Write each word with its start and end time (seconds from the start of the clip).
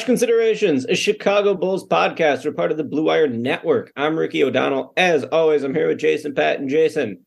Cash 0.00 0.06
Considerations, 0.06 0.86
a 0.86 0.94
Chicago 0.94 1.54
Bulls 1.54 1.86
podcast. 1.86 2.46
We're 2.46 2.52
part 2.52 2.70
of 2.70 2.78
the 2.78 2.84
Blue 2.84 3.02
Wire 3.02 3.28
Network. 3.28 3.92
I'm 3.96 4.18
Ricky 4.18 4.42
O'Donnell. 4.42 4.94
As 4.96 5.24
always, 5.24 5.62
I'm 5.62 5.74
here 5.74 5.88
with 5.88 5.98
Jason 5.98 6.34
Patt 6.34 6.58
and 6.58 6.70
Jason. 6.70 7.26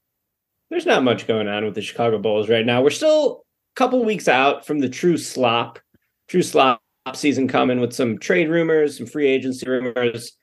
There's 0.72 0.88
not 0.88 1.04
much 1.04 1.28
going 1.28 1.48
on 1.48 1.66
with 1.66 1.76
the 1.76 1.84
Chicago 1.84 2.18
Bulls 2.18 2.50
right 2.50 2.66
now. 2.66 2.82
We're 2.82 2.90
still 2.90 3.44
a 3.74 3.76
couple 3.76 4.04
weeks 4.04 4.28
out 4.28 4.66
from 4.66 4.80
the 4.80 4.90
true 4.90 5.18
slop, 5.18 5.78
true 6.28 6.42
slop 6.42 6.82
season 7.14 7.48
coming 7.48 7.80
with 7.80 7.94
some 7.94 8.18
trade 8.18 8.50
rumors, 8.50 8.98
some 8.98 9.06
free 9.06 9.28
agency 9.28 9.70
rumors. 9.70 10.36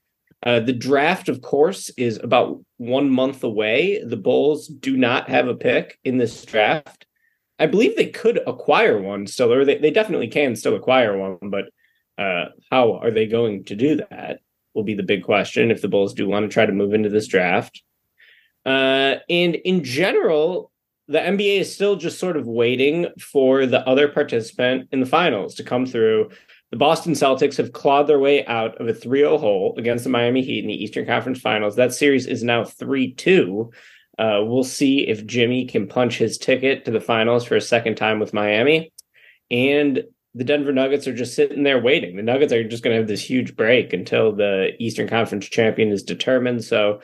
Uh, 0.47 0.61
the 0.61 0.73
draft, 0.73 1.29
of 1.29 1.43
course, 1.43 1.91
is 1.97 2.21
about 2.23 2.61
one 2.77 3.11
month 3.11 3.43
away. 3.43 4.05
The 4.05 4.17
Bulls 4.17 4.69
do 4.69 4.97
not 4.97 5.29
have 5.29 5.49
a 5.49 5.57
pick 5.57 5.99
in 6.05 6.19
this 6.19 6.45
draft. 6.45 7.07
I 7.59 7.67
believe 7.67 7.97
they 7.97 8.11
could 8.11 8.39
acquire 8.47 9.03
one 9.03 9.27
still, 9.27 9.53
or 9.53 9.65
they, 9.65 9.79
they 9.79 9.91
definitely 9.91 10.29
can 10.29 10.55
still 10.55 10.77
acquire 10.77 11.19
one, 11.19 11.39
but 11.51 11.65
uh, 12.21 12.51
how 12.71 12.99
are 12.99 13.11
they 13.11 13.27
going 13.27 13.65
to 13.65 13.75
do 13.75 13.97
that 13.97 14.41
will 14.75 14.85
be 14.85 14.95
the 14.95 15.03
big 15.03 15.25
question 15.25 15.71
if 15.71 15.81
the 15.81 15.89
Bulls 15.89 16.15
do 16.15 16.29
want 16.29 16.45
to 16.45 16.53
try 16.53 16.67
to 16.67 16.73
move 16.73 16.93
into 16.93 17.09
this 17.09 17.27
draft. 17.27 17.83
Uh, 18.65 19.17
and 19.29 19.55
in 19.57 19.83
general, 19.83 20.71
the 21.09 21.19
NBA 21.19 21.61
is 21.61 21.75
still 21.75 21.97
just 21.97 22.21
sort 22.21 22.37
of 22.37 22.47
waiting 22.47 23.07
for 23.19 23.67
the 23.67 23.81
other 23.89 24.07
participant 24.07 24.89
in 24.93 25.01
the 25.01 25.07
finals 25.07 25.55
to 25.57 25.65
come 25.65 25.87
through. 25.87 26.31
The 26.71 26.77
Boston 26.77 27.15
Celtics 27.15 27.57
have 27.57 27.73
clawed 27.73 28.07
their 28.07 28.21
way 28.21 28.47
out 28.47 28.81
of 28.81 28.87
a 28.87 28.95
3 28.95 29.21
0 29.21 29.39
hole 29.39 29.75
against 29.77 30.05
the 30.05 30.11
Miami 30.11 30.43
Heat 30.43 30.63
in 30.63 30.69
the 30.69 30.85
Eastern 30.85 31.07
Conference 31.07 31.41
Finals. 31.41 31.75
That 31.75 31.95
series 31.95 32.27
is 32.27 32.45
now 32.45 32.65
3 32.65 33.13
2. 33.15 33.71
Uh, 34.19 34.41
we'll 34.45 34.63
see 34.63 35.09
if 35.09 35.27
Jimmy 35.27 35.65
can 35.65 35.89
punch 35.89 36.19
his 36.19 36.37
ticket 36.37 36.85
to 36.85 36.91
the 36.91 37.01
finals 37.01 37.45
for 37.45 37.57
a 37.57 37.61
second 37.61 37.97
time 37.97 38.21
with 38.21 38.35
Miami. 38.35 38.93
And 39.51 40.05
the 40.35 40.45
Denver 40.45 40.73
Nuggets 40.73 41.09
are 41.09 41.15
just 41.15 41.35
sitting 41.35 41.65
there 41.65 41.81
waiting. 41.81 42.17
The 42.17 42.23
Nuggets 42.23 42.53
are 42.53 42.67
just 42.67 42.83
going 42.83 42.95
to 42.95 43.01
have 43.01 43.09
this 43.09 43.29
huge 43.29 43.57
break 43.57 43.93
until 43.93 44.33
the 44.33 44.71
Eastern 44.79 45.09
Conference 45.09 45.49
champion 45.49 45.91
is 45.91 46.03
determined. 46.03 46.65
So, 46.65 47.01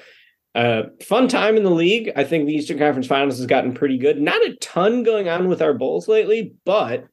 uh, 0.54 0.84
fun 1.02 1.28
time 1.28 1.56
in 1.56 1.64
the 1.64 1.70
league. 1.70 2.12
I 2.16 2.24
think 2.24 2.46
the 2.46 2.54
Eastern 2.54 2.78
Conference 2.78 3.06
Finals 3.06 3.36
has 3.38 3.46
gotten 3.46 3.74
pretty 3.74 3.98
good. 3.98 4.20
Not 4.20 4.46
a 4.46 4.56
ton 4.56 5.02
going 5.02 5.28
on 5.28 5.48
with 5.48 5.60
our 5.60 5.74
Bulls 5.74 6.08
lately, 6.08 6.54
but 6.64 7.06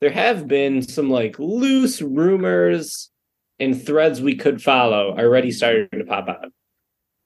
there 0.00 0.10
have 0.10 0.46
been 0.46 0.82
some 0.82 1.08
like 1.08 1.38
loose 1.38 2.02
rumors 2.02 3.10
and 3.58 3.80
threads 3.80 4.20
we 4.20 4.36
could 4.36 4.60
follow 4.60 5.16
already 5.16 5.50
starting 5.50 5.88
to 5.98 6.04
pop 6.04 6.28
out. 6.28 6.52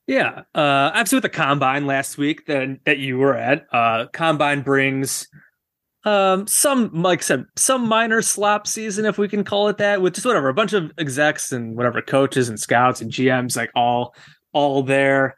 Yeah, 0.07 0.43
uh, 0.55 0.93
obviously 0.95 1.17
with 1.17 1.25
the 1.25 1.29
combine 1.29 1.87
last 1.87 2.19
week 2.19 2.47
that 2.47 2.79
that 2.85 2.99
you 2.99 3.19
were 3.19 3.37
at, 3.37 3.67
uh, 3.73 4.07
combine 4.13 4.63
brings 4.63 5.29
um, 6.05 6.47
some, 6.47 6.91
like 7.03 7.23
said, 7.23 7.45
some 7.57 7.89
minor 7.89 8.23
slop 8.23 8.67
season, 8.67 9.05
if 9.05 9.19
we 9.19 9.29
can 9.29 9.45
call 9.45 9.69
it 9.69 9.79
that, 9.79 10.01
with 10.01 10.15
just 10.15 10.27
whatever 10.27 10.49
a 10.49 10.55
bunch 10.55 10.73
of 10.73 10.93
execs 10.99 11.53
and 11.53 11.77
whatever 11.77 12.01
coaches 12.01 12.49
and 12.49 12.59
scouts 12.59 13.01
and 13.01 13.11
GMs, 13.11 13.57
like 13.57 13.71
all 13.75 14.15
all 14.53 14.83
there. 14.83 15.37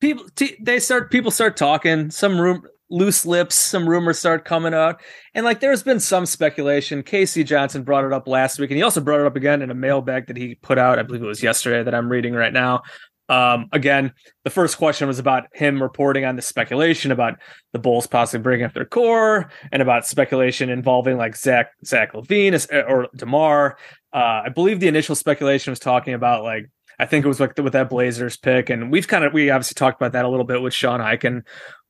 People, 0.00 0.26
t- 0.36 0.56
they 0.60 0.78
start 0.78 1.10
people 1.10 1.30
start 1.30 1.56
talking. 1.56 2.10
Some 2.10 2.40
room 2.40 2.62
loose 2.90 3.24
lips, 3.24 3.54
some 3.54 3.88
rumors 3.88 4.18
start 4.18 4.44
coming 4.44 4.74
out, 4.74 5.00
and 5.34 5.44
like 5.44 5.60
there's 5.60 5.82
been 5.82 6.00
some 6.00 6.26
speculation. 6.26 7.02
K.C. 7.02 7.42
Johnson 7.42 7.82
brought 7.82 8.04
it 8.04 8.12
up 8.12 8.28
last 8.28 8.58
week, 8.58 8.70
and 8.70 8.76
he 8.76 8.82
also 8.82 9.00
brought 9.00 9.20
it 9.20 9.26
up 9.26 9.36
again 9.36 9.62
in 9.62 9.70
a 9.70 9.74
mailbag 9.74 10.26
that 10.26 10.36
he 10.36 10.54
put 10.56 10.78
out. 10.78 10.98
I 10.98 11.02
believe 11.02 11.22
it 11.22 11.26
was 11.26 11.42
yesterday 11.42 11.82
that 11.82 11.94
I'm 11.94 12.10
reading 12.10 12.34
right 12.34 12.52
now. 12.52 12.82
Um, 13.28 13.68
again, 13.72 14.12
the 14.44 14.50
first 14.50 14.76
question 14.76 15.08
was 15.08 15.18
about 15.18 15.44
him 15.54 15.82
reporting 15.82 16.24
on 16.24 16.36
the 16.36 16.42
speculation 16.42 17.10
about 17.10 17.38
the 17.72 17.78
Bulls 17.78 18.06
possibly 18.06 18.42
bringing 18.42 18.66
up 18.66 18.74
their 18.74 18.84
core 18.84 19.50
and 19.72 19.80
about 19.80 20.06
speculation 20.06 20.68
involving 20.68 21.16
like 21.16 21.36
Zach 21.36 21.70
Zach 21.84 22.12
LaVine 22.12 22.54
or 22.88 23.08
DeMar. 23.16 23.78
Uh, 24.12 24.42
I 24.44 24.48
believe 24.50 24.80
the 24.80 24.88
initial 24.88 25.14
speculation 25.14 25.70
was 25.70 25.80
talking 25.80 26.14
about 26.14 26.44
like 26.44 26.70
I 26.98 27.06
think 27.06 27.24
it 27.24 27.28
was 27.28 27.40
like 27.40 27.56
with 27.58 27.72
that 27.72 27.90
Blazers 27.90 28.36
pick, 28.36 28.70
and 28.70 28.92
we've 28.92 29.08
kind 29.08 29.24
of 29.24 29.32
we 29.32 29.50
obviously 29.50 29.74
talked 29.74 30.00
about 30.00 30.12
that 30.12 30.24
a 30.24 30.28
little 30.28 30.46
bit 30.46 30.62
with 30.62 30.74
Sean 30.74 31.00
Highkin 31.00 31.42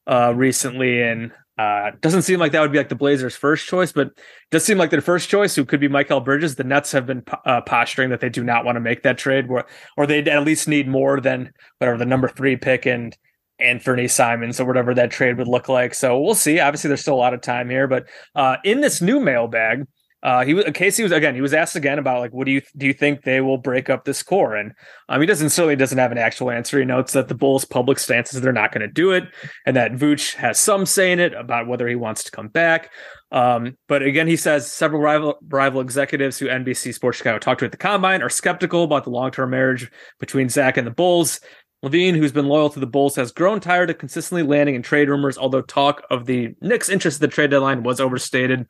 uh, 0.06 0.32
recently, 0.34 1.02
and 1.02 1.32
uh, 1.56 1.92
doesn't 2.00 2.22
seem 2.22 2.40
like 2.40 2.52
that 2.52 2.60
would 2.60 2.72
be 2.72 2.78
like 2.78 2.88
the 2.88 2.94
Blazers' 2.94 3.36
first 3.36 3.66
choice, 3.66 3.92
but 3.92 4.10
does 4.50 4.64
seem 4.64 4.78
like 4.78 4.90
their 4.90 5.00
first 5.00 5.28
choice, 5.28 5.54
who 5.54 5.64
could 5.64 5.80
be 5.80 5.88
Mikal 5.88 6.24
Bridges. 6.24 6.56
The 6.56 6.64
Nets 6.64 6.90
have 6.92 7.06
been 7.06 7.22
uh, 7.46 7.60
posturing 7.60 8.10
that 8.10 8.20
they 8.20 8.28
do 8.28 8.42
not 8.42 8.64
want 8.64 8.76
to 8.76 8.80
make 8.80 9.02
that 9.02 9.18
trade, 9.18 9.46
or, 9.48 9.64
or 9.96 10.06
they 10.06 10.18
at 10.22 10.44
least 10.44 10.66
need 10.66 10.88
more 10.88 11.20
than 11.20 11.52
whatever 11.78 11.96
the 11.96 12.06
number 12.06 12.28
three 12.28 12.56
pick 12.56 12.86
and 12.86 13.16
Anthony 13.60 14.08
Simons 14.08 14.58
or 14.58 14.64
whatever 14.64 14.94
that 14.94 15.12
trade 15.12 15.38
would 15.38 15.46
look 15.46 15.68
like. 15.68 15.94
So 15.94 16.18
we'll 16.20 16.34
see. 16.34 16.58
Obviously, 16.58 16.88
there's 16.88 17.02
still 17.02 17.14
a 17.14 17.16
lot 17.16 17.34
of 17.34 17.40
time 17.40 17.70
here, 17.70 17.86
but 17.86 18.08
uh, 18.34 18.56
in 18.64 18.80
this 18.80 19.00
new 19.00 19.20
mailbag, 19.20 19.86
uh, 20.24 20.42
he 20.42 20.54
was 20.54 20.64
K.C. 20.72 21.02
was 21.02 21.12
again. 21.12 21.34
He 21.34 21.42
was 21.42 21.52
asked 21.52 21.76
again 21.76 21.98
about 21.98 22.20
like, 22.20 22.32
what 22.32 22.46
do 22.46 22.52
you 22.52 22.62
do? 22.78 22.86
You 22.86 22.94
think 22.94 23.22
they 23.22 23.42
will 23.42 23.58
break 23.58 23.90
up 23.90 24.06
this 24.06 24.22
core? 24.22 24.56
And 24.56 24.72
um, 25.10 25.20
he 25.20 25.26
doesn't 25.26 25.50
certainly 25.50 25.76
doesn't 25.76 25.98
have 25.98 26.12
an 26.12 26.18
actual 26.18 26.50
answer. 26.50 26.78
He 26.78 26.86
notes 26.86 27.12
that 27.12 27.28
the 27.28 27.34
Bulls' 27.34 27.66
public 27.66 27.98
stance 27.98 28.32
is 28.32 28.40
they're 28.40 28.50
not 28.50 28.72
going 28.72 28.80
to 28.80 28.92
do 28.92 29.12
it, 29.12 29.24
and 29.66 29.76
that 29.76 29.92
Vooch 29.92 30.34
has 30.36 30.58
some 30.58 30.86
say 30.86 31.12
in 31.12 31.20
it 31.20 31.34
about 31.34 31.66
whether 31.66 31.86
he 31.86 31.94
wants 31.94 32.24
to 32.24 32.30
come 32.30 32.48
back. 32.48 32.90
Um, 33.32 33.76
but 33.86 34.02
again, 34.02 34.26
he 34.26 34.36
says 34.36 34.70
several 34.70 35.02
rival 35.02 35.36
rival 35.46 35.82
executives 35.82 36.38
who 36.38 36.46
NBC 36.46 36.94
Sports 36.94 37.18
Chicago 37.18 37.38
talked 37.38 37.58
to 37.58 37.66
at 37.66 37.72
the 37.72 37.76
combine 37.76 38.22
are 38.22 38.30
skeptical 38.30 38.84
about 38.84 39.04
the 39.04 39.10
long 39.10 39.30
term 39.30 39.50
marriage 39.50 39.90
between 40.20 40.48
Zach 40.48 40.78
and 40.78 40.86
the 40.86 40.90
Bulls. 40.90 41.38
LaVine, 41.84 42.16
who's 42.16 42.32
been 42.32 42.48
loyal 42.48 42.70
to 42.70 42.80
the 42.80 42.86
Bulls, 42.86 43.14
has 43.16 43.30
grown 43.30 43.60
tired 43.60 43.90
of 43.90 43.98
consistently 43.98 44.42
landing 44.42 44.74
in 44.74 44.80
trade 44.80 45.10
rumors, 45.10 45.36
although 45.36 45.60
talk 45.60 46.02
of 46.10 46.24
the 46.24 46.54
Knicks' 46.62 46.88
interest 46.88 47.20
in 47.20 47.28
the 47.28 47.34
trade 47.34 47.50
deadline 47.50 47.82
was 47.82 48.00
overstated. 48.00 48.66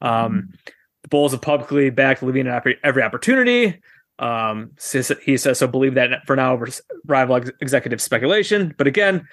Um, 0.00 0.48
the 1.04 1.08
Bulls 1.08 1.30
have 1.30 1.40
publicly 1.40 1.90
backed 1.90 2.22
LaVine 2.22 2.48
at 2.50 2.66
every, 2.82 3.02
opportunity. 3.02 3.80
Um, 4.18 4.72
he 5.24 5.36
says 5.36 5.58
so. 5.58 5.66
Believe 5.68 5.94
that 5.94 6.26
for 6.26 6.34
now 6.34 6.52
over 6.52 6.68
rival 7.06 7.36
ex- 7.36 7.50
executive 7.60 8.02
speculation, 8.02 8.74
but 8.76 8.88
again, 8.88 9.28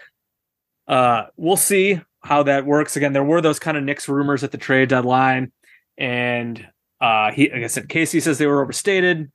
uh, 0.88 1.24
we'll 1.38 1.58
see 1.58 2.00
how 2.24 2.44
that 2.44 2.66
works. 2.68 2.96
Again, 2.96 3.14
there 3.14 3.24
were 3.24 3.42
those 3.42 3.58
kind 3.58 3.78
of 3.78 3.84
Knicks 3.84 4.08
rumors 4.08 4.44
at 4.44 4.52
the 4.52 4.58
trade 4.60 4.90
deadline, 4.90 5.52
and 5.98 6.68
Uh, 7.02 7.32
he, 7.32 7.50
like 7.50 7.64
I 7.64 7.68
said, 7.68 7.90
K.C. 7.90 8.20
says 8.20 8.38
they 8.38 8.46
were 8.46 8.62
overstated. 8.62 9.32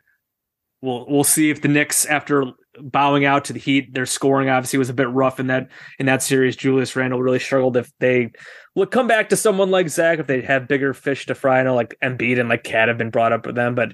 We'll 0.82 1.04
we'll 1.08 1.24
see 1.24 1.50
if 1.50 1.62
the 1.62 1.68
Knicks, 1.68 2.06
after 2.06 2.44
bowing 2.80 3.24
out 3.24 3.44
to 3.46 3.52
the 3.52 3.58
Heat, 3.58 3.92
their 3.92 4.06
scoring 4.06 4.48
obviously 4.48 4.78
was 4.78 4.90
a 4.90 4.94
bit 4.94 5.08
rough 5.08 5.40
in 5.40 5.48
that 5.48 5.68
in 5.98 6.06
that 6.06 6.22
series. 6.22 6.56
Julius 6.56 6.96
Randle 6.96 7.22
really 7.22 7.38
struggled. 7.38 7.76
If 7.76 7.90
they 7.98 8.32
would 8.74 8.90
come 8.90 9.06
back 9.06 9.28
to 9.30 9.36
someone 9.36 9.70
like 9.70 9.88
Zach, 9.88 10.18
if 10.18 10.26
they 10.26 10.42
have 10.42 10.68
bigger 10.68 10.94
fish 10.94 11.26
to 11.26 11.34
fry, 11.34 11.60
I 11.60 11.62
know 11.62 11.74
like 11.74 11.96
Embiid 12.02 12.38
and 12.38 12.48
like 12.48 12.64
KAT 12.64 12.88
have 12.88 12.98
been 12.98 13.10
brought 13.10 13.32
up 13.32 13.46
with 13.46 13.54
them, 13.54 13.74
but 13.74 13.92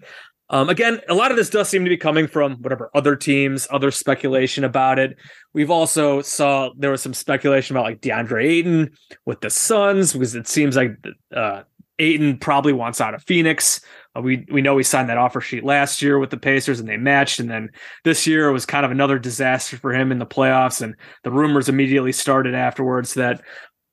um, 0.52 0.68
again, 0.68 1.00
a 1.08 1.14
lot 1.14 1.30
of 1.30 1.38
this 1.38 1.48
does 1.48 1.70
seem 1.70 1.82
to 1.84 1.88
be 1.88 1.96
coming 1.96 2.26
from 2.26 2.56
whatever 2.56 2.90
other 2.94 3.16
teams, 3.16 3.66
other 3.70 3.90
speculation 3.90 4.64
about 4.64 4.98
it. 4.98 5.16
We've 5.54 5.70
also 5.70 6.20
saw 6.20 6.70
there 6.76 6.90
was 6.90 7.00
some 7.00 7.14
speculation 7.14 7.74
about 7.74 7.86
like 7.86 8.02
DeAndre 8.02 8.44
Ayton 8.44 8.90
with 9.24 9.40
the 9.40 9.48
Suns 9.48 10.12
because 10.12 10.34
it 10.34 10.46
seems 10.46 10.76
like 10.76 10.90
uh, 11.34 11.62
Ayton 12.02 12.38
probably 12.38 12.72
wants 12.72 13.00
out 13.00 13.14
of 13.14 13.22
Phoenix. 13.22 13.80
Uh, 14.16 14.20
we 14.20 14.44
we 14.50 14.60
know 14.60 14.76
he 14.76 14.82
signed 14.82 15.08
that 15.08 15.18
offer 15.18 15.40
sheet 15.40 15.64
last 15.64 16.02
year 16.02 16.18
with 16.18 16.30
the 16.30 16.36
Pacers 16.36 16.80
and 16.80 16.88
they 16.88 16.96
matched, 16.96 17.38
and 17.38 17.48
then 17.48 17.70
this 18.04 18.26
year 18.26 18.50
was 18.50 18.66
kind 18.66 18.84
of 18.84 18.90
another 18.90 19.18
disaster 19.18 19.76
for 19.78 19.94
him 19.94 20.10
in 20.10 20.18
the 20.18 20.26
playoffs. 20.26 20.82
And 20.82 20.96
the 21.22 21.30
rumors 21.30 21.68
immediately 21.68 22.12
started 22.12 22.54
afterwards 22.54 23.14
that 23.14 23.40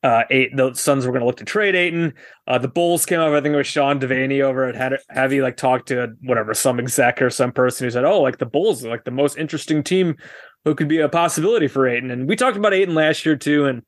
uh, 0.01 0.23
the 0.29 0.71
Suns 0.73 1.05
were 1.05 1.11
going 1.11 1.21
to 1.21 1.25
look 1.27 1.37
to 1.37 1.45
trade 1.45 1.75
Ayton. 1.75 2.13
Uh, 2.47 2.57
the 2.57 2.67
Bulls 2.67 3.05
came 3.05 3.19
up. 3.19 3.31
I 3.31 3.41
think 3.41 3.53
it 3.53 3.57
was 3.57 3.67
Sean 3.67 3.99
Deveney 3.99 4.41
over 4.41 4.65
at 4.65 5.01
had 5.09 5.31
you 5.31 5.43
like 5.43 5.57
talked 5.57 5.89
to 5.89 6.13
whatever 6.21 6.53
some 6.53 6.79
exec 6.79 7.21
or 7.21 7.29
some 7.29 7.51
person 7.51 7.85
who 7.85 7.91
said, 7.91 8.05
"Oh, 8.05 8.21
like 8.21 8.39
the 8.39 8.45
Bulls 8.45 8.83
are 8.83 8.89
like 8.89 9.03
the 9.03 9.11
most 9.11 9.37
interesting 9.37 9.83
team 9.83 10.15
who 10.65 10.73
could 10.73 10.87
be 10.87 10.99
a 10.99 11.09
possibility 11.09 11.67
for 11.67 11.87
Ayton." 11.87 12.11
And 12.11 12.27
we 12.27 12.35
talked 12.35 12.57
about 12.57 12.73
Ayton 12.73 12.95
last 12.95 13.25
year 13.25 13.35
too, 13.35 13.65
and 13.65 13.83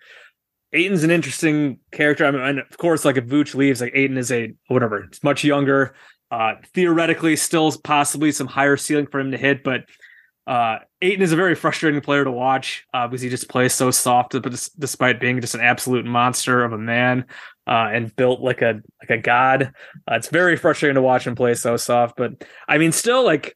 Ayton's 0.74 1.04
an 1.04 1.12
interesting 1.12 1.80
character. 1.92 2.26
I 2.26 2.32
mean, 2.32 2.42
and 2.42 2.60
of 2.60 2.78
course, 2.78 3.04
like 3.06 3.18
if 3.18 3.26
Vooch 3.26 3.56
leaves, 3.56 3.82
like 3.82 3.94
Ayton 3.96 4.18
is 4.18 4.32
a 4.32 4.54
whatever, 4.68 5.04
it's 5.04 5.24
much 5.24 5.44
younger. 5.44 5.96
Uh, 6.30 6.54
theoretically, 6.74 7.36
still 7.36 7.74
possibly 7.84 8.32
some 8.32 8.48
higher 8.48 8.78
ceiling 8.78 9.08
for 9.08 9.20
him 9.20 9.32
to 9.32 9.38
hit, 9.38 9.64
but 9.64 9.84
uh, 10.48 10.80
Ayton 11.02 11.22
is 11.22 11.32
a 11.32 11.36
very 11.36 11.56
frustrating 11.56 12.02
player 12.02 12.24
to 12.24 12.32
watch 12.32 12.86
uh, 12.94 13.08
because 13.08 13.22
he 13.22 13.30
just 13.30 13.50
plays 13.50 13.74
so 13.74 13.92
soft, 13.92 14.32
but 14.32 14.70
despite 14.80 15.20
being 15.20 15.40
just 15.40 15.56
an 15.56 15.62
absolute 15.62 16.06
monster 16.06 16.64
of 16.64 16.74
a 16.74 16.78
man 16.78 17.26
uh, 17.68 17.90
and 17.92 18.16
built 18.16 18.42
like 18.42 18.62
a 18.62 18.82
like 19.02 19.12
a 19.12 19.22
god, 19.22 19.74
uh, 20.10 20.16
it's 20.16 20.30
very 20.30 20.58
frustrating 20.58 20.96
to 20.96 21.02
watch 21.02 21.28
him 21.28 21.36
play 21.36 21.54
so 21.54 21.78
soft. 21.78 22.16
But 22.18 22.44
I 22.68 22.80
mean, 22.80 22.92
still 22.92 23.24
like 23.24 23.56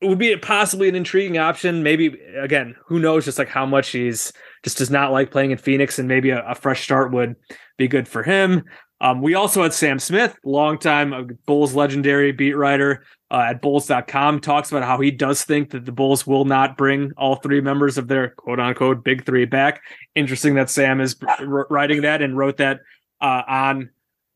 it 0.00 0.08
would 0.08 0.18
be 0.18 0.36
possibly 0.36 0.88
an 0.88 0.96
intriguing 0.96 1.38
option. 1.38 1.82
Maybe 1.82 2.18
again, 2.38 2.74
who 2.86 2.98
knows? 2.98 3.24
Just 3.24 3.38
like 3.38 3.48
how 3.48 3.66
much 3.66 3.90
he's 3.90 4.32
just 4.66 4.78
does 4.78 4.90
not 4.90 5.12
like 5.12 5.30
playing 5.30 5.52
in 5.52 5.58
Phoenix, 5.58 6.00
and 6.00 6.08
maybe 6.08 6.30
a, 6.30 6.44
a 6.44 6.56
fresh 6.56 6.82
start 6.82 7.12
would 7.12 7.36
be 7.76 7.86
good 7.86 8.08
for 8.08 8.24
him. 8.24 8.64
Um, 9.00 9.22
we 9.22 9.36
also 9.36 9.62
had 9.62 9.72
Sam 9.72 10.00
Smith, 10.00 10.36
longtime 10.44 11.12
uh, 11.12 11.22
Bulls 11.46 11.72
legendary 11.72 12.32
beat 12.32 12.54
writer 12.54 13.04
uh, 13.30 13.46
at 13.50 13.62
Bulls.com, 13.62 14.40
talks 14.40 14.72
about 14.72 14.82
how 14.82 14.98
he 14.98 15.12
does 15.12 15.44
think 15.44 15.70
that 15.70 15.84
the 15.84 15.92
Bulls 15.92 16.26
will 16.26 16.46
not 16.46 16.76
bring 16.76 17.12
all 17.16 17.36
three 17.36 17.60
members 17.60 17.96
of 17.96 18.08
their 18.08 18.30
quote 18.30 18.58
unquote 18.58 19.04
big 19.04 19.24
three 19.24 19.44
back. 19.44 19.82
Interesting 20.16 20.56
that 20.56 20.68
Sam 20.68 21.00
is 21.00 21.14
writing 21.40 22.02
that 22.02 22.20
and 22.20 22.36
wrote 22.36 22.56
that 22.56 22.80
uh, 23.20 23.42
on 23.46 23.90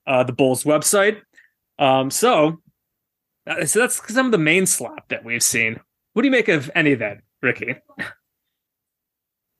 uh, 0.06 0.22
the 0.22 0.32
Bulls 0.32 0.62
website. 0.62 1.22
Um, 1.80 2.08
so, 2.08 2.60
uh, 3.48 3.66
so 3.66 3.80
that's 3.80 4.00
some 4.14 4.26
of 4.26 4.32
the 4.32 4.38
main 4.38 4.64
slop 4.66 5.08
that 5.08 5.24
we've 5.24 5.42
seen. 5.42 5.80
What 6.12 6.22
do 6.22 6.28
you 6.28 6.32
make 6.32 6.46
of 6.46 6.70
any 6.76 6.92
of 6.92 7.00
that, 7.00 7.18
Ricky? 7.42 7.74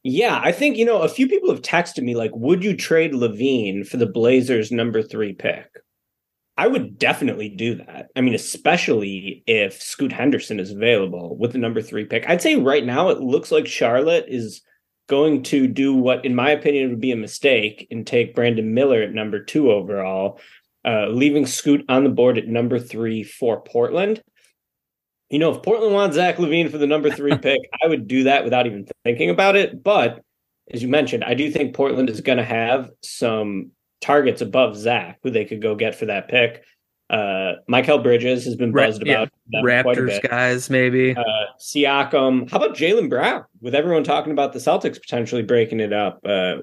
Yeah, 0.02 0.40
I 0.42 0.52
think, 0.52 0.76
you 0.76 0.84
know, 0.86 1.02
a 1.02 1.08
few 1.08 1.28
people 1.28 1.50
have 1.50 1.62
texted 1.62 2.02
me 2.02 2.14
like, 2.14 2.30
would 2.34 2.64
you 2.64 2.74
trade 2.74 3.12
LaVine 3.12 3.86
for 3.86 3.98
the 3.98 4.06
Blazers 4.06 4.72
number 4.72 5.02
three 5.02 5.34
pick? 5.34 5.66
I 6.56 6.66
would 6.66 6.98
definitely 6.98 7.48
do 7.50 7.76
that. 7.76 8.08
I 8.16 8.20
mean, 8.20 8.34
especially 8.34 9.42
if 9.46 9.80
Scoot 9.80 10.12
Henderson 10.12 10.58
is 10.58 10.70
available 10.70 11.36
with 11.38 11.52
the 11.52 11.58
number 11.58 11.82
three 11.82 12.04
pick. 12.04 12.28
I'd 12.28 12.42
say 12.42 12.56
right 12.56 12.84
now 12.84 13.08
it 13.10 13.20
looks 13.20 13.50
like 13.52 13.66
Charlotte 13.66 14.26
is 14.28 14.62
going 15.08 15.42
to 15.44 15.66
do 15.66 15.94
what, 15.94 16.24
in 16.24 16.34
my 16.34 16.50
opinion, 16.50 16.90
would 16.90 17.00
be 17.00 17.12
a 17.12 17.16
mistake 17.16 17.86
and 17.90 18.06
take 18.06 18.34
Brandon 18.34 18.72
Miller 18.72 19.02
at 19.02 19.12
number 19.12 19.42
two 19.42 19.70
overall, 19.70 20.40
uh, 20.84 21.08
leaving 21.08 21.46
Scoot 21.46 21.84
on 21.88 22.04
the 22.04 22.10
board 22.10 22.38
at 22.38 22.46
number 22.46 22.78
three 22.78 23.22
for 23.22 23.62
Portland 23.62 24.22
you 25.30 25.38
know, 25.38 25.52
if 25.52 25.62
Portland 25.62 25.94
wants 25.94 26.16
Zach 26.16 26.36
LaVine 26.36 26.70
for 26.70 26.78
the 26.78 26.86
number 26.86 27.10
three 27.10 27.36
pick, 27.42 27.60
I 27.82 27.86
would 27.86 28.08
do 28.08 28.24
that 28.24 28.44
without 28.44 28.66
even 28.66 28.86
thinking 29.04 29.30
about 29.30 29.56
it. 29.56 29.82
But 29.82 30.22
as 30.72 30.82
you 30.82 30.88
mentioned, 30.88 31.24
I 31.24 31.34
do 31.34 31.50
think 31.50 31.74
Portland 31.74 32.10
is 32.10 32.20
going 32.20 32.38
to 32.38 32.44
have 32.44 32.90
some 33.02 33.70
targets 34.00 34.40
above 34.40 34.76
Zach 34.76 35.18
who 35.22 35.30
they 35.30 35.44
could 35.44 35.62
go 35.62 35.74
get 35.74 35.94
for 35.94 36.06
that 36.06 36.28
pick. 36.28 36.64
Uh, 37.08 37.54
Mikal 37.68 38.02
Bridges 38.02 38.44
has 38.44 38.54
been 38.54 38.72
buzzed 38.72 39.04
yeah, 39.04 39.22
about 39.22 39.30
Raptors 39.64 40.22
guys, 40.22 40.70
maybe. 40.70 41.16
Uh, 41.16 41.24
Siakam. 41.58 42.48
How 42.48 42.58
about 42.58 42.76
Jaylen 42.76 43.08
Brown? 43.08 43.44
With 43.60 43.74
everyone 43.74 44.04
talking 44.04 44.32
about 44.32 44.52
the 44.52 44.60
Celtics 44.60 45.00
potentially 45.00 45.42
breaking 45.42 45.80
it 45.80 45.92
up, 45.92 46.20
uh, 46.24 46.58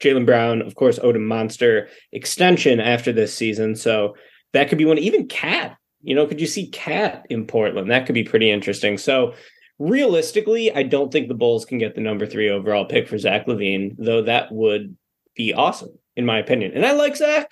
Jaylen 0.00 0.24
Brown, 0.24 0.62
of 0.62 0.74
course, 0.74 0.98
owed 1.02 1.16
a 1.16 1.20
monster 1.20 1.88
extension 2.12 2.80
after 2.80 3.12
this 3.12 3.34
season, 3.34 3.76
so 3.76 4.16
that 4.54 4.70
could 4.70 4.78
be 4.78 4.86
one. 4.86 4.96
Even 4.96 5.28
KAT 5.28 5.76
you 6.04 6.14
know, 6.14 6.26
could 6.26 6.40
you 6.40 6.46
see 6.46 6.68
KAT 6.68 7.26
in 7.30 7.46
Portland? 7.46 7.90
That 7.90 8.06
could 8.06 8.14
be 8.14 8.24
pretty 8.24 8.50
interesting. 8.50 8.98
So 8.98 9.34
realistically, 9.78 10.72
I 10.72 10.82
don't 10.82 11.10
think 11.10 11.28
the 11.28 11.34
Bulls 11.34 11.64
can 11.64 11.78
get 11.78 11.94
the 11.94 12.00
number 12.00 12.26
three 12.26 12.50
overall 12.50 12.84
pick 12.84 13.08
for 13.08 13.18
Zach 13.18 13.46
LaVine, 13.46 13.96
though 13.98 14.22
that 14.22 14.52
would 14.52 14.96
be 15.34 15.54
awesome, 15.54 15.98
in 16.16 16.26
my 16.26 16.38
opinion. 16.38 16.72
And 16.74 16.84
I 16.84 16.92
like 16.92 17.16
Zach. 17.16 17.48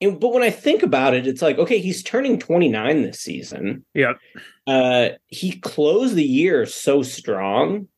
And, 0.00 0.20
but 0.20 0.32
when 0.32 0.42
I 0.42 0.50
think 0.50 0.82
about 0.82 1.14
it, 1.14 1.26
it's 1.26 1.42
like, 1.42 1.58
okay, 1.58 1.78
he's 1.78 2.02
turning 2.02 2.38
29 2.38 3.02
this 3.02 3.20
season. 3.20 3.84
Yep. 3.94 4.18
Uh, 4.66 5.08
he 5.28 5.52
closed 5.60 6.14
the 6.14 6.24
year 6.24 6.66
so 6.66 7.02
strong. 7.02 7.88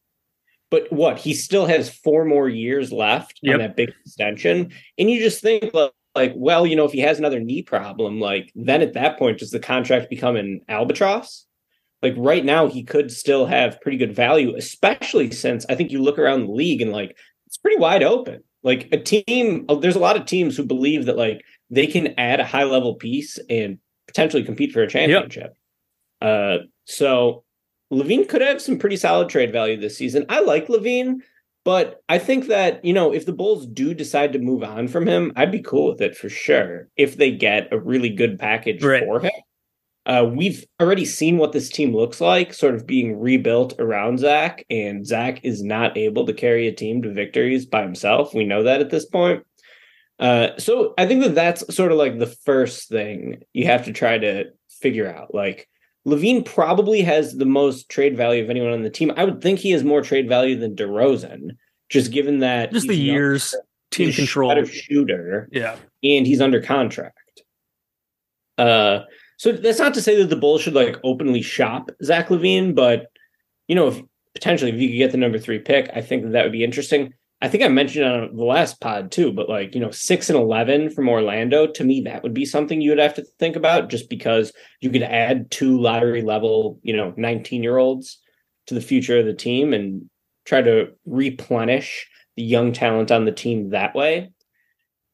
But 0.70 0.92
what? 0.92 1.18
He 1.18 1.32
still 1.32 1.66
has 1.66 1.88
four 1.88 2.24
more 2.24 2.48
years 2.48 2.92
left 2.92 3.38
yep. 3.42 3.54
on 3.54 3.60
that 3.60 3.76
big 3.76 3.92
extension. 4.04 4.70
And 4.98 5.10
you 5.10 5.18
just 5.18 5.40
think, 5.40 5.72
like, 5.72 5.92
like, 6.18 6.32
well, 6.36 6.66
you 6.66 6.74
know, 6.74 6.84
if 6.84 6.92
he 6.92 7.00
has 7.00 7.18
another 7.18 7.38
knee 7.38 7.62
problem, 7.62 8.18
like 8.18 8.50
then 8.54 8.82
at 8.82 8.94
that 8.94 9.18
point, 9.18 9.38
does 9.38 9.52
the 9.52 9.60
contract 9.60 10.10
become 10.10 10.34
an 10.36 10.60
albatross? 10.68 11.46
Like 12.02 12.14
right 12.16 12.44
now, 12.44 12.66
he 12.66 12.82
could 12.82 13.12
still 13.12 13.46
have 13.46 13.80
pretty 13.80 13.98
good 13.98 14.14
value, 14.14 14.56
especially 14.56 15.30
since 15.30 15.64
I 15.68 15.76
think 15.76 15.92
you 15.92 16.02
look 16.02 16.18
around 16.18 16.46
the 16.46 16.52
league 16.52 16.82
and 16.82 16.90
like 16.92 17.16
it's 17.46 17.56
pretty 17.56 17.78
wide 17.78 18.02
open. 18.02 18.42
Like 18.64 18.88
a 18.90 18.98
team, 18.98 19.64
uh, 19.68 19.76
there's 19.76 19.96
a 19.96 20.00
lot 20.00 20.16
of 20.16 20.26
teams 20.26 20.56
who 20.56 20.64
believe 20.64 21.06
that 21.06 21.16
like 21.16 21.44
they 21.70 21.86
can 21.86 22.14
add 22.18 22.40
a 22.40 22.44
high 22.44 22.64
level 22.64 22.96
piece 22.96 23.38
and 23.48 23.78
potentially 24.08 24.42
compete 24.42 24.72
for 24.72 24.82
a 24.82 24.88
championship. 24.88 25.54
Yep. 26.20 26.30
Uh, 26.30 26.64
so 26.84 27.44
LaVine 27.92 28.28
could 28.28 28.40
have 28.40 28.60
some 28.60 28.78
pretty 28.78 28.96
solid 28.96 29.28
trade 29.28 29.52
value 29.52 29.80
this 29.80 29.96
season. 29.96 30.26
I 30.28 30.40
like 30.40 30.66
LaVine. 30.66 31.20
But 31.68 32.02
I 32.08 32.16
think 32.18 32.46
that, 32.46 32.82
you 32.82 32.94
know, 32.94 33.12
if 33.12 33.26
the 33.26 33.32
Bulls 33.34 33.66
do 33.66 33.92
decide 33.92 34.32
to 34.32 34.38
move 34.38 34.62
on 34.62 34.88
from 34.88 35.06
him, 35.06 35.34
I'd 35.36 35.52
be 35.52 35.60
cool 35.60 35.90
with 35.90 36.00
it 36.00 36.16
for 36.16 36.30
sure 36.30 36.88
if 36.96 37.18
they 37.18 37.30
get 37.30 37.70
a 37.70 37.78
really 37.78 38.08
good 38.08 38.38
package 38.38 38.82
right. 38.82 39.04
for 39.04 39.20
him. 39.20 39.32
Uh, 40.06 40.24
we've 40.34 40.64
already 40.80 41.04
seen 41.04 41.36
what 41.36 41.52
this 41.52 41.68
team 41.68 41.94
looks 41.94 42.22
like, 42.22 42.54
sort 42.54 42.74
of 42.74 42.86
being 42.86 43.20
rebuilt 43.20 43.74
around 43.78 44.18
Zach, 44.18 44.64
and 44.70 45.06
Zach 45.06 45.44
is 45.44 45.62
not 45.62 45.94
able 45.98 46.24
to 46.24 46.32
carry 46.32 46.68
a 46.68 46.72
team 46.72 47.02
to 47.02 47.12
victories 47.12 47.66
by 47.66 47.82
himself. 47.82 48.32
We 48.32 48.46
know 48.46 48.62
that 48.62 48.80
at 48.80 48.88
this 48.88 49.04
point. 49.04 49.44
Uh, 50.18 50.56
so 50.56 50.94
I 50.96 51.04
think 51.04 51.22
that 51.22 51.34
that's 51.34 51.76
sort 51.76 51.92
of 51.92 51.98
like 51.98 52.18
the 52.18 52.34
first 52.46 52.88
thing 52.88 53.42
you 53.52 53.66
have 53.66 53.84
to 53.84 53.92
try 53.92 54.16
to 54.16 54.44
figure 54.70 55.14
out. 55.14 55.34
Like, 55.34 55.68
LaVine 56.06 56.44
probably 56.44 57.02
has 57.02 57.36
the 57.36 57.44
most 57.44 57.88
trade 57.88 58.16
value 58.16 58.42
of 58.42 58.50
anyone 58.50 58.72
on 58.72 58.82
the 58.82 58.90
team. 58.90 59.12
I 59.16 59.24
would 59.24 59.42
think 59.42 59.58
he 59.58 59.72
has 59.72 59.84
more 59.84 60.02
trade 60.02 60.28
value 60.28 60.58
than 60.58 60.76
DeRozan, 60.76 61.50
just 61.88 62.12
given 62.12 62.38
that 62.40 62.72
just 62.72 62.88
the 62.88 62.94
years, 62.94 63.54
team 63.90 64.12
control, 64.12 64.64
shooter, 64.64 65.48
yeah, 65.52 65.76
and 66.02 66.26
he's 66.26 66.40
under 66.40 66.62
contract. 66.62 67.42
Uh, 68.56 69.00
so 69.38 69.52
that's 69.52 69.78
not 69.78 69.94
to 69.94 70.02
say 70.02 70.16
that 70.16 70.30
the 70.30 70.36
Bulls 70.36 70.62
should 70.62 70.74
like 70.74 70.96
openly 71.04 71.42
shop 71.42 71.90
Zach 72.02 72.28
LaVine, 72.28 72.74
but 72.74 73.06
you 73.68 73.74
know, 73.74 73.88
if 73.88 74.00
potentially 74.34 74.72
if 74.72 74.80
you 74.80 74.88
could 74.88 74.98
get 74.98 75.12
the 75.12 75.18
number 75.18 75.38
three 75.38 75.58
pick, 75.58 75.90
I 75.94 76.00
think 76.00 76.22
that, 76.22 76.30
that 76.30 76.42
would 76.44 76.52
be 76.52 76.64
interesting. 76.64 77.12
I 77.40 77.48
think 77.48 77.62
I 77.62 77.68
mentioned 77.68 78.04
on 78.04 78.36
the 78.36 78.44
last 78.44 78.80
pod 78.80 79.12
too, 79.12 79.32
but 79.32 79.48
like, 79.48 79.74
you 79.74 79.80
know, 79.80 79.92
six 79.92 80.28
and 80.28 80.38
11 80.38 80.90
from 80.90 81.08
Orlando, 81.08 81.68
to 81.68 81.84
me, 81.84 82.00
that 82.02 82.22
would 82.22 82.34
be 82.34 82.44
something 82.44 82.80
you 82.80 82.90
would 82.90 82.98
have 82.98 83.14
to 83.14 83.24
think 83.38 83.54
about 83.54 83.90
just 83.90 84.10
because 84.10 84.52
you 84.80 84.90
could 84.90 85.04
add 85.04 85.50
two 85.50 85.80
lottery 85.80 86.22
level, 86.22 86.80
you 86.82 86.96
know, 86.96 87.14
19 87.16 87.62
year 87.62 87.78
olds 87.78 88.20
to 88.66 88.74
the 88.74 88.80
future 88.80 89.18
of 89.18 89.26
the 89.26 89.34
team 89.34 89.72
and 89.72 90.10
try 90.46 90.62
to 90.62 90.88
replenish 91.06 92.08
the 92.36 92.42
young 92.42 92.72
talent 92.72 93.10
on 93.12 93.24
the 93.24 93.32
team 93.32 93.70
that 93.70 93.94
way. 93.94 94.30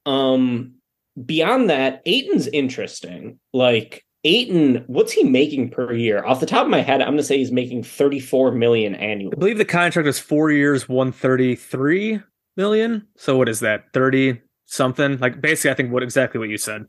Um, 0.06 0.76
beyond 1.22 1.70
that, 1.70 2.02
Ayton's 2.06 2.46
interesting. 2.48 3.38
Like, 3.52 4.03
Ayton, 4.24 4.84
what's 4.86 5.12
he 5.12 5.22
making 5.22 5.70
per 5.70 5.92
year? 5.92 6.24
Off 6.24 6.40
the 6.40 6.46
top 6.46 6.64
of 6.64 6.70
my 6.70 6.80
head, 6.80 7.02
I'm 7.02 7.08
going 7.08 7.18
to 7.18 7.22
say 7.22 7.38
he's 7.38 7.52
making 7.52 7.82
34 7.82 8.52
million 8.52 8.94
annually. 8.94 9.34
I 9.36 9.38
believe 9.38 9.58
the 9.58 9.64
contract 9.66 10.08
is 10.08 10.18
four 10.18 10.50
years, 10.50 10.88
133 10.88 12.20
million. 12.56 13.06
So 13.16 13.36
what 13.36 13.48
is 13.48 13.60
that? 13.60 13.92
30 13.92 14.40
something? 14.64 15.18
Like 15.18 15.40
basically, 15.40 15.70
I 15.72 15.74
think 15.74 15.92
what 15.92 16.02
exactly 16.02 16.38
what 16.38 16.48
you 16.48 16.56
said. 16.56 16.86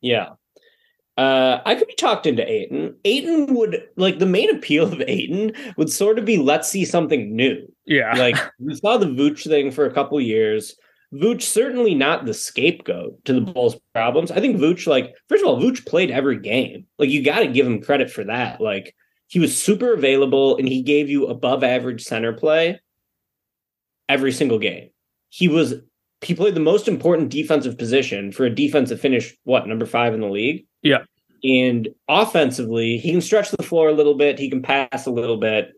Yeah. 0.00 0.30
Uh, 1.16 1.60
I 1.66 1.74
could 1.74 1.88
be 1.88 1.94
talked 1.94 2.26
into 2.26 2.48
Ayton. 2.48 2.94
Ayton 3.04 3.54
would 3.54 3.82
like 3.96 4.20
the 4.20 4.26
main 4.26 4.54
appeal 4.54 4.92
of 4.92 5.02
Ayton 5.08 5.52
would 5.76 5.90
sort 5.90 6.16
of 6.16 6.24
be 6.24 6.36
let's 6.36 6.70
see 6.70 6.84
something 6.84 7.34
new. 7.34 7.60
Yeah. 7.86 8.14
Like 8.14 8.36
we 8.60 8.76
saw 8.76 8.98
the 8.98 9.06
Vooch 9.06 9.44
thing 9.44 9.72
for 9.72 9.84
a 9.84 9.92
couple 9.92 10.20
years. 10.20 10.76
Vooch 11.14 11.42
certainly 11.42 11.94
not 11.94 12.26
the 12.26 12.34
scapegoat 12.34 13.24
to 13.24 13.32
the 13.32 13.40
Bulls' 13.40 13.76
problems. 13.94 14.30
I 14.30 14.40
think 14.40 14.58
Vooch, 14.58 14.86
like, 14.86 15.14
first 15.28 15.42
of 15.42 15.48
all, 15.48 15.60
Vooch 15.60 15.86
played 15.86 16.10
every 16.10 16.38
game. 16.38 16.86
Like, 16.98 17.08
you 17.08 17.22
got 17.22 17.40
to 17.40 17.46
give 17.46 17.66
him 17.66 17.80
credit 17.80 18.10
for 18.10 18.24
that. 18.24 18.60
Like, 18.60 18.94
he 19.28 19.38
was 19.38 19.56
super 19.56 19.92
available 19.92 20.56
and 20.56 20.66
he 20.66 20.82
gave 20.82 21.08
you 21.08 21.26
above 21.26 21.62
average 21.62 22.02
center 22.02 22.32
play 22.32 22.80
every 24.08 24.32
single 24.32 24.58
game. 24.58 24.90
He 25.28 25.48
was 25.48 25.74
he 26.22 26.34
played 26.34 26.54
the 26.54 26.60
most 26.60 26.88
important 26.88 27.30
defensive 27.30 27.78
position 27.78 28.32
for 28.32 28.44
a 28.44 28.54
defense 28.54 28.88
that 28.88 28.98
finished 28.98 29.36
what 29.44 29.68
number 29.68 29.86
five 29.86 30.14
in 30.14 30.20
the 30.20 30.28
league. 30.28 30.66
Yeah. 30.82 31.04
And 31.44 31.88
offensively, 32.08 32.98
he 32.98 33.12
can 33.12 33.20
stretch 33.20 33.50
the 33.50 33.62
floor 33.62 33.88
a 33.88 33.92
little 33.92 34.14
bit. 34.14 34.38
He 34.38 34.50
can 34.50 34.62
pass 34.62 35.06
a 35.06 35.12
little 35.12 35.36
bit. 35.36 35.72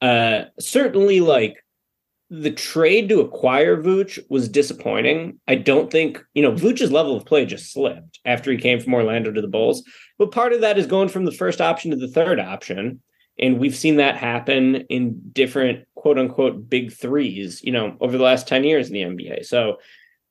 Uh, 0.00 0.44
certainly, 0.58 1.20
like 1.20 1.62
the 2.30 2.50
trade 2.50 3.08
to 3.08 3.20
acquire 3.20 3.82
Vooch 3.82 4.18
was 4.28 4.48
disappointing. 4.48 5.40
I 5.48 5.54
don't 5.54 5.90
think 5.90 6.22
you 6.34 6.42
know 6.42 6.52
Vooch's 6.52 6.92
level 6.92 7.16
of 7.16 7.24
play 7.24 7.46
just 7.46 7.72
slipped 7.72 8.18
after 8.24 8.50
he 8.50 8.58
came 8.58 8.80
from 8.80 8.94
Orlando 8.94 9.32
to 9.32 9.40
the 9.40 9.48
Bulls. 9.48 9.82
But 10.18 10.32
part 10.32 10.52
of 10.52 10.60
that 10.60 10.78
is 10.78 10.86
going 10.86 11.08
from 11.08 11.24
the 11.24 11.32
first 11.32 11.60
option 11.60 11.90
to 11.90 11.96
the 11.96 12.08
third 12.08 12.38
option. 12.38 13.00
And 13.38 13.58
we've 13.58 13.76
seen 13.76 13.96
that 13.96 14.16
happen 14.16 14.76
in 14.88 15.20
different 15.32 15.86
quote 15.94 16.18
unquote 16.18 16.68
big 16.68 16.92
threes, 16.92 17.62
you 17.62 17.72
know, 17.72 17.96
over 18.00 18.18
the 18.18 18.24
last 18.24 18.48
10 18.48 18.64
years 18.64 18.90
in 18.90 18.94
the 18.94 19.02
NBA. 19.02 19.46
So 19.46 19.78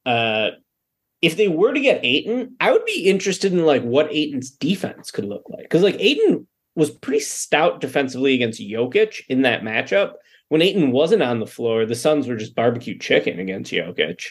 uh 0.05 0.49
if 1.21 1.35
they 1.35 1.47
were 1.47 1.73
to 1.73 1.79
get 1.79 2.05
Ayton, 2.05 2.55
I 2.59 2.71
would 2.71 2.85
be 2.85 3.05
interested 3.05 3.51
in 3.51 3.65
like 3.65 3.81
what 3.81 4.11
Ayton's 4.11 4.51
defense 4.51 5.09
could 5.09 5.25
look 5.25 5.49
like. 5.49 5.63
Because 5.63 5.81
like 5.81 5.99
Ayton 5.99 6.47
was 6.75 6.91
pretty 6.91 7.21
stout 7.21 7.81
defensively 7.81 8.35
against 8.35 8.61
Jokic 8.61 9.21
in 9.27 9.41
that 9.41 9.63
matchup. 9.63 10.13
When 10.49 10.61
Ayton 10.61 10.91
wasn't 10.91 11.23
on 11.23 11.39
the 11.39 11.45
floor, 11.47 11.85
the 11.85 11.95
Suns 11.95 12.27
were 12.27 12.35
just 12.37 12.55
barbecue 12.55 12.97
chicken 12.97 13.39
against 13.39 13.71
Jokic. 13.71 14.27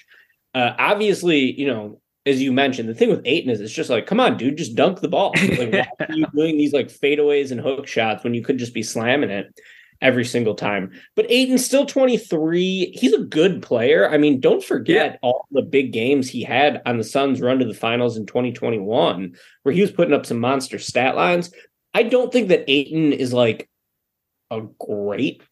Uh, 0.55 0.73
obviously, 0.79 1.53
you 1.61 1.67
know, 1.67 2.01
as 2.25 2.43
you 2.43 2.53
mentioned, 2.53 2.89
the 2.89 2.95
thing 2.95 3.11
with 3.11 3.23
Ayton 3.27 3.51
is 3.51 3.61
it's 3.61 3.73
just 3.73 3.91
like, 3.91 4.07
come 4.07 4.19
on, 4.19 4.37
dude, 4.37 4.57
just 4.57 4.75
dunk 4.75 5.01
the 5.01 5.09
ball. 5.09 5.33
Like, 5.37 5.73
why 5.73 5.89
are 6.09 6.15
you 6.15 6.27
doing 6.35 6.57
these 6.57 6.73
like 6.73 6.89
fadeaways 6.89 7.53
and 7.53 7.61
hook 7.61 7.87
shots 7.87 8.25
when 8.25 8.35
you 8.35 8.43
could 8.43 8.59
just 8.59 8.75
be 8.75 8.83
slamming 8.83 9.31
it 9.31 9.55
every 10.01 10.25
single 10.25 10.55
time? 10.55 10.91
But 11.15 11.31
Ayton's 11.31 11.65
still 11.65 11.87
23. 11.87 12.93
He's 12.99 13.13
a 13.13 13.19
good 13.19 13.63
player. 13.63 14.09
I 14.11 14.17
mean, 14.17 14.41
don't 14.41 14.65
forget 14.65 15.13
Yeah. 15.13 15.19
all 15.23 15.47
the 15.53 15.63
big 15.63 15.93
games 15.93 16.29
he 16.29 16.43
had 16.43 16.83
on 16.87 16.97
the 16.97 17.05
Suns' 17.05 17.41
run 17.41 17.59
to 17.59 17.65
the 17.67 17.75
finals 17.75 18.17
in 18.17 18.27
2021, 18.27 19.37
where 19.63 19.75
he 19.75 19.83
was 19.83 19.93
putting 19.93 20.15
up 20.15 20.27
some 20.27 20.41
monster 20.41 20.79
stat 20.79 21.15
lines. 21.15 21.53
I 21.95 22.03
don't 22.03 22.33
think 22.33 22.49
that 22.49 22.65
Ayton 22.69 23.13
is 23.13 23.33
like 23.33 23.69
a 24.51 24.63
great 24.79 25.43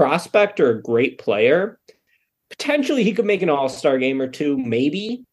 prospect 0.00 0.60
or 0.60 0.70
a 0.70 0.82
great 0.82 1.18
player. 1.18 1.78
Potentially, 2.48 3.04
he 3.04 3.12
could 3.12 3.24
make 3.26 3.42
an 3.42 3.50
all 3.50 3.68
star 3.68 3.98
game 3.98 4.20
or 4.20 4.28
two, 4.28 4.56
maybe. 4.58 5.24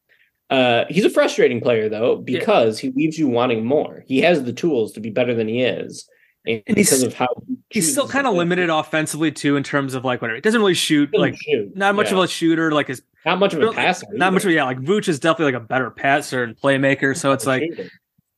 Uh, 0.50 0.86
he's 0.90 1.04
a 1.06 1.10
frustrating 1.10 1.60
player 1.60 1.90
though 1.90 2.24
Yeah. 2.28 2.40
because 2.40 2.80
he 2.80 2.92
leaves 2.92 3.18
you 3.20 3.28
wanting 3.28 3.66
more. 3.66 4.04
He 4.08 4.22
has 4.22 4.44
the 4.44 4.54
tools 4.54 4.94
to 4.94 5.00
be 5.02 5.10
better 5.10 5.34
than 5.34 5.48
he 5.48 5.62
is, 5.62 6.08
and, 6.46 6.62
And 6.68 6.78
he's- 6.78 6.90
because 6.90 7.04
of 7.04 7.14
how 7.14 7.28
He's 7.70 7.92
still 7.92 8.08
kind 8.08 8.26
of 8.26 8.34
limited 8.34 8.70
offensively 8.70 9.30
too, 9.30 9.58
in 9.58 9.64
terms 9.64 9.94
of 9.94 10.06
like 10.06 10.22
whatever. 10.22 10.36
He 10.36 10.42
doesn't 10.42 10.62
really 10.62 10.74
shoot 10.74 11.12
Doesn't 11.12 11.22
like 11.22 11.36
shoot. 11.42 11.76
not 11.76 11.96
much 11.96 12.12
Yeah. 12.12 12.18
of 12.20 12.24
a 12.24 12.28
shooter. 12.30 12.72
Like 12.72 12.88
his 12.88 13.02
not 13.26 13.40
much 13.40 13.54
of 13.54 13.60
a 13.60 13.64
really- 13.64 13.76
passer. 13.76 14.06
not 14.14 14.32
much 14.32 14.44
of 14.44 14.50
either. 14.52 14.56
yeah. 14.58 14.64
Like 14.64 14.80
Vooch 14.80 15.10
is 15.10 15.20
definitely 15.20 15.52
like 15.54 15.62
a 15.62 15.66
better 15.66 15.90
passer 15.92 16.44
and 16.44 16.56
playmaker. 16.56 17.16
So 17.18 17.34
it's 17.34 17.46
like 17.46 17.64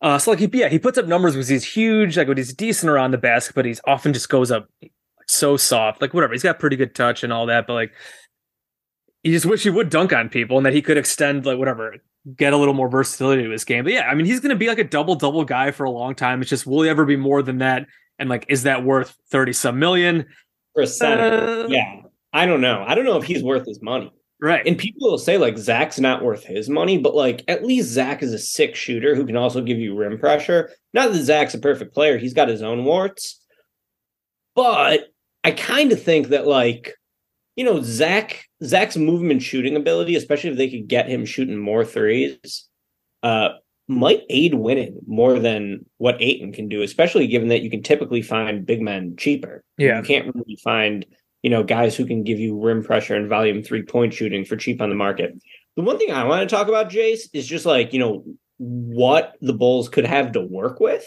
uh, 0.02 0.18
so 0.18 0.32
like 0.32 0.40
he 0.40 0.50
yeah 0.54 0.70
he 0.70 0.80
puts 0.80 0.98
up 0.98 1.06
numbers 1.06 1.34
because 1.34 1.48
he's 1.50 1.64
huge. 1.64 2.18
Like 2.18 2.28
when 2.28 2.38
he's 2.38 2.54
decent 2.54 2.90
around 2.90 3.12
the 3.12 3.18
basket, 3.20 3.54
but 3.54 3.66
he's 3.66 3.82
often 3.86 4.14
just 4.14 4.30
goes 4.30 4.50
up 4.50 4.68
so 5.30 5.58
soft. 5.58 6.02
Like 6.02 6.14
whatever. 6.14 6.34
He's 6.34 6.44
got 6.44 6.60
pretty 6.60 6.76
good 6.76 6.96
touch 6.96 7.24
and 7.24 7.32
all 7.32 7.46
that, 7.48 7.68
but 7.68 7.74
like 7.74 7.94
you 9.24 9.32
just 9.32 9.46
wish 9.46 9.64
he 9.64 9.70
would 9.70 9.90
dunk 9.90 10.14
on 10.14 10.30
people 10.30 10.58
and 10.58 10.66
that 10.66 10.74
he 10.74 10.82
could 10.82 10.98
extend 10.98 11.46
like 11.46 11.58
whatever 11.58 11.96
get 12.36 12.54
a 12.54 12.58
little 12.58 12.74
more 12.74 12.90
versatility 12.90 13.44
to 13.44 13.50
his 13.50 13.64
game. 13.64 13.84
But 13.84 13.94
yeah, 13.94 14.08
I 14.10 14.16
mean 14.16 14.26
he's 14.26 14.40
going 14.40 14.50
to 14.50 14.56
be 14.56 14.68
like 14.68 14.80
a 14.80 14.84
double 14.84 15.16
double 15.16 15.46
guy 15.46 15.72
for 15.72 15.84
a 15.84 15.92
long 15.92 16.16
time. 16.16 16.42
It's 16.42 16.50
just 16.50 16.66
will 16.66 16.82
he 16.82 16.90
ever 16.90 17.06
be 17.06 17.16
more 17.16 17.42
than 17.42 17.60
that? 17.60 17.86
And 18.18 18.30
like, 18.30 18.46
is 18.50 18.64
that 18.64 18.84
worth 18.84 19.16
thirty 19.32 19.54
some 19.54 19.80
million? 19.80 20.26
Percent. 20.76 21.20
Uh, 21.20 21.68
yeah, 21.70 22.02
I 22.34 22.46
don't 22.46 22.62
know. 22.62 22.84
I 22.88 22.96
don't 22.96 23.06
know 23.06 23.18
if 23.18 23.24
he's 23.24 23.44
worth 23.44 23.66
his 23.66 23.82
money. 23.82 24.12
right. 24.42 24.66
And 24.66 24.78
people 24.78 25.10
will 25.10 25.18
say 25.18 25.38
like 25.38 25.58
Zach's 25.58 26.00
not 26.00 26.24
worth 26.24 26.44
his 26.44 26.70
money, 26.70 26.98
but 26.98 27.16
like 27.16 27.44
at 27.48 27.64
least 27.66 27.90
Zach 27.90 28.22
is 28.22 28.34
a 28.34 28.40
sick 28.40 28.76
shooter 28.76 29.16
who 29.16 29.26
can 29.26 29.36
also 29.36 29.62
give 29.62 29.78
you 29.78 29.96
rim 29.96 30.18
pressure. 30.18 30.70
Not 30.94 31.12
that 31.12 31.24
Zach's 31.24 31.54
a 31.54 31.60
perfect 31.60 31.94
player; 31.94 32.18
he's 32.18 32.34
got 32.34 32.50
his 32.50 32.62
own 32.62 32.84
warts. 32.86 33.42
But 34.56 35.08
I 35.50 35.51
kind 35.53 35.91
of 35.91 36.01
think 36.01 36.27
that 36.27 36.46
like 36.46 36.94
you 37.56 37.65
know 37.65 37.82
Zach 37.82 38.46
Zach's 38.63 38.98
movement 38.98 39.41
shooting 39.41 39.75
ability, 39.75 40.15
especially 40.15 40.51
if 40.51 40.58
they 40.58 40.70
could 40.70 40.88
get 40.88 41.10
him 41.10 41.25
shooting 41.25 41.58
more 41.58 41.84
threes, 41.84 42.68
uh, 43.24 43.50
might 43.88 44.22
aid 44.29 44.53
winning 44.53 45.00
more 45.08 45.39
than 45.39 45.86
what 45.98 46.22
Ayton 46.22 46.53
can 46.53 46.70
do. 46.70 46.84
Especially 46.84 47.25
given 47.25 47.48
that 47.48 47.63
you 47.63 47.72
can 47.72 47.82
typically 47.82 48.22
find 48.22 48.65
big 48.65 48.82
men 48.82 49.15
cheaper. 49.18 49.63
Yeah. 49.77 49.98
you 49.98 50.03
can't 50.03 50.36
really 50.36 50.60
find 50.63 51.03
you 51.41 51.50
know 51.50 51.63
guys 51.63 51.96
who 51.96 52.06
can 52.06 52.24
give 52.24 52.39
you 52.39 52.60
rim 52.62 52.84
pressure 52.84 53.15
and 53.15 53.27
volume 53.27 53.63
three 53.63 53.84
point 53.84 54.13
shooting 54.13 54.46
for 54.46 54.56
cheap 54.56 54.82
on 54.82 54.89
the 54.89 54.96
market. 54.96 55.34
The 55.75 55.82
one 55.82 55.98
thing 55.98 56.12
I 56.12 56.25
want 56.25 56.48
to 56.48 56.56
talk 56.56 56.68
about, 56.68 56.91
Jace, 56.91 57.27
is 57.34 57.48
just 57.48 57.65
like 57.65 57.91
you 57.91 58.00
know 58.00 58.24
what 58.60 59.36
the 59.41 59.53
Bulls 59.53 59.89
could 59.89 60.06
have 60.06 60.34
to 60.34 60.41
work 60.41 60.79
with. 60.79 61.06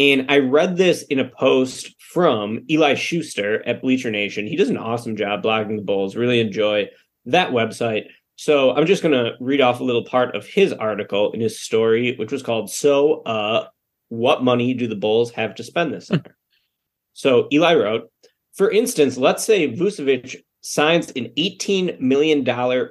And 0.00 0.30
I 0.30 0.38
read 0.38 0.78
this 0.78 1.02
in 1.02 1.18
a 1.18 1.28
post 1.28 1.94
from 1.98 2.64
Eli 2.70 2.94
Schuster 2.94 3.62
at 3.68 3.82
Bleacher 3.82 4.10
Nation. 4.10 4.46
He 4.46 4.56
does 4.56 4.70
an 4.70 4.78
awesome 4.78 5.14
job 5.14 5.42
blogging 5.42 5.76
the 5.76 5.82
Bulls. 5.82 6.16
Really 6.16 6.40
enjoy 6.40 6.88
that 7.26 7.50
website. 7.50 8.04
So 8.36 8.74
I'm 8.74 8.86
just 8.86 9.02
going 9.02 9.12
to 9.12 9.32
read 9.40 9.60
off 9.60 9.80
a 9.80 9.84
little 9.84 10.06
part 10.06 10.34
of 10.34 10.46
his 10.46 10.72
article 10.72 11.32
in 11.32 11.40
his 11.40 11.60
story, 11.60 12.16
which 12.16 12.32
was 12.32 12.42
called 12.42 12.70
"So, 12.70 13.20
uh, 13.24 13.66
what 14.08 14.42
money 14.42 14.72
do 14.72 14.88
the 14.88 14.96
Bulls 14.96 15.32
have 15.32 15.54
to 15.56 15.62
spend 15.62 15.92
this 15.92 16.06
summer?" 16.06 16.34
so 17.12 17.46
Eli 17.52 17.74
wrote, 17.74 18.10
for 18.54 18.70
instance, 18.70 19.18
let's 19.18 19.44
say 19.44 19.70
Vucevic 19.70 20.36
signs 20.62 21.10
an 21.10 21.26
$18 21.36 22.00
million 22.00 22.42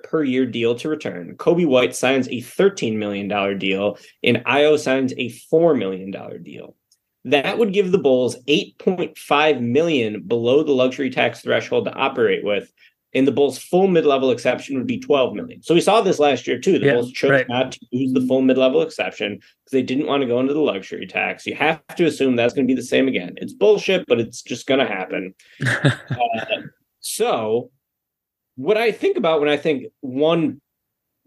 per 0.04 0.24
year 0.24 0.46
deal 0.46 0.76
to 0.76 0.90
return. 0.90 1.36
Coby 1.38 1.66
White 1.66 1.96
signs 1.96 2.28
a 2.28 2.42
$13 2.42 2.98
million 2.98 3.58
deal, 3.58 3.98
and 4.22 4.38
Ayo 4.46 4.78
signs 4.78 5.12
a 5.14 5.32
$4 5.52 5.76
million 5.76 6.12
deal. 6.44 6.76
That 7.26 7.58
would 7.58 7.74
give 7.74 7.92
the 7.92 7.98
Bulls 7.98 8.38
8.5 8.48 9.62
million 9.62 10.24
below 10.24 10.64
the 10.64 10.72
luxury 10.72 11.10
tax 11.10 11.42
threshold 11.42 11.86
to 11.86 11.94
operate 11.94 12.44
with. 12.44 12.72
And 13.16 13.28
the 13.28 13.32
Bulls' 13.32 13.58
full 13.58 13.88
mid-level 13.88 14.30
exception 14.30 14.78
would 14.78 14.86
be 14.86 15.00
12 15.00 15.34
million. 15.34 15.64
So 15.64 15.74
we 15.74 15.82
saw 15.82 16.00
this 16.02 16.20
last 16.20 16.46
year 16.48 16.60
too. 16.60 16.78
The 16.78 16.86
Yeah, 16.86 16.94
Bulls 16.94 17.12
chose 17.12 17.32
right. 17.32 17.50
not 17.50 17.72
to 17.72 17.80
use 17.90 18.14
the 18.14 18.22
full 18.22 18.42
mid-level 18.42 18.84
exception 18.84 19.38
because 19.38 19.72
they 19.72 19.82
didn't 19.82 20.06
want 20.06 20.22
to 20.22 20.28
go 20.28 20.40
into 20.40 20.54
the 20.54 20.60
luxury 20.62 21.08
tax. 21.08 21.48
You 21.48 21.56
have 21.56 21.82
to 21.96 22.06
assume 22.06 22.36
that's 22.36 22.54
going 22.54 22.68
to 22.68 22.72
be 22.72 22.80
the 22.80 22.86
same 22.86 23.08
again. 23.08 23.34
It's 23.38 23.52
bullshit, 23.52 24.06
but 24.08 24.20
it's 24.20 24.44
just 24.44 24.68
going 24.68 24.80
to 24.80 24.86
happen. 24.86 25.34
Uh, 26.10 26.62
so 27.00 27.72
what 28.56 28.78
I 28.78 28.92
think 28.92 29.18
about 29.18 29.40
when 29.40 29.50
I 29.50 29.58
think 29.58 29.86
one 30.02 30.60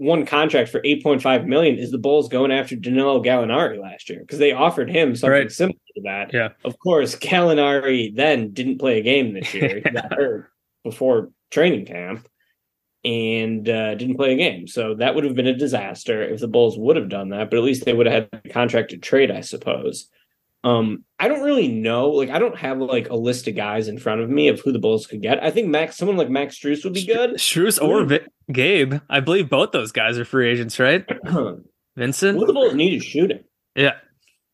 one 0.02 0.26
contract 0.26 0.68
for 0.70 0.80
8.5 0.80 1.46
million 1.46 1.76
is 1.78 1.90
the 1.90 1.98
Bulls 1.98 2.28
going 2.28 2.50
after 2.50 2.74
Danilo 2.76 3.22
Gallinari 3.22 3.80
last 3.80 4.08
year 4.10 4.20
because 4.20 4.38
they 4.38 4.52
offered 4.52 4.90
him 4.90 5.14
something 5.14 5.32
Right. 5.32 5.52
similar 5.52 5.78
to 5.96 6.02
that. 6.02 6.32
Yeah. 6.32 6.48
Of 6.64 6.78
course, 6.78 7.14
Gallinari 7.16 8.14
then 8.14 8.52
didn't 8.52 8.78
play 8.78 8.98
a 8.98 9.02
game 9.02 9.32
this 9.32 9.54
year. 9.54 9.76
He 9.76 9.80
got 9.90 10.12
hurt 10.18 10.50
before 10.84 11.30
training 11.50 11.86
camp 11.86 12.26
and 13.04 13.68
uh, 13.68 13.94
didn't 13.94 14.16
play 14.16 14.32
a 14.32 14.36
game. 14.36 14.66
So 14.66 14.94
that 14.94 15.14
would 15.14 15.24
have 15.24 15.34
been 15.34 15.46
a 15.46 15.56
disaster 15.56 16.22
if 16.22 16.40
the 16.40 16.48
Bulls 16.48 16.78
would 16.78 16.96
have 16.96 17.08
done 17.08 17.30
that, 17.30 17.50
but 17.50 17.56
at 17.58 17.64
least 17.64 17.84
they 17.84 17.92
would 17.92 18.06
have 18.06 18.28
had 18.32 18.42
the 18.42 18.48
contract 18.50 18.90
to 18.90 18.98
trade, 18.98 19.30
I 19.30 19.40
suppose. 19.40 20.08
Um, 20.64 21.04
I 21.18 21.28
don't 21.28 21.42
really 21.42 21.68
know. 21.68 22.10
Like, 22.10 22.30
I 22.30 22.38
don't 22.38 22.56
have 22.56 22.78
like 22.78 23.10
a 23.10 23.16
list 23.16 23.48
of 23.48 23.56
guys 23.56 23.88
in 23.88 23.98
front 23.98 24.20
of 24.20 24.30
me 24.30 24.48
of 24.48 24.60
who 24.60 24.72
the 24.72 24.78
Bulls 24.78 25.06
could 25.06 25.20
get. 25.22 25.42
I 25.42 25.50
think 25.50 25.68
Max, 25.68 25.96
someone 25.96 26.16
like 26.16 26.30
Max 26.30 26.58
Strus 26.58 26.84
would 26.84 26.92
be 26.94 27.06
good. 27.06 27.32
Strus 27.32 27.82
or 27.82 28.20
Gabe. 28.52 28.94
I 29.10 29.20
believe 29.20 29.48
both 29.48 29.72
those 29.72 29.92
guys 29.92 30.18
are 30.18 30.24
free 30.24 30.50
agents, 30.50 30.78
right? 30.78 31.04
Vincent. 31.96 32.38
the 32.38 32.52
Bulls 32.52 32.74
need 32.74 32.94
is 32.94 33.04
shooting. 33.04 33.44
Yeah. 33.74 33.94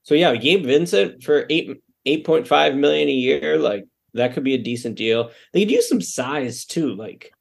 So 0.02 0.14
yeah, 0.14 0.34
Gabe 0.36 0.64
Vincent 0.64 1.22
for 1.22 1.44
eight 1.50 1.82
eight 2.06 2.24
point 2.24 2.48
five 2.48 2.74
million 2.74 3.08
a 3.08 3.12
year, 3.12 3.58
like 3.58 3.84
that 4.14 4.32
could 4.32 4.44
be 4.44 4.54
a 4.54 4.58
decent 4.58 4.96
deal. 4.96 5.30
They 5.52 5.60
could 5.60 5.70
use 5.70 5.88
some 5.88 6.00
size 6.00 6.64
too, 6.64 6.94
like 6.94 7.32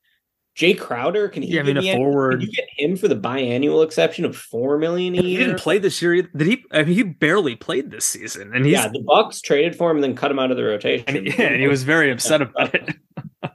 Jae 0.57 0.77
Crowder. 0.77 1.29
Can 1.29 1.43
he? 1.43 1.49
Yeah, 1.53 1.59
I 1.59 1.63
mean, 1.63 1.77
a 1.77 1.93
forward. 1.95 2.39
Could 2.39 2.47
you 2.47 2.51
get 2.51 2.65
him 2.77 2.97
for 2.97 3.07
the 3.07 3.15
biannual 3.15 3.83
exception 3.85 4.25
of 4.25 4.35
four 4.35 4.79
million 4.79 5.13
a 5.13 5.21
year. 5.21 5.23
He 5.23 5.37
didn't 5.45 5.59
play 5.59 5.77
this 5.77 6.01
year. 6.01 6.23
Did 6.23 6.47
he? 6.47 6.65
I 6.71 6.83
mean, 6.83 6.95
he 6.95 7.03
barely 7.03 7.55
played 7.55 7.91
this 7.91 8.05
season, 8.05 8.51
and 8.55 8.65
he's 8.65 8.73
yeah, 8.73 8.87
the 8.87 9.03
Bucks 9.05 9.39
traded 9.39 9.75
for 9.75 9.91
him 9.91 9.97
and 9.97 10.03
then 10.03 10.15
cut 10.15 10.31
him 10.31 10.39
out 10.39 10.49
of 10.49 10.57
the 10.57 10.63
rotation. 10.63 11.05
and, 11.15 11.27
he, 11.27 11.33
yeah, 11.37 11.49
and 11.49 11.61
he 11.61 11.67
was 11.67 11.83
very 11.83 12.11
upset 12.11 12.41
about 12.41 12.73
it. 12.73 12.95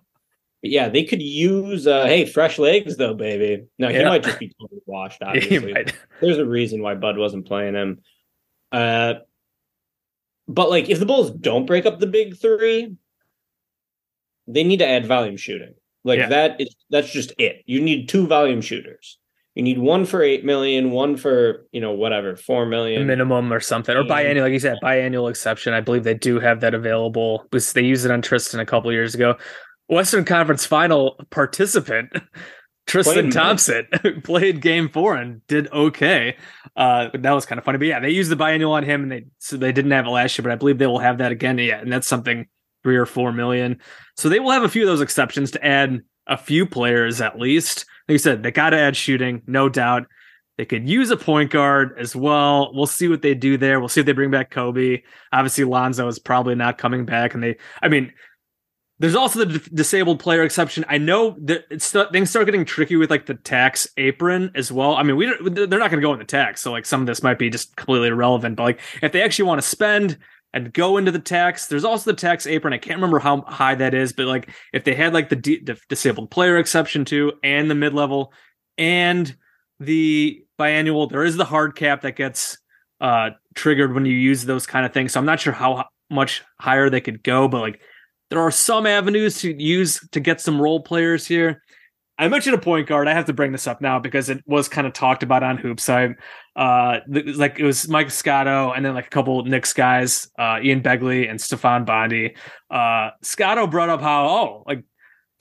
yeah, 0.63 0.89
they 0.89 1.03
could 1.03 1.21
use 1.21 1.89
uh 1.89 2.07
hey, 2.07 2.25
fresh 2.25 2.57
legs 2.61 2.97
though, 2.97 3.15
baby. 3.15 3.65
No, 3.81 3.89
he 3.89 3.97
Yeah. 3.97 4.09
might 4.09 4.23
just 4.23 4.39
be 4.39 4.53
totally 4.61 4.81
washed, 4.87 5.19
He 5.23 5.27
obviously. 5.27 5.73
might- 5.73 5.97
There's 6.21 6.39
a 6.39 6.47
reason 6.47 6.83
why 6.83 6.95
Bud 6.95 7.19
wasn't 7.19 7.47
playing 7.49 7.75
him. 7.75 7.99
Uh 8.71 9.15
but 10.47 10.71
like 10.71 10.89
if 10.89 11.01
the 11.01 11.07
Bulls 11.07 11.33
don't 11.33 11.67
break 11.67 11.85
up 11.85 11.99
the 11.99 12.07
big 12.07 12.37
three, 12.37 12.95
they 14.47 14.63
need 14.63 14.79
to 14.79 14.87
add 14.87 15.07
volume 15.07 15.37
shooting. 15.37 15.75
Like 16.05 16.19
Yeah. 16.19 16.29
that 16.29 16.61
is 16.61 16.75
that's 16.91 17.11
just 17.11 17.33
it. 17.39 17.63
You 17.67 17.81
need 17.81 18.09
two 18.09 18.27
volume 18.27 18.61
shooters. 18.61 19.19
You 19.55 19.63
need 19.63 19.79
one 19.79 20.07
for 20.07 20.23
eight 20.23 20.45
million, 20.47 20.91
one 20.93 21.17
for, 21.17 21.67
you 21.73 21.81
know, 21.83 21.93
whatever, 21.93 22.37
four 22.37 22.65
million. 22.65 23.07
minimum 23.07 23.53
or 23.53 23.61
something, 23.61 23.95
or 23.95 24.03
biannual, 24.03 24.43
like 24.43 24.53
you 24.55 24.59
said, 24.59 24.79
biannual 24.83 25.29
exception. 25.29 25.75
I 25.75 25.81
believe 25.83 26.05
they 26.05 26.15
do 26.15 26.41
have 26.41 26.61
that 26.61 26.73
available 26.73 27.45
because 27.51 27.75
they 27.75 27.83
used 27.83 28.07
it 28.07 28.11
on 28.11 28.23
Tristan 28.23 28.61
a 28.61 28.67
couple 28.67 28.91
years 28.93 29.15
ago. 29.15 29.37
Western 29.89 30.25
Conference 30.25 30.65
Final 30.65 31.21
participant 31.31 32.11
Tristan 32.87 33.15
Played 33.15 33.33
Thompson 33.33 33.87
played 34.25 34.61
Game 34.63 34.89
Four 34.89 35.17
and 35.17 35.47
did 35.47 35.71
okay. 35.71 36.37
Uh, 36.75 37.11
that 37.15 37.33
was 37.33 37.45
kind 37.47 37.59
of 37.59 37.65
funny. 37.65 37.77
But 37.79 37.87
yeah, 37.89 38.01
they 38.01 38.11
used 38.11 38.31
the 38.31 38.37
biannual 38.37 38.71
on 38.71 38.85
him, 38.85 39.03
and 39.03 39.13
they 39.13 39.25
so 39.39 39.57
they 39.59 39.71
didn't 39.73 39.91
have 39.91 40.07
it 40.07 40.11
last 40.11 40.37
year, 40.39 40.43
but 40.45 40.51
I 40.53 40.57
believe 40.57 40.79
they 40.79 40.87
will 40.87 40.99
have 40.99 41.19
that 41.19 41.31
again. 41.31 41.59
Yeah, 41.59 41.79
and 41.79 41.93
that's 41.93 42.09
something 42.09 42.47
three 42.83 42.97
or 42.97 43.07
four 43.07 43.33
million. 43.33 43.79
So 44.17 44.29
they 44.29 44.41
will 44.41 44.51
have 44.51 44.65
a 44.65 44.69
few 44.69 44.83
of 44.83 44.89
those 44.89 45.01
exceptions 45.01 45.51
to 45.53 45.65
add 45.65 46.01
a 46.27 46.37
few 46.37 46.67
players 46.67 47.21
at 47.21 47.39
least. 47.39 47.85
Like 48.09 48.15
you 48.15 48.19
said, 48.19 48.43
they 48.43 48.51
got 48.51 48.71
to 48.71 48.79
add 48.79 48.97
shooting, 48.97 49.43
no 49.47 49.69
doubt. 49.69 50.07
They 50.59 50.65
could 50.67 50.89
use 50.89 51.11
a 51.11 51.17
point 51.17 51.51
guard 51.51 51.97
as 51.99 52.15
well. 52.15 52.73
We'll 52.75 52.87
see 52.87 53.09
what 53.09 53.23
they 53.23 53.35
do 53.35 53.57
there. 53.57 53.81
We'll 53.81 53.89
see 53.89 54.01
if 54.01 54.07
they 54.07 54.13
bring 54.13 54.31
back 54.31 54.51
Coby. 54.51 55.03
Obviously, 55.33 55.65
Lonzo 55.65 56.07
is 56.09 56.19
probably 56.19 56.55
not 56.55 56.79
coming 56.79 57.07
back, 57.07 57.35
and 57.35 57.43
they. 57.43 57.57
I 57.81 57.89
mean, 57.89 58.13
there's 58.99 59.15
also 59.15 59.45
the 59.45 59.59
disabled 59.75 60.21
player 60.21 60.43
exception. 60.43 60.85
I 60.89 60.99
know 60.99 61.37
that 61.45 61.65
it's 61.71 61.91
things 61.91 62.31
start 62.31 62.47
getting 62.47 62.65
tricky 62.65 62.97
with 62.97 63.11
like 63.11 63.27
the 63.27 63.35
tax 63.35 63.89
apron 63.97 64.53
as 64.55 64.71
well. 64.71 64.95
I 64.95 65.03
mean, 65.03 65.17
we 65.17 65.27
they're 65.27 65.67
not 65.67 65.91
going 65.91 66.01
to 66.01 66.07
go 66.07 66.13
in 66.13 66.19
the 66.19 66.25
tax, 66.25 66.61
so 66.61 66.71
like 66.71 66.87
some 66.87 67.01
of 67.01 67.07
this 67.07 67.23
might 67.23 67.39
be 67.39 67.49
just 67.51 67.75
completely 67.75 68.09
irrelevant. 68.09 68.57
But 68.57 68.63
like 68.63 68.81
if 69.03 69.11
they 69.11 69.23
actually 69.23 69.47
want 69.47 69.61
to 69.61 69.67
spend 69.67 70.19
and 70.55 70.73
go 70.73 70.97
into 70.97 71.11
the 71.11 71.19
tax, 71.19 71.67
there's 71.67 71.85
also 71.85 72.11
the 72.11 72.17
tax 72.17 72.47
apron. 72.47 72.75
I 72.75 72.79
can't 72.79 72.99
remember 72.99 73.19
how 73.19 73.43
high 73.43 73.75
that 73.77 73.95
is, 73.95 74.13
but 74.13 74.27
like 74.27 74.51
if 74.73 74.85
they 74.85 74.95
had 74.95 75.15
like 75.15 75.29
the, 75.29 75.37
the 75.37 75.79
disabled 75.89 76.31
player 76.31 76.59
exception 76.59 77.05
too, 77.05 77.33
and 77.43 77.71
the 77.71 77.75
mid 77.75 77.95
level, 77.95 78.33
and 78.79 79.35
the 79.81 80.45
biannual, 80.59 81.11
there 81.11 81.25
is 81.25 81.37
the 81.37 81.45
hard 81.45 81.75
cap 81.77 82.03
that 82.03 82.17
gets 82.17 82.59
uh 83.01 83.31
triggered 83.55 83.95
when 83.95 84.05
you 84.05 84.15
use 84.15 84.45
those 84.45 84.67
kind 84.67 84.87
of 84.87 84.93
things. 84.93 85.13
So 85.13 85.21
I'm 85.21 85.27
not 85.27 85.41
sure 85.41 85.53
how 85.53 85.87
much 86.11 86.43
higher 86.61 86.91
they 86.91 87.01
could 87.01 87.23
go, 87.23 87.49
but 87.49 87.61
like 87.61 87.81
there 88.31 88.41
are 88.41 88.51
some 88.51 88.87
avenues 88.87 89.41
to 89.41 89.53
use 89.63 90.01
to 90.13 90.21
get 90.21 90.41
some 90.41 90.61
role 90.61 90.81
players 90.81 91.27
here. 91.27 91.63
I 92.19 92.29
mentioned 92.29 92.55
a 92.55 92.59
point 92.59 92.87
guard. 92.87 93.09
I 93.09 93.15
have 93.15 93.25
to 93.27 93.33
bring 93.33 93.53
this 93.53 93.67
up 93.67 93.81
now 93.81 93.99
because 93.99 94.29
it 94.29 94.43
was 94.47 94.69
kind 94.69 94.87
of 94.87 94.93
talked 94.93 95.23
about 95.23 95.43
on 95.43 95.57
Hoops. 95.57 95.89
I 95.89 96.15
uh 96.55 97.01
like 97.09 97.59
it 97.59 97.65
was 97.65 97.89
Mike 97.89 98.11
Scotto 98.11 98.73
and 98.73 98.85
then 98.85 98.95
like 98.95 99.07
a 99.07 99.11
couple 99.11 99.45
Knicks 99.45 99.73
guys, 99.73 100.31
uh 100.39 100.59
Ian 100.63 100.83
Begley 100.83 101.29
and 101.29 101.41
Stefan 101.41 101.85
Bondy. 101.85 102.37
Uh 102.71 103.11
Scotto 103.23 103.67
brought 103.67 103.89
up 103.89 104.01
how 104.01 104.29
oh 104.29 104.65
like 104.67 104.85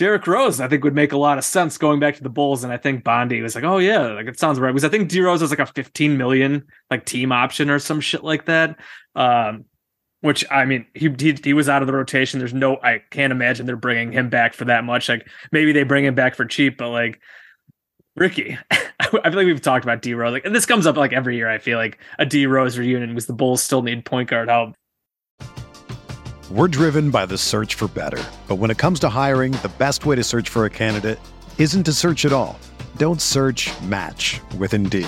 Derrick 0.01 0.25
Rose, 0.25 0.60
I 0.60 0.68
think 0.68 0.84
would 0.84 0.96
make 0.96 1.12
a 1.12 1.18
lot 1.18 1.38
of 1.38 1.44
sense 1.44 1.78
going 1.78 2.00
back 2.00 2.16
to 2.16 2.24
the 2.24 2.30
Bulls, 2.30 2.63
and 2.63 2.74
I 2.74 2.78
think 2.78 3.04
Bondy 3.04 3.40
was 3.42 3.54
like, 3.54 3.63
"Oh 3.63 3.78
yeah, 3.78 4.08
like 4.13 4.25
it 4.25 4.40
sounds 4.40 4.60
right." 4.60 4.72
Because 4.72 4.84
I 4.84 4.90
think 4.90 5.10
D 5.10 5.22
Rose 5.22 5.42
has 5.42 5.51
like 5.51 5.60
a 5.60 5.68
15 5.68 6.18
million 6.18 6.63
like 6.90 7.06
team 7.06 7.32
option 7.32 7.70
or 7.70 7.78
some 7.78 8.01
shit 8.01 8.24
like 8.24 8.46
that. 8.46 8.80
Um, 9.13 9.66
which 10.22 10.46
I 10.50 10.66
mean, 10.66 10.86
he, 10.94 11.13
he 11.20 11.38
he 11.44 11.54
was 11.54 11.68
out 11.68 11.82
of 11.82 11.88
the 11.88 11.94
rotation. 11.94 12.40
There's 12.40 12.54
no, 12.54 12.78
I 12.78 13.01
can't 13.10 13.32
imagine 13.32 13.66
they're 13.66 13.75
bringing 13.75 14.12
him 14.12 14.30
back 14.30 14.54
for 14.54 14.66
that 14.66 14.84
much. 14.84 15.10
Like 15.10 15.28
maybe 15.51 15.72
they 15.72 15.84
bring 15.84 16.06
him 16.06 16.16
back 16.16 16.36
for 16.36 16.46
cheap, 16.46 16.78
but 16.78 16.90
like 16.90 17.20
Ricky, 18.16 18.58
I 18.72 19.08
feel 19.08 19.22
like 19.24 19.46
we've 19.46 19.62
talked 19.62 19.84
about 19.84 20.01
D 20.01 20.13
Rose. 20.13 20.32
Like 20.32 20.46
and 20.46 20.56
this 20.56 20.66
comes 20.66 20.88
up 20.88 20.96
like 20.96 21.12
every 21.12 21.36
year. 21.36 21.50
I 21.50 21.58
feel 21.58 21.78
like 21.78 22.00
a 22.20 22.25
D 22.25 22.46
Rose 22.46 22.78
reunion 22.78 23.10
because 23.10 23.25
the 23.25 23.34
Bulls 23.34 23.62
still 23.62 23.82
need 23.82 24.06
point 24.06 24.30
guard 24.30 24.48
help. 24.48 24.75
We're 26.51 26.68
driven 26.68 27.12
by 27.12 27.25
the 27.25 27.38
search 27.38 27.75
for 27.75 27.88
better. 27.88 28.22
But 28.48 28.55
when 28.55 28.72
it 28.72 28.77
comes 28.77 29.00
to 29.01 29.10
hiring, 29.10 29.53
the 29.53 29.72
best 29.77 30.05
way 30.05 30.18
to 30.18 30.24
search 30.24 30.50
for 30.50 30.66
a 30.66 30.70
candidate 30.70 31.18
isn't 31.57 31.84
to 31.84 31.94
search 31.94 32.25
at 32.25 32.34
all. 32.34 32.60
Don't 32.98 33.22
search 33.22 33.72
match 33.84 34.42
with 34.57 34.74
Indeed. 34.74 35.07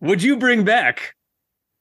Would 0.00 0.22
you 0.22 0.36
bring 0.36 0.64
back 0.64 1.14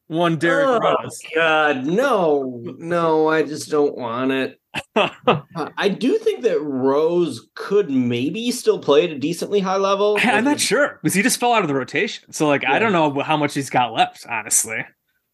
one 0.07 0.37
Derrick 0.37 0.67
oh, 0.67 0.79
Rose? 0.79 1.19
God, 1.35 1.85
no, 1.85 2.61
no, 2.77 3.27
I 3.27 3.43
just 3.43 3.69
don't 3.69 3.97
want 3.97 4.31
it. 4.31 4.59
Uh, 4.95 5.41
I 5.77 5.89
do 5.89 6.17
think 6.19 6.43
that 6.43 6.61
Rose 6.61 7.47
could 7.55 7.89
maybe 7.89 8.51
still 8.51 8.79
play 8.79 9.03
at 9.05 9.11
a 9.11 9.17
decently 9.17 9.59
high 9.59 9.77
level. 9.77 10.17
I'm 10.21 10.43
not 10.43 10.59
sure 10.59 10.99
because 11.01 11.13
he 11.13 11.21
just 11.21 11.39
fell 11.39 11.53
out 11.53 11.63
of 11.63 11.67
the 11.67 11.73
rotation. 11.75 12.31
So 12.31 12.47
like 12.47 12.65
I 12.65 12.79
don't 12.79 12.91
know 12.91 13.21
how 13.21 13.37
much 13.37 13.53
he's 13.53 13.69
got 13.69 13.93
left, 13.93 14.25
honestly. 14.27 14.85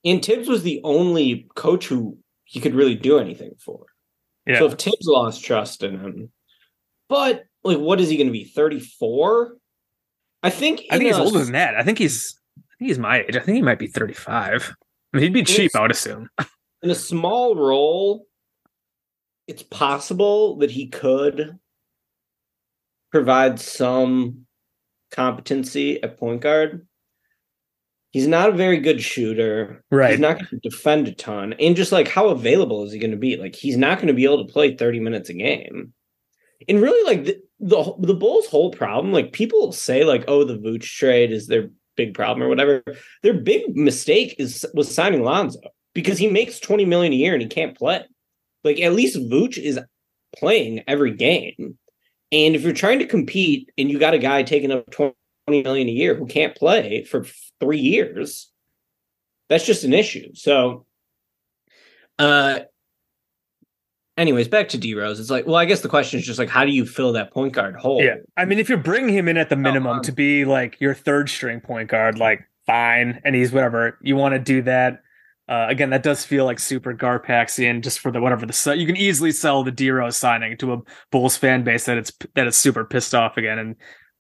And 0.05 0.23
Thibs 0.23 0.47
was 0.47 0.63
the 0.63 0.81
only 0.83 1.47
coach 1.55 1.87
who 1.87 2.17
he 2.45 2.59
could 2.59 2.73
really 2.73 2.95
do 2.95 3.19
anything 3.19 3.51
for. 3.59 3.85
Yeah. 4.45 4.59
So 4.59 4.65
if 4.65 4.73
Thibs 4.73 5.05
lost 5.05 5.43
trust 5.43 5.83
in 5.83 5.99
him, 5.99 6.31
but 7.09 7.43
like, 7.63 7.79
what 7.79 8.01
is 8.01 8.09
he 8.09 8.17
going 8.17 8.27
to 8.27 8.33
be? 8.33 8.45
34? 8.45 9.57
I 10.41 10.49
think. 10.49 10.83
I 10.89 10.97
think 10.97 11.09
in 11.09 11.15
he's 11.15 11.17
older 11.17 11.39
than 11.39 11.53
that. 11.53 11.75
I 11.75 11.83
think 11.83 11.97
he's 11.97 12.37
I 12.37 12.42
he's 12.85 12.99
my 12.99 13.21
age. 13.21 13.35
I 13.35 13.39
think 13.39 13.55
he 13.55 13.61
might 13.61 13.79
be 13.79 13.87
35. 13.87 14.75
I 15.13 15.17
mean, 15.17 15.23
he'd 15.23 15.33
be 15.33 15.43
cheap, 15.43 15.71
Yes. 15.73 15.75
I 15.75 15.81
would 15.81 15.91
assume. 15.91 16.29
in 16.81 16.89
a 16.89 16.95
small 16.95 17.55
role, 17.55 18.27
it's 19.47 19.63
possible 19.63 20.57
that 20.57 20.71
he 20.71 20.87
could 20.87 21.57
provide 23.11 23.59
some 23.59 24.45
competency 25.11 26.01
at 26.01 26.17
point 26.17 26.41
guard. 26.41 26.87
He's 28.11 28.27
not 28.27 28.49
a 28.49 28.53
very 28.53 28.77
good 28.77 29.01
shooter. 29.01 29.83
Right. 29.91 30.11
He's 30.11 30.19
not 30.19 30.35
going 30.37 30.47
to 30.47 30.69
defend 30.69 31.07
a 31.07 31.13
ton. 31.13 31.53
And 31.53 31.75
just 31.75 31.91
like 31.91 32.07
how 32.07 32.27
available 32.29 32.83
is 32.83 32.91
he 32.91 32.99
going 32.99 33.11
to 33.11 33.17
be? 33.17 33.37
Like 33.37 33.55
he's 33.55 33.77
not 33.77 33.97
going 33.97 34.07
to 34.07 34.13
be 34.13 34.25
able 34.25 34.45
to 34.45 34.51
play 34.51 34.75
30 34.75 34.99
minutes 34.99 35.29
a 35.29 35.33
game. 35.33 35.93
And 36.67 36.81
really 36.81 37.03
like 37.05 37.25
the, 37.25 37.41
the 37.59 37.93
the 37.99 38.13
Bulls 38.13 38.45
whole 38.47 38.71
problem, 38.71 39.11
like 39.13 39.33
people 39.33 39.71
say 39.71 40.03
like 40.05 40.25
oh 40.27 40.43
the 40.43 40.57
Vooch 40.57 40.83
trade 40.83 41.31
is 41.31 41.47
their 41.47 41.69
big 41.95 42.13
problem 42.13 42.45
or 42.45 42.49
whatever. 42.49 42.83
Their 43.21 43.33
big 43.33 43.75
mistake 43.75 44.35
is 44.39 44.65
was 44.73 44.93
signing 44.93 45.23
Lonzo 45.23 45.59
because 45.93 46.17
he 46.17 46.27
makes 46.27 46.59
20 46.59 46.85
million 46.85 47.13
a 47.13 47.15
year 47.15 47.33
and 47.33 47.41
he 47.41 47.47
can't 47.47 47.77
play. 47.77 48.03
Like 48.63 48.79
at 48.79 48.93
least 48.93 49.17
Vooch 49.17 49.57
is 49.57 49.79
playing 50.35 50.83
every 50.87 51.11
game. 51.11 51.77
And 52.31 52.55
if 52.55 52.63
you're 52.63 52.73
trying 52.73 52.99
to 52.99 53.05
compete 53.05 53.69
and 53.77 53.89
you 53.91 53.99
got 53.99 54.15
a 54.15 54.19
guy 54.19 54.43
taking 54.43 54.71
up 54.71 54.89
20 54.89 55.13
million 55.47 55.87
a 55.87 55.91
year 55.91 56.15
who 56.15 56.25
can't 56.25 56.55
play 56.55 57.03
for 57.03 57.25
three 57.59 57.79
years, 57.79 58.51
that's 59.49 59.65
just 59.65 59.83
an 59.83 59.93
issue. 59.93 60.33
So, 60.33 60.85
uh, 62.17 62.61
anyways, 64.17 64.47
back 64.47 64.69
to 64.69 64.77
D 64.77 64.95
Rose. 64.95 65.19
It's 65.19 65.29
like, 65.29 65.45
well, 65.45 65.55
I 65.55 65.65
guess 65.65 65.81
the 65.81 65.89
question 65.89 66.19
is 66.19 66.25
just 66.25 66.39
like, 66.39 66.49
how 66.49 66.65
do 66.65 66.71
you 66.71 66.85
fill 66.85 67.13
that 67.13 67.31
point 67.31 67.53
guard 67.53 67.75
hole? 67.75 68.03
Yeah. 68.03 68.15
I 68.37 68.45
mean, 68.45 68.59
if 68.59 68.69
you're 68.69 68.77
bringing 68.77 69.13
him 69.13 69.27
in 69.27 69.37
at 69.37 69.49
the 69.49 69.55
minimum 69.55 69.97
um, 69.97 70.03
to 70.03 70.11
be 70.11 70.45
like 70.45 70.79
your 70.79 70.93
third 70.93 71.29
string 71.29 71.61
point 71.61 71.89
guard, 71.89 72.17
like 72.17 72.47
fine. 72.65 73.21
And 73.23 73.35
he's 73.35 73.51
whatever 73.51 73.97
you 74.01 74.15
want 74.15 74.33
to 74.33 74.39
do 74.39 74.61
that. 74.63 74.99
Uh, 75.49 75.67
again, 75.67 75.89
that 75.89 76.03
does 76.03 76.23
feel 76.23 76.45
like 76.45 76.57
super 76.57 76.93
Garpaxian 76.93 77.83
just 77.83 77.99
for 77.99 78.11
the 78.11 78.21
whatever 78.21 78.45
the 78.45 78.75
you 78.77 78.85
can 78.85 78.95
easily 78.95 79.31
sell 79.31 79.63
the 79.63 79.71
D 79.71 79.91
Rose 79.91 80.15
signing 80.15 80.57
to 80.57 80.73
a 80.73 80.77
Bulls 81.11 81.35
fan 81.35 81.63
base 81.63 81.85
that 81.85 81.97
it's 81.97 82.13
that 82.35 82.47
it's 82.47 82.55
super 82.55 82.85
pissed 82.85 83.13
off 83.13 83.35
again, 83.35 83.59
and 83.59 83.75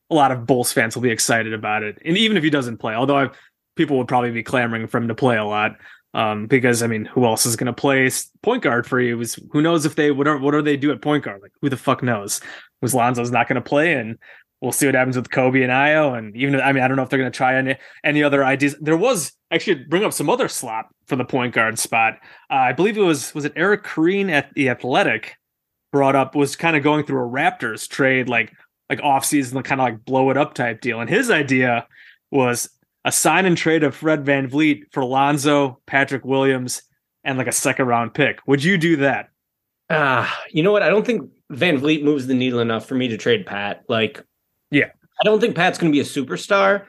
a 0.09 0.15
lot 0.15 0.33
of 0.33 0.45
Bulls 0.45 0.73
fans 0.73 0.95
will 0.95 1.01
be 1.01 1.11
excited 1.11 1.53
about 1.53 1.81
it. 1.81 1.97
And 2.03 2.17
even 2.17 2.35
if 2.35 2.43
he 2.43 2.49
doesn't 2.49 2.77
play, 2.77 2.93
although 2.93 3.17
i 3.17 3.29
people 3.75 3.97
would 3.97 4.07
probably 4.07 4.31
be 4.31 4.43
clamoring 4.43 4.85
for 4.85 4.97
him 4.97 5.07
to 5.07 5.15
play 5.15 5.37
a 5.37 5.45
lot, 5.45 5.77
um, 6.13 6.45
because 6.47 6.83
I 6.83 6.87
mean, 6.87 7.05
who 7.05 7.25
else 7.25 7.45
is 7.45 7.55
going 7.55 7.67
to 7.67 7.73
play 7.73 8.09
point 8.41 8.63
guard 8.63 8.85
for 8.85 8.99
you? 8.99 9.19
Is 9.19 9.39
who 9.51 9.61
knows 9.61 9.85
if 9.85 9.95
they 9.95 10.11
whatever 10.11 10.39
whatever 10.39 10.61
they 10.61 10.77
do 10.77 10.91
at 10.91 11.01
point 11.01 11.23
guard? 11.23 11.41
Like 11.41 11.53
who 11.61 11.69
the 11.69 11.77
fuck 11.77 12.03
knows? 12.03 12.41
Was 12.81 12.93
Lonzo's 12.93 13.31
not 13.31 13.47
going 13.47 13.55
to 13.55 13.61
play, 13.61 13.93
and 13.93 14.17
we'll 14.61 14.71
see 14.71 14.85
what 14.85 14.95
happens 14.95 15.15
with 15.15 15.29
Coby 15.29 15.63
and 15.63 15.71
Ayo. 15.71 16.17
And 16.17 16.35
even 16.35 16.59
I 16.61 16.71
mean, 16.71 16.83
I 16.83 16.87
don't 16.87 16.97
know 16.97 17.03
if 17.03 17.09
they're 17.09 17.19
going 17.19 17.31
to 17.31 17.35
try 17.35 17.55
any 17.55 17.75
any 18.03 18.23
other 18.23 18.43
ideas. 18.43 18.75
There 18.79 18.97
was 18.97 19.33
actually 19.51 19.83
bring 19.85 20.03
up 20.03 20.13
some 20.13 20.29
other 20.29 20.47
slot 20.47 20.85
for 21.05 21.15
the 21.15 21.25
point 21.25 21.53
guard 21.53 21.79
spot. 21.79 22.19
Uh, 22.49 22.55
I 22.55 22.73
believe 22.73 22.97
it 22.97 23.01
was 23.01 23.33
was 23.33 23.45
it 23.45 23.53
Eric 23.55 23.83
Koreen 23.83 24.29
at 24.29 24.53
the 24.53 24.69
Athletic 24.69 25.35
brought 25.91 26.15
up 26.15 26.35
was 26.35 26.55
kind 26.55 26.75
of 26.75 26.83
going 26.83 27.05
through 27.05 27.23
a 27.23 27.29
Raptors 27.29 27.87
trade 27.87 28.27
like 28.27 28.51
like 28.89 29.01
off 29.01 29.25
season 29.25 29.61
kind 29.63 29.79
of 29.79 29.85
like 29.85 30.05
blow 30.05 30.29
it 30.29 30.37
up 30.37 30.53
type 30.53 30.81
deal. 30.81 30.99
And 30.99 31.09
his 31.09 31.31
idea 31.31 31.87
was 32.31 32.69
a 33.05 33.11
sign 33.11 33.45
and 33.45 33.57
trade 33.57 33.83
of 33.83 33.95
Fred 33.95 34.25
VanVleet 34.25 34.83
for 34.91 35.03
Lonzo, 35.03 35.79
Patrick 35.85 36.23
Williams, 36.23 36.81
and 37.23 37.37
like 37.37 37.47
a 37.47 37.51
second 37.51 37.87
round 37.87 38.13
pick. 38.13 38.39
Would 38.47 38.63
you 38.63 38.77
do 38.77 38.97
that? 38.97 39.29
Ah, 39.89 40.43
you 40.49 40.63
know 40.63 40.71
what? 40.71 40.83
I 40.83 40.89
don't 40.89 41.05
think 41.05 41.29
VanVleet 41.51 42.03
moves 42.03 42.27
the 42.27 42.33
needle 42.33 42.59
enough 42.59 42.85
for 42.85 42.95
me 42.95 43.07
to 43.09 43.17
trade 43.17 43.45
Pat. 43.45 43.83
Like, 43.87 44.23
Yeah. 44.71 44.89
I 45.21 45.25
don't 45.25 45.39
think 45.39 45.55
Pat's 45.55 45.77
going 45.77 45.91
to 45.91 45.95
be 45.95 46.01
a 46.01 46.03
superstar, 46.03 46.85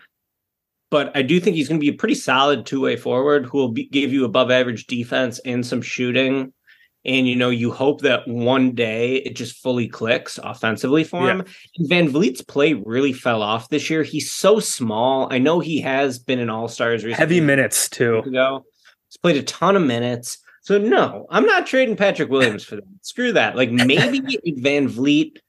but 0.90 1.14
I 1.16 1.22
do 1.22 1.38
think 1.38 1.56
he's 1.56 1.68
going 1.68 1.78
to 1.80 1.84
be 1.84 1.94
a 1.94 1.98
pretty 1.98 2.14
solid 2.14 2.64
two 2.64 2.80
way 2.80 2.96
forward 2.96 3.46
who 3.46 3.58
will 3.58 3.68
be, 3.72 3.86
give 3.86 4.12
you 4.12 4.24
above 4.24 4.50
average 4.50 4.86
defense 4.86 5.38
and 5.40 5.64
some 5.64 5.82
shooting. 5.82 6.52
And 7.04 7.28
you 7.28 7.36
know, 7.36 7.50
you 7.50 7.70
hope 7.70 8.00
that 8.00 8.26
one 8.26 8.72
day 8.72 9.16
it 9.16 9.36
just 9.36 9.58
fully 9.62 9.88
clicks 9.88 10.38
offensively 10.42 11.04
for 11.04 11.28
him. 11.28 11.44
And 11.76 11.90
VanVleet's 11.90 12.42
play 12.42 12.74
really 12.74 13.12
fell 13.12 13.42
off 13.42 13.68
this 13.68 13.90
year. 13.90 14.02
He's 14.02 14.32
so 14.32 14.58
small. 14.58 15.28
I 15.30 15.38
know 15.38 15.60
he 15.60 15.80
has 15.82 16.18
been 16.18 16.38
an 16.38 16.50
All 16.50 16.68
Stars 16.68 17.04
recently 17.04 17.18
Heavy 17.18 17.40
minutes 17.40 17.88
too. 17.88 18.18
ago. 18.18 18.64
He's 19.08 19.18
played 19.18 19.36
a 19.36 19.42
ton 19.42 19.76
of 19.76 19.82
minutes. 19.82 20.38
So 20.62 20.78
no, 20.78 21.26
I'm 21.30 21.44
not 21.44 21.66
trading 21.66 21.96
Patrick 21.96 22.30
Williams 22.30 22.64
for 22.64 22.76
that. 22.76 22.84
Screw 23.02 23.32
that. 23.32 23.54
Like 23.54 23.70
maybe 23.70 24.38
Van 24.56 24.88
Vliet 24.88 25.40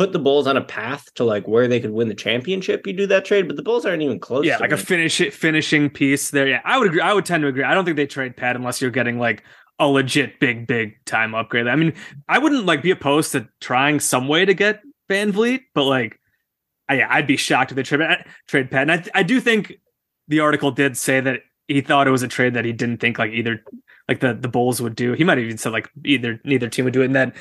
put 0.00 0.12
the 0.12 0.18
Bulls 0.18 0.46
on 0.46 0.56
a 0.56 0.62
path 0.62 1.12
to 1.14 1.24
like 1.24 1.46
where 1.46 1.68
they 1.68 1.78
could 1.78 1.90
win 1.90 2.08
the 2.08 2.14
championship, 2.14 2.86
you 2.86 2.94
do 2.94 3.06
that 3.06 3.22
trade, 3.26 3.46
but 3.46 3.56
the 3.56 3.62
Bulls 3.62 3.84
aren't 3.84 4.00
even 4.00 4.18
close. 4.18 4.46
Yeah, 4.46 4.56
like 4.56 4.72
a 4.72 4.78
finish 4.78 5.18
finishing 5.30 5.90
piece 5.90 6.30
there. 6.30 6.48
Yeah, 6.48 6.62
I 6.64 6.78
would 6.78 6.86
agree. 6.86 7.02
I 7.02 7.12
would 7.12 7.26
tend 7.26 7.42
to 7.42 7.48
agree. 7.48 7.64
I 7.64 7.74
don't 7.74 7.84
think 7.84 7.98
they 7.98 8.06
trade 8.06 8.34
Pat 8.34 8.56
unless 8.56 8.80
you're 8.80 8.90
getting 8.90 9.18
like 9.18 9.44
a 9.80 9.88
legit 9.88 10.38
big, 10.38 10.66
big 10.66 11.02
time 11.06 11.34
upgrade. 11.34 11.66
I 11.66 11.74
mean, 11.74 11.94
I 12.28 12.38
wouldn't 12.38 12.66
like 12.66 12.82
be 12.82 12.90
opposed 12.90 13.32
to 13.32 13.48
trying 13.60 13.98
some 13.98 14.28
way 14.28 14.44
to 14.44 14.54
get 14.54 14.82
VanVleet, 15.08 15.62
but 15.74 15.84
like, 15.84 16.20
I, 16.88 16.98
yeah, 16.98 17.08
I'd 17.10 17.26
be 17.26 17.36
shocked 17.36 17.72
if 17.72 17.76
they 17.76 17.82
trade 17.82 18.24
trade 18.46 18.70
Pat. 18.70 18.82
And 18.88 18.92
I, 18.92 19.20
I 19.20 19.22
do 19.22 19.40
think 19.40 19.72
the 20.28 20.40
article 20.40 20.70
did 20.70 20.96
say 20.96 21.20
that 21.20 21.40
he 21.66 21.80
thought 21.80 22.06
it 22.06 22.10
was 22.10 22.22
a 22.22 22.28
trade 22.28 22.54
that 22.54 22.64
he 22.64 22.72
didn't 22.72 22.98
think 22.98 23.18
like 23.18 23.32
either 23.32 23.64
like 24.06 24.20
the 24.20 24.34
the 24.34 24.48
Bulls 24.48 24.82
would 24.82 24.94
do. 24.94 25.14
He 25.14 25.24
might 25.24 25.38
have 25.38 25.46
even 25.46 25.58
said 25.58 25.72
like 25.72 25.88
either 26.04 26.40
neither 26.44 26.68
team 26.68 26.84
would 26.84 26.94
do 26.94 27.02
it, 27.02 27.06
and 27.06 27.16
then 27.16 27.32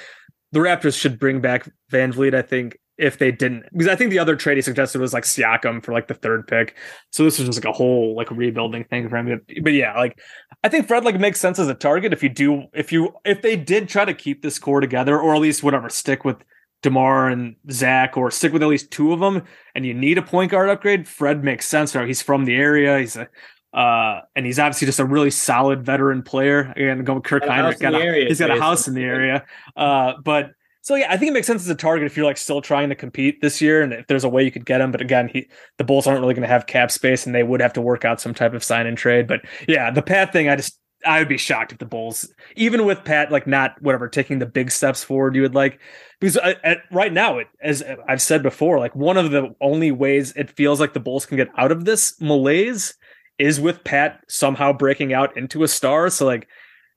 the 0.54 0.60
Raptors 0.60 1.00
should 1.00 1.20
bring 1.20 1.42
back 1.42 1.70
VanVleet. 1.92 2.34
I 2.34 2.42
think 2.42 2.80
if 3.00 3.18
they 3.18 3.32
didn't, 3.32 3.64
because 3.72 3.88
I 3.88 3.96
think 3.96 4.12
the 4.12 4.20
other 4.20 4.36
trade 4.36 4.58
he 4.58 4.62
suggested 4.62 5.00
was 5.00 5.14
like 5.14 5.24
Siakam 5.24 5.84
for 5.84 5.94
like 5.94 6.08
the 6.08 6.14
third 6.14 6.48
pick. 6.48 6.76
So 7.12 7.24
this 7.24 7.40
was 7.40 7.48
just 7.48 7.64
like 7.64 7.74
a 7.74 7.76
whole 7.76 8.16
like 8.16 8.30
rebuilding 8.30 8.84
thing 8.84 9.10
for 9.10 9.18
him. 9.18 9.42
But, 9.64 9.74
yeah, 9.74 9.98
like 9.98 10.20
I 10.64 10.70
think 10.70 10.88
Fred 10.88 11.06
like 11.06 11.20
makes 11.20 11.40
sense 11.40 11.60
as 11.60 11.70
a 11.70 11.74
target 11.74 12.14
if 12.14 12.22
you 12.22 12.30
do 12.30 12.66
if 12.74 12.92
you 12.92 13.14
if 13.26 13.42
they 13.42 13.56
did 13.56 13.90
try 13.90 14.06
to 14.06 14.14
keep 14.14 14.42
this 14.42 14.60
core 14.60 14.82
together 14.82 15.20
or 15.20 15.34
at 15.34 15.42
least 15.42 15.64
whatever 15.64 15.90
stick 15.90 16.26
with 16.26 16.38
DeMar 16.82 17.30
and 17.30 17.56
Zach 17.72 18.18
or 18.18 18.32
stick 18.32 18.54
with 18.54 18.64
at 18.64 18.70
least 18.70 18.92
two 18.92 19.14
of 19.14 19.20
them, 19.20 19.44
and 19.76 19.86
you 19.86 19.94
need 19.94 20.18
a 20.18 20.22
point 20.22 20.52
guard 20.52 20.70
upgrade. 20.70 21.08
Fred 21.08 21.44
makes 21.44 21.68
sense. 21.68 21.96
Right? 21.96 22.08
He's 22.08 22.22
from 22.22 22.46
the 22.46 22.56
area. 22.56 23.00
He's 23.00 23.16
a 23.16 23.30
uh, 23.74 24.22
and 24.36 24.46
he's 24.46 24.58
obviously 24.58 24.88
just 24.88 25.00
a 25.00 25.06
really 25.06 25.30
solid 25.30 25.86
veteran 25.86 26.24
player. 26.24 26.74
Again, 26.76 27.04
going 27.04 27.18
with 27.18 27.26
Kirk 27.26 27.46
Got 27.46 27.52
a 27.52 27.54
house 27.54 27.76
Hinrich. 27.76 27.80
Got 27.80 27.96
a, 27.96 28.04
area, 28.04 28.28
he's 28.28 28.40
got 28.40 28.52
a 28.52 28.60
house 28.60 28.88
in 28.88 28.94
the 28.96 29.04
area. 29.04 29.46
Uh, 29.76 30.14
but 30.24 30.52
so 30.90 30.96
yeah, 30.96 31.06
I 31.08 31.18
think 31.18 31.30
it 31.30 31.34
makes 31.34 31.46
sense 31.46 31.62
as 31.62 31.70
a 31.70 31.76
target 31.76 32.08
if 32.08 32.18
you're 32.18 32.26
like 32.26 32.36
still 32.36 32.64
trying 32.64 32.90
to 32.90 32.96
compete 32.96 33.42
this 33.42 33.62
year, 33.62 33.84
and 33.84 33.94
if 33.94 34.08
there's 34.08 34.24
a 34.24 34.30
way 34.30 34.44
you 34.44 34.50
could 34.50 34.66
get 34.66 34.82
him. 34.82 34.92
But 34.92 35.02
again, 35.02 35.30
he 35.32 35.48
the 35.78 35.84
Bulls 35.84 36.08
aren't 36.08 36.20
really 36.20 36.34
going 36.34 36.42
to 36.42 36.48
have 36.48 36.66
cap 36.66 36.90
space, 36.90 37.28
and 37.28 37.36
they 37.36 37.44
would 37.44 37.62
have 37.62 37.74
to 37.74 37.82
work 37.82 38.06
out 38.06 38.20
some 38.20 38.34
type 38.34 38.56
of 38.56 38.64
sign 38.64 38.88
and 38.88 38.98
trade. 38.98 39.28
But 39.28 39.42
yeah, 39.68 39.92
the 39.92 40.02
Pat 40.02 40.34
thing, 40.34 40.50
I 40.50 40.56
just 40.56 40.80
I 41.06 41.20
would 41.20 41.30
be 41.30 41.38
shocked 41.38 41.74
if 41.74 41.78
the 41.78 41.86
Bulls, 41.86 42.34
even 42.56 42.88
with 42.88 43.04
Pat, 43.04 43.32
like 43.32 43.46
not 43.46 43.80
whatever 43.84 44.10
taking 44.10 44.40
the 44.40 44.48
big 44.48 44.72
steps 44.72 45.04
forward 45.04 45.36
you 45.36 45.44
would 45.44 45.54
like, 45.54 45.80
because 46.20 46.38
uh, 46.38 46.56
at, 46.64 46.80
right 46.92 47.14
now, 47.14 47.38
it 47.38 47.50
as 47.62 47.84
I've 48.08 48.20
said 48.20 48.42
before, 48.42 48.80
like 48.80 48.96
one 48.96 49.18
of 49.18 49.30
the 49.30 49.54
only 49.62 49.92
ways 49.92 50.34
it 50.36 50.50
feels 50.50 50.80
like 50.80 50.94
the 50.94 51.00
Bulls 51.00 51.28
can 51.28 51.38
get 51.38 51.50
out 51.56 51.72
of 51.72 51.86
this 51.86 52.20
malaise 52.20 52.96
is 53.38 53.62
with 53.62 53.84
Pat 53.84 54.22
somehow 54.28 54.74
breaking 54.74 55.14
out 55.14 55.38
into 55.38 55.62
a 55.62 55.68
star. 55.68 56.10
So 56.10 56.26
like 56.26 56.48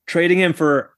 trading 0.07 0.39
him 0.39 0.55
for 0.55 0.95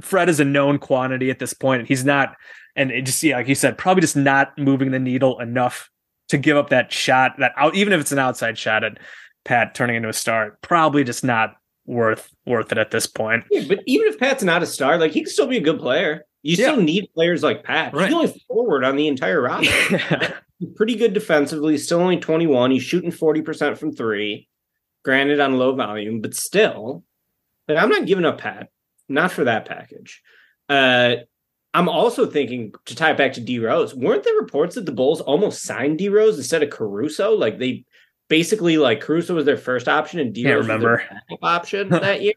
Fred 0.00 0.28
is 0.28 0.40
a 0.40 0.44
known 0.44 0.78
quantity 0.78 1.30
at 1.30 1.38
this 1.38 1.52
point. 1.54 1.88
He's 1.88 2.04
not, 2.04 2.36
and 2.76 2.90
it 2.90 3.02
just 3.06 3.22
yeah, 3.22 3.36
like 3.36 3.48
you 3.48 3.54
said, 3.54 3.78
probably 3.78 4.00
just 4.00 4.16
not 4.16 4.56
moving 4.58 4.90
the 4.90 4.98
needle 4.98 5.38
enough 5.40 5.90
to 6.28 6.38
give 6.38 6.56
up 6.56 6.70
that 6.70 6.92
shot 6.92 7.32
that 7.38 7.52
out, 7.56 7.74
even 7.74 7.92
if 7.92 8.00
it's 8.00 8.12
an 8.12 8.18
outside 8.18 8.56
shot 8.58 8.84
at 8.84 8.98
Pat 9.44 9.74
turning 9.74 9.96
into 9.96 10.08
a 10.08 10.12
star. 10.12 10.58
Probably 10.62 11.02
just 11.04 11.24
not 11.24 11.54
worth 11.86 12.30
worth 12.46 12.70
it 12.72 12.78
at 12.78 12.90
this 12.90 13.06
point. 13.06 13.44
Yeah, 13.50 13.64
but 13.68 13.80
even 13.86 14.06
if 14.06 14.18
Pat's 14.18 14.42
not 14.44 14.62
a 14.62 14.66
star, 14.66 14.98
like 14.98 15.12
he 15.12 15.22
can 15.22 15.30
still 15.30 15.46
be 15.48 15.56
a 15.56 15.60
good 15.62 15.78
player. 15.80 16.24
You 16.42 16.56
Yeah. 16.56 16.72
still 16.72 16.82
need 16.82 17.10
players 17.14 17.42
like 17.42 17.64
Pat. 17.64 17.92
Right. 17.92 18.04
He's 18.08 18.10
the 18.12 18.16
only 18.16 18.44
forward 18.48 18.84
on 18.84 18.96
the 18.96 19.08
entire 19.08 19.42
roster. 19.42 20.34
He's 20.58 20.70
pretty 20.76 20.94
good 20.94 21.12
defensively. 21.14 21.76
Still 21.78 22.00
only 22.00 22.18
21. 22.18 22.70
He's 22.70 22.82
shooting 22.82 23.10
40% 23.10 23.76
from 23.78 23.92
three. 23.92 24.46
Granted 25.04 25.40
on 25.40 25.58
low 25.58 25.74
volume, 25.74 26.20
but 26.20 26.34
still, 26.34 27.02
like 27.68 27.78
I'm 27.78 27.88
not 27.88 28.06
giving 28.06 28.24
up 28.26 28.38
Pat. 28.38 28.68
Not 29.10 29.32
for 29.32 29.44
that 29.44 29.66
package. 29.66 30.22
Uh 30.68 31.16
I'm 31.72 31.88
also 31.88 32.26
thinking 32.26 32.72
to 32.86 32.96
tie 32.96 33.12
it 33.12 33.16
back 33.16 33.32
to 33.34 33.40
D 33.40 33.58
Rose. 33.58 33.94
Weren't 33.94 34.24
there 34.24 34.34
reports 34.34 34.74
that 34.74 34.86
the 34.86 34.92
Bulls 34.92 35.20
almost 35.20 35.62
signed 35.62 35.98
D 35.98 36.08
Rose 36.08 36.36
instead 36.36 36.62
of 36.62 36.70
Caruso? 36.70 37.34
Like 37.34 37.58
they 37.58 37.84
basically 38.28 38.76
like 38.76 39.00
Caruso 39.00 39.34
was 39.34 39.44
their 39.44 39.56
first 39.56 39.88
option 39.88 40.18
and 40.20 40.34
D 40.34 40.50
Rose 40.50 40.66
was 40.66 40.80
their 40.80 41.08
option 41.42 41.88
that 41.90 42.22
year. 42.22 42.34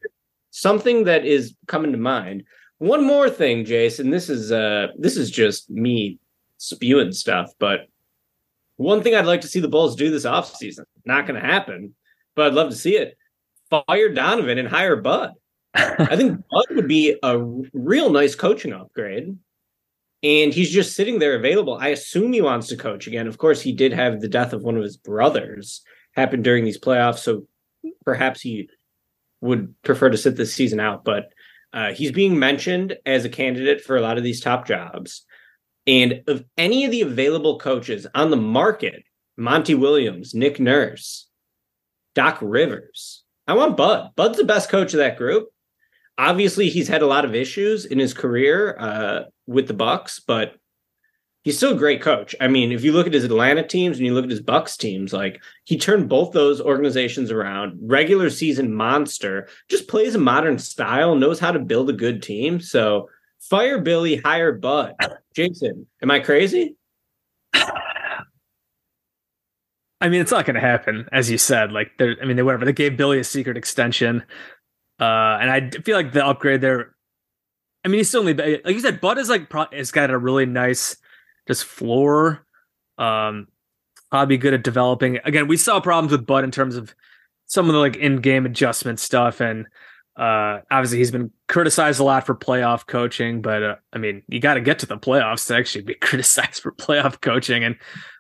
Something 0.52 1.06
that 1.06 1.26
is 1.26 1.56
coming 1.68 1.92
to 1.94 1.98
mind. 1.98 2.44
One 2.78 3.04
more 3.04 3.30
thing, 3.30 3.66
Jason. 3.66 4.12
This 4.12 4.30
is 4.30 4.52
uh 4.52 4.88
this 4.98 5.18
is 5.18 5.32
just 5.32 5.70
me 5.70 6.20
spewing 6.58 7.12
stuff, 7.12 7.52
but 7.60 7.88
one 8.78 9.02
thing 9.02 9.16
I'd 9.16 9.26
like 9.26 9.42
to 9.42 9.48
see 9.48 9.60
the 9.60 9.68
Bulls 9.68 9.96
do 9.96 10.12
this 10.12 10.26
offseason. 10.26 10.86
Not 11.06 11.26
gonna 11.26 11.40
happen, 11.40 11.96
but 12.36 12.48
I'd 12.48 12.54
love 12.54 12.70
to 12.70 12.76
see 12.76 12.98
it. 12.98 13.18
Fire 13.70 14.10
Donovan 14.10 14.60
and 14.60 14.68
hire 14.68 14.96
Bud. 14.96 15.32
I 15.74 16.16
think 16.16 16.42
Bud 16.52 16.66
would 16.72 16.88
be 16.88 17.18
a 17.24 17.40
real 17.74 18.12
nice 18.12 18.36
coaching 18.36 18.74
upgrade. 18.74 19.38
And 20.24 20.54
he's 20.54 20.72
just 20.72 20.96
sitting 20.96 21.20
there 21.20 21.36
available. 21.36 21.78
I 21.78 21.90
assume 21.90 22.32
he 22.32 22.42
wants 22.42 22.68
to 22.68 22.78
coach 22.78 23.08
again. 23.08 23.28
Of 23.28 23.38
course, 23.38 23.62
he 23.62 23.74
did 23.74 23.92
have 23.92 24.22
the 24.22 24.30
death 24.30 24.54
of 24.54 24.64
one 24.64 24.78
of 24.78 24.84
his 24.84 24.96
brothers 24.96 25.82
happen 26.14 26.42
during 26.42 26.64
these 26.64 26.80
playoffs, 26.80 27.20
so 27.20 27.46
perhaps 28.06 28.40
he 28.40 28.70
would 29.42 29.76
prefer 29.84 30.10
to 30.10 30.18
sit 30.18 30.38
this 30.38 30.54
season 30.54 30.80
out. 30.80 31.04
But 31.04 31.34
uh, 31.74 31.92
he's 31.92 32.14
being 32.14 32.40
mentioned 32.40 32.96
as 33.06 33.26
a 33.26 33.30
candidate 33.30 33.82
for 33.82 33.98
a 33.98 34.02
lot 34.02 34.18
of 34.18 34.24
these 34.24 34.40
top 34.40 34.66
jobs. 34.66 35.26
And 35.86 36.24
of 36.28 36.46
any 36.58 36.86
of 36.86 36.92
the 36.92 37.02
available 37.02 37.60
coaches 37.60 38.08
on 38.16 38.30
the 38.30 38.38
market, 38.38 39.04
Monty 39.36 39.76
Williams, 39.76 40.34
Nick 40.34 40.60
Nurse, 40.60 41.28
Doc 42.16 42.38
Rivers, 42.42 43.24
I 43.48 43.54
want 43.54 43.76
Bud. 43.76 44.12
Bud's 44.16 44.38
the 44.38 44.46
best 44.46 44.70
coach 44.70 44.94
of 44.94 45.00
that 45.00 45.18
group. 45.18 45.50
Obviously, 46.18 46.70
he's 46.70 46.88
had 46.88 47.02
a 47.02 47.08
lot 47.08 47.26
of 47.26 47.34
issues 47.34 47.86
in 47.86 48.00
his 48.00 48.14
career 48.14 48.78
uh, 48.80 49.24
with 49.48 49.68
the 49.68 49.74
Bucks, 49.74 50.20
but 50.20 50.56
he's 51.44 51.58
still 51.58 51.74
a 51.74 51.78
great 51.78 52.02
coach. 52.02 52.36
I 52.40 52.48
mean, 52.48 52.72
if 52.72 52.84
you 52.84 52.92
look 52.92 53.08
at 53.08 53.14
his 53.14 53.24
Atlanta 53.24 53.68
teams 53.68 53.98
and 53.98 54.06
you 54.06 54.14
look 54.14 54.24
at 54.24 54.32
his 54.32 54.42
Bucks 54.42 54.78
teams, 54.78 55.14
like 55.14 55.42
he 55.66 55.78
turned 55.78 56.10
both 56.10 56.32
those 56.32 56.62
organizations 56.62 57.32
around. 57.32 57.78
Regular 57.82 58.30
season 58.30 58.74
monster, 58.74 59.48
just 59.70 59.88
plays 59.88 60.16
a 60.16 60.20
modern 60.20 60.58
style, 60.58 61.16
knows 61.16 61.40
how 61.40 61.52
to 61.52 61.60
build 61.60 61.90
a 61.90 61.94
good 61.94 62.24
team. 62.24 62.60
So 62.60 63.10
fire 63.42 63.82
Billy, 63.82 64.18
hire 64.18 64.54
Bud. 64.54 64.96
Jason, 65.36 65.88
am 66.02 66.12
I 66.12 66.20
crazy? 66.20 66.76
I 67.54 68.20
mean, 70.10 70.22
it's 70.22 70.32
not 70.32 70.46
going 70.46 70.56
to 70.56 70.62
happen, 70.62 71.08
as 71.12 71.32
you 71.32 71.38
said. 71.38 71.72
Like, 71.72 71.92
I 72.00 72.26
mean, 72.26 72.36
they 72.36 72.44
whatever. 72.44 72.66
They 72.66 72.74
gave 72.74 72.98
Billy 72.98 73.20
a 73.20 73.24
secret 73.24 73.56
extension, 73.56 74.24
uh, 75.00 75.38
and 75.42 75.50
I 75.50 75.70
feel 75.82 75.96
like 75.98 76.12
the 76.12 76.26
upgrade 76.26 76.62
there. 76.62 76.96
I 77.86 77.90
mean, 77.90 78.00
he's 78.00 78.10
still 78.10 78.22
only 78.22 78.34
like 78.34 78.66
you 78.68 78.80
said. 78.80 79.02
Bud 79.02 79.18
is 79.18 79.30
like 79.30 79.50
pro- 79.50 79.66
has 79.72 79.92
got 79.92 80.12
a 80.12 80.18
really 80.18 80.46
nice 80.46 80.96
just 81.48 81.66
floor. 81.66 82.46
Um, 82.98 83.48
probably 84.12 84.38
good 84.38 84.54
at 84.54 84.64
developing. 84.64 85.20
Again, 85.26 85.48
we 85.48 85.58
saw 85.58 85.80
problems 85.80 86.12
with 86.12 86.26
Bud 86.26 86.44
in 86.44 86.52
terms 86.52 86.76
of 86.76 86.94
some 87.48 87.68
of 87.68 87.74
the 87.74 87.80
like 87.80 87.96
in-game 87.96 88.46
adjustment 88.46 89.00
stuff, 89.00 89.42
and 89.42 89.66
uh, 90.16 90.60
obviously 90.72 91.00
he's 91.00 91.12
been 91.12 91.32
criticized 91.50 92.00
a 92.00 92.04
lot 92.04 92.26
for 92.26 92.36
playoff 92.36 92.86
coaching. 92.86 93.42
But 93.42 93.64
uh, 93.64 93.76
I 93.92 93.98
mean, 93.98 94.24
you 94.28 94.40
got 94.40 94.54
to 94.54 94.62
get 94.62 94.80
to 94.80 94.86
the 94.86 94.98
playoffs 94.98 95.48
to 95.48 95.56
actually 95.56 95.84
be 95.84 95.96
criticized 96.02 96.62
for 96.62 96.72
playoff 96.72 97.20
coaching, 97.20 97.64
and 97.64 97.76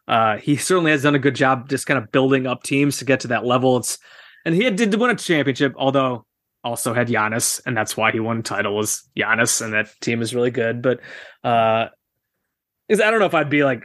uh, 0.07 0.37
he 0.37 0.57
certainly 0.57 0.91
has 0.91 1.03
done 1.03 1.15
a 1.15 1.19
good 1.19 1.35
job 1.35 1.69
just 1.69 1.85
kind 1.85 1.97
of 1.97 2.11
building 2.11 2.47
up 2.47 2.63
teams 2.63 2.97
to 2.97 3.05
get 3.05 3.21
to 3.21 3.27
that 3.29 3.45
level. 3.45 3.77
It's 3.77 3.99
and 4.45 4.55
he 4.55 4.69
did 4.71 4.93
win 4.95 5.11
a 5.11 5.15
championship, 5.15 5.73
although 5.77 6.25
also 6.63 6.93
had 6.93 7.07
Giannis, 7.07 7.61
and 7.65 7.75
that's 7.75 7.97
why 7.97 8.11
he 8.11 8.19
won 8.19 8.37
the 8.37 8.43
title 8.43 8.75
was 8.75 9.03
Giannis, 9.17 9.61
and 9.61 9.73
that 9.73 9.89
team 10.01 10.21
is 10.21 10.33
really 10.33 10.51
good. 10.51 10.81
But 10.81 10.99
uh, 11.43 11.87
is 12.89 13.01
I 13.01 13.11
don't 13.11 13.19
know 13.19 13.25
if 13.25 13.33
I'd 13.35 13.49
be 13.49 13.63
like 13.63 13.83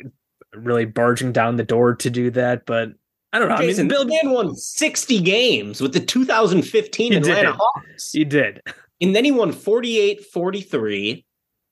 really 0.52 0.84
barging 0.84 1.32
down 1.32 1.56
the 1.56 1.64
door 1.64 1.94
to 1.96 2.10
do 2.10 2.30
that, 2.30 2.66
but 2.66 2.90
I 3.32 3.38
don't 3.38 3.48
know. 3.48 3.56
Jason, 3.58 3.80
I 3.80 3.82
mean, 3.82 3.88
Bill 3.88 4.04
Man 4.06 4.32
won 4.32 4.56
60 4.56 5.20
games 5.20 5.80
with 5.80 5.92
the 5.92 6.00
2015 6.00 7.12
He 7.12 7.18
Atlanta 7.18 7.42
did. 7.50 7.54
Hawks. 7.56 8.12
he 8.12 8.24
did. 8.24 8.62
And 9.00 9.14
then 9.14 9.24
he 9.24 9.32
won 9.32 9.52
48 9.52 10.24
43. 10.24 11.24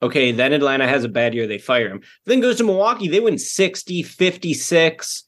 Okay, 0.03 0.31
then 0.31 0.53
Atlanta 0.53 0.87
has 0.87 1.03
a 1.03 1.09
bad 1.09 1.33
year. 1.33 1.47
They 1.47 1.57
fire 1.57 1.89
him. 1.89 2.01
Then 2.25 2.39
goes 2.39 2.57
to 2.57 2.63
Milwaukee. 2.63 3.07
They 3.07 3.19
win 3.19 3.39
60, 3.39 4.03
56, 4.03 5.23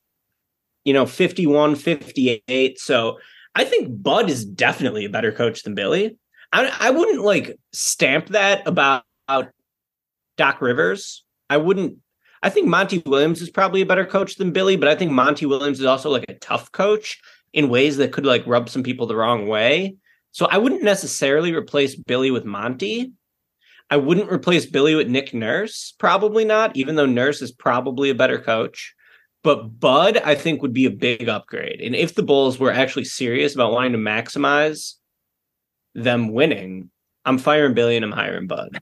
you 0.86 0.94
know, 0.94 1.08
51, 1.08 1.76
58. 1.76 2.80
So 2.80 3.18
I 3.56 3.64
think 3.64 4.02
Bud 4.02 4.30
is 4.30 4.46
definitely 4.46 5.06
a 5.06 5.10
better 5.10 5.32
coach 5.32 5.64
than 5.64 5.76
Billy. 5.76 6.18
I, 6.52 6.76
I 6.80 6.90
wouldn't 6.92 7.22
like 7.22 7.60
stamp 7.74 8.28
that 8.28 8.68
about, 8.68 9.04
about 9.28 9.50
Doc 10.38 10.62
Rivers. 10.62 11.24
I 11.50 11.58
wouldn't. 11.58 11.98
I 12.42 12.50
think 12.50 12.68
Monty 12.68 13.04
Williams 13.06 13.42
is 13.42 13.50
probably 13.50 13.82
a 13.82 13.86
better 13.86 14.06
coach 14.06 14.36
than 14.36 14.52
Billy, 14.52 14.78
but 14.78 14.88
I 14.88 14.96
think 14.96 15.12
Monty 15.12 15.46
Williams 15.46 15.80
is 15.80 15.86
also 15.86 16.10
like 16.10 16.26
a 16.30 16.36
tough 16.36 16.72
coach 16.72 17.20
in 17.52 17.70
ways 17.70 17.98
that 17.98 18.14
could 18.14 18.26
like 18.26 18.48
rub 18.48 18.70
some 18.70 18.84
people 18.84 19.08
the 19.08 19.16
wrong 19.16 19.48
way. 19.48 19.98
So 20.32 20.46
I 20.46 20.58
wouldn't 20.58 20.84
necessarily 20.84 21.54
replace 21.54 21.96
Billy 21.96 22.32
with 22.32 22.46
Monty. 22.46 23.12
I 23.90 23.98
wouldn't 23.98 24.32
replace 24.32 24.66
Billy 24.66 24.96
with 24.96 25.10
Nick 25.10 25.34
Nurse, 25.34 25.94
probably 25.98 26.46
not, 26.46 26.78
even 26.78 26.96
though 26.96 27.08
Nurse 27.08 27.42
is 27.42 27.52
probably 27.52 28.10
a 28.10 28.16
better 28.16 28.40
coach. 28.40 28.94
But 29.44 29.80
Bud, 29.80 30.18
I 30.18 30.36
think, 30.36 30.62
would 30.62 30.74
be 30.74 30.86
a 30.86 30.92
big 30.92 31.30
upgrade. 31.30 31.80
And 31.82 31.96
if 31.96 32.16
the 32.16 32.24
Bulls 32.24 32.60
were 32.60 32.72
actually 32.72 33.06
serious 33.06 33.56
about 33.56 33.72
wanting 33.72 33.94
to 33.94 33.98
maximize 33.98 34.96
them 35.96 36.34
winning, 36.34 36.90
I'm 37.26 37.38
firing 37.38 37.74
Billy 37.74 37.96
and 37.96 38.04
I'm 38.04 38.12
hiring 38.12 38.48
Bud. 38.48 38.82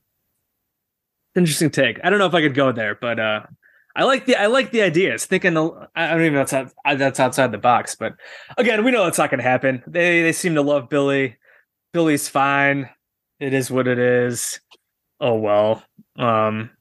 Interesting 1.35 1.69
take. 1.69 1.99
I 2.03 2.09
don't 2.09 2.17
know 2.17 2.25
if 2.25 2.33
I 2.33 2.41
could 2.41 2.55
go 2.55 2.71
there, 2.71 2.95
but 2.95 3.19
uh, 3.19 3.41
I 3.95 4.03
like 4.03 4.25
the 4.25 4.35
I 4.35 4.47
like 4.47 4.71
the 4.71 4.81
ideas. 4.81 5.25
Thinking 5.25 5.53
the, 5.53 5.89
I 5.95 6.07
don't 6.09 6.21
even 6.21 6.33
know 6.33 6.45
that's 6.45 6.53
out, 6.53 6.97
that's 6.97 7.19
outside 7.19 7.51
the 7.51 7.59
box, 7.59 7.95
but 7.95 8.15
again, 8.57 8.83
we 8.83 8.91
know 8.91 9.05
it's 9.05 9.17
not 9.17 9.29
going 9.29 9.39
to 9.39 9.43
happen. 9.43 9.83
They 9.85 10.23
they 10.23 10.33
seem 10.33 10.55
to 10.55 10.61
love 10.61 10.89
Billy. 10.89 11.37
Billy's 11.93 12.27
fine. 12.27 12.89
It 13.39 13.53
is 13.53 13.69
what 13.69 13.87
it 13.87 13.99
is. 13.99 14.59
Oh 15.19 15.35
well. 15.35 15.83
Um, 16.15 16.71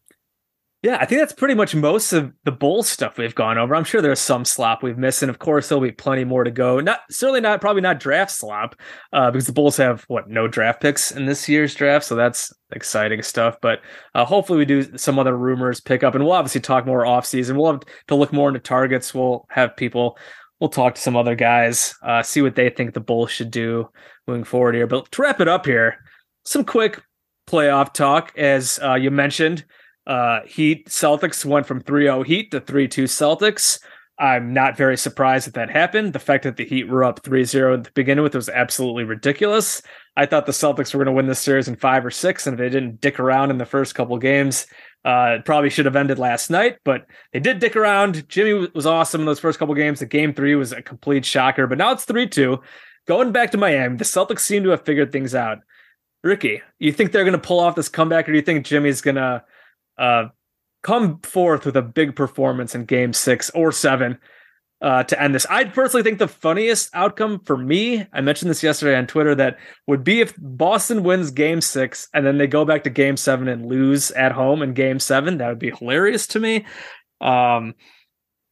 yeah, 0.87 0.99
I 1.01 1.05
think 1.05 1.21
that's 1.21 1.33
pretty 1.33 1.55
much 1.55 1.75
most 1.75 2.13
of 2.13 2.33
the 2.45 2.53
bowl 2.53 2.85
stuff 2.85 3.19
we've 3.19 3.35
gone 3.35 3.59
over. 3.59 3.75
I'm 3.75 3.83
sure 3.83 4.01
there's 4.01 4.21
some 4.21 4.45
slop 4.45 4.85
we've 4.85 4.97
missed, 4.97 5.21
and 5.21 5.31
of 5.31 5.41
course 5.41 5.69
there'll 5.69 5.83
be 5.83 5.91
plenty 5.91 6.23
more 6.23 6.45
to 6.45 6.51
go. 6.53 6.79
Not 6.79 7.01
certainly 7.11 7.41
not 7.41 7.61
probably 7.61 7.83
not 7.83 7.99
draft 7.99 8.31
slop, 8.31 8.77
uh, 9.13 9.33
because 9.33 9.49
the 9.49 9.53
Bulls 9.53 9.77
have 9.79 10.05
what 10.07 10.29
no 10.29 10.47
draft 10.47 10.81
picks 10.81 11.11
in 11.11 11.27
this 11.27 11.49
year's 11.49 11.75
draft, 11.75 12.05
so 12.05 12.15
that's 12.15 12.55
exciting 12.71 13.21
stuff. 13.23 13.57
But 13.61 13.81
uh, 14.15 14.25
hopefully 14.25 14.61
we 14.61 14.65
do 14.65 14.97
some 14.97 15.19
other 15.19 15.37
rumors 15.37 15.81
pick 15.81 16.05
up, 16.05 16.15
and 16.15 16.23
we'll 16.23 16.35
obviously 16.35 16.61
talk 16.61 16.87
more 16.87 17.05
off 17.05 17.27
season. 17.27 17.57
We'll 17.57 17.73
have 17.73 17.83
to 18.07 18.15
look 18.15 18.33
more 18.33 18.47
into 18.47 18.61
targets. 18.61 19.13
We'll 19.13 19.45
have 19.51 19.77
people. 19.77 20.17
We'll 20.61 20.71
talk 20.71 20.95
to 20.95 21.01
some 21.01 21.17
other 21.17 21.35
guys, 21.35 21.97
uh, 22.05 22.23
see 22.23 22.43
what 22.43 22.55
they 22.55 22.71
think 22.71 22.95
the 22.95 23.01
Bulls 23.01 23.33
should 23.33 23.51
do 23.51 23.91
moving 24.29 24.45
forward 24.45 24.77
here. 24.77 24.87
But 24.87 25.11
to 25.11 25.23
wrap 25.23 25.41
it 25.41 25.49
up 25.49 25.67
here, 25.67 25.97
some 26.45 26.65
quick 26.65 27.03
playoff 27.49 27.93
talk, 27.93 28.33
as 28.39 28.79
uh, 28.81 28.95
you 28.95 29.11
mentioned. 29.11 29.65
Uh, 30.07 30.41
Heat 30.47 30.89
Celtics 30.89 31.45
went 31.45 31.67
from 31.67 31.83
3-0 31.83 32.25
Heat 32.27 32.51
to 32.53 32.61
3-2 32.61 33.05
Celtics. 33.05 33.81
I'm 34.19 34.55
not 34.55 34.77
very 34.77 34.97
surprised 34.97 35.47
that 35.47 35.55
that 35.55 35.71
happened. 35.71 36.13
The 36.13 36.19
fact 36.19 36.45
that 36.45 36.57
the 36.57 36.65
Heat 36.65 36.89
were 36.89 37.05
up 37.05 37.23
3-0 37.23 37.85
to 37.85 37.93
begin 37.93 38.23
with 38.23 38.35
was 38.35 38.49
absolutely 38.49 39.05
ridiculous. 39.05 39.83
I 40.17 40.25
thought 40.25 40.47
the 40.47 40.53
Celtics 40.53 40.95
were 40.95 41.05
going 41.05 41.13
to 41.13 41.17
win 41.17 41.27
this 41.27 41.41
series 41.41 41.69
in 41.69 41.77
five 41.77 42.07
or 42.07 42.11
six, 42.11 42.47
and 42.47 42.55
if 42.55 42.59
they 42.59 42.71
didn't 42.71 43.03
dick 43.03 43.21
around 43.21 43.51
in 43.51 43.59
the 43.59 43.67
first 43.67 43.95
couple 43.95 44.17
games, 44.17 44.67
uh, 45.05 45.37
it 45.39 45.45
probably 45.45 45.69
should 45.69 45.85
have 45.85 45.97
ended 45.97 46.19
last 46.19 46.49
night. 46.49 46.79
But 46.85 47.07
they 47.33 47.41
did 47.41 47.59
dick 47.59 47.77
around. 47.77 48.27
Jimmy 48.29 48.69
was 48.75 48.87
awesome 48.87 49.21
in 49.21 49.27
those 49.27 49.41
first 49.41 49.59
couple 49.59 49.75
games. 49.75 50.01
The 50.01 50.07
game 50.07 50.33
three 50.33 50.55
was 50.55 50.73
a 50.73 50.81
complete 50.81 51.27
shocker, 51.27 51.67
but 51.67 51.77
now 51.77 51.93
it's 51.93 52.07
3-2. 52.07 52.59
Going 53.07 53.33
back 53.33 53.51
to 53.51 53.59
Miami, 53.59 53.99
the 53.99 54.05
Celtics 54.05 54.41
seem 54.41 54.65
to 54.65 54.71
have 54.71 54.85
figured 54.85 55.13
things 55.13 55.35
out. 55.35 55.59
Ricky, 56.25 56.63
you 56.79 56.91
think 56.91 57.13
they're 57.13 57.25
going 57.25 57.33
to 57.33 57.39
pull 57.39 57.61
off 57.61 57.77
this 57.77 57.91
comeback, 57.91 58.27
or 58.29 58.33
do 58.33 58.39
you 58.39 58.43
think 58.43 58.65
Jimmy's 58.65 59.03
going 59.03 59.17
to 59.17 59.45
uh, 59.99 60.27
come 60.83 61.21
forth 61.21 61.67
with 61.67 61.77
a 61.77 61.83
big 61.83 62.15
performance 62.15 62.75
in 62.75 62.85
game 62.85 63.13
six 63.13 63.51
or 63.51 63.73
seven 63.73 64.19
uh, 64.83 65.03
to 65.05 65.21
end 65.21 65.35
this. 65.35 65.47
I 65.49 65.65
personally 65.65 66.03
think 66.03 66.19
the 66.19 66.29
funniest 66.29 66.91
outcome 66.95 67.41
for 67.41 67.57
me, 67.57 68.07
I 68.13 68.21
mentioned 68.21 68.51
this 68.51 68.63
yesterday 68.63 68.97
on 68.97 69.07
Twitter, 69.07 69.35
that 69.35 69.59
would 69.87 70.05
be 70.05 70.21
if 70.21 70.35
Boston 70.39 71.03
wins 71.03 71.31
game 71.31 71.61
six 71.61 72.09
and 72.13 72.27
then 72.27 72.39
they 72.39 72.47
go 72.47 72.65
back 72.65 72.85
to 72.85 72.91
game 72.91 73.17
seven 73.17 73.49
and 73.49 73.67
lose 73.67 74.11
at 74.13 74.33
home 74.33 74.63
in 74.63 74.75
game 74.75 74.99
seven. 75.01 75.39
That 75.39 75.49
would 75.49 75.59
be 75.59 75.71
hilarious 75.71 76.27
to 76.29 76.41
me. 76.41 76.67
Um, 77.21 77.75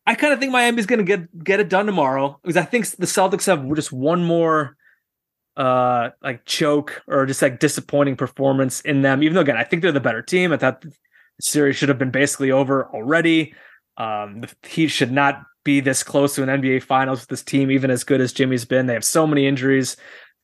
I 0.07 0.15
kind 0.15 0.33
of 0.33 0.41
think 0.41 0.53
Miami's 0.53 0.87
going 0.87 0.99
to 0.99 1.05
get 1.05 1.45
get 1.45 1.61
it 1.61 1.69
done 1.69 1.87
tomorrow 1.87 2.39
because 2.43 2.57
I 2.57 2.65
think 2.65 2.89
the 2.91 3.07
Celtics 3.07 3.47
have 3.47 3.73
just 3.75 3.93
one 3.93 4.25
more 4.25 4.77
uh 5.57 6.11
like 6.21 6.45
choke 6.47 7.01
or 7.07 7.27
just 7.27 7.41
like 7.41 7.61
disappointing 7.61 8.17
performance 8.17 8.81
in 8.81 9.03
them 9.03 9.23
even 9.23 9.37
though 9.37 9.41
again 9.41 9.57
I 9.57 9.63
think 9.63 9.83
they're 9.83 9.93
the 9.93 10.01
better 10.01 10.21
team 10.21 10.53
I 10.53 10.57
thought 10.57 10.85
series 11.41 11.77
should 11.77 11.89
have 11.89 11.99
been 11.99 12.11
basically 12.11 12.51
over 12.51 12.87
already. 12.95 13.55
Um 13.97 14.41
the 14.41 14.69
Heat 14.69 14.89
should 14.89 15.13
not 15.13 15.43
be 15.65 15.81
this 15.81 16.03
close 16.03 16.35
to 16.35 16.43
an 16.43 16.61
NBA 16.61 16.83
finals 16.83 17.21
with 17.21 17.29
this 17.29 17.43
team 17.43 17.71
even 17.71 17.91
as 17.91 18.05
good 18.05 18.21
as 18.21 18.33
Jimmy's 18.33 18.65
been. 18.65 18.87
They 18.87 18.95
have 18.95 19.05
so 19.05 19.27
many 19.27 19.47
injuries. 19.47 19.97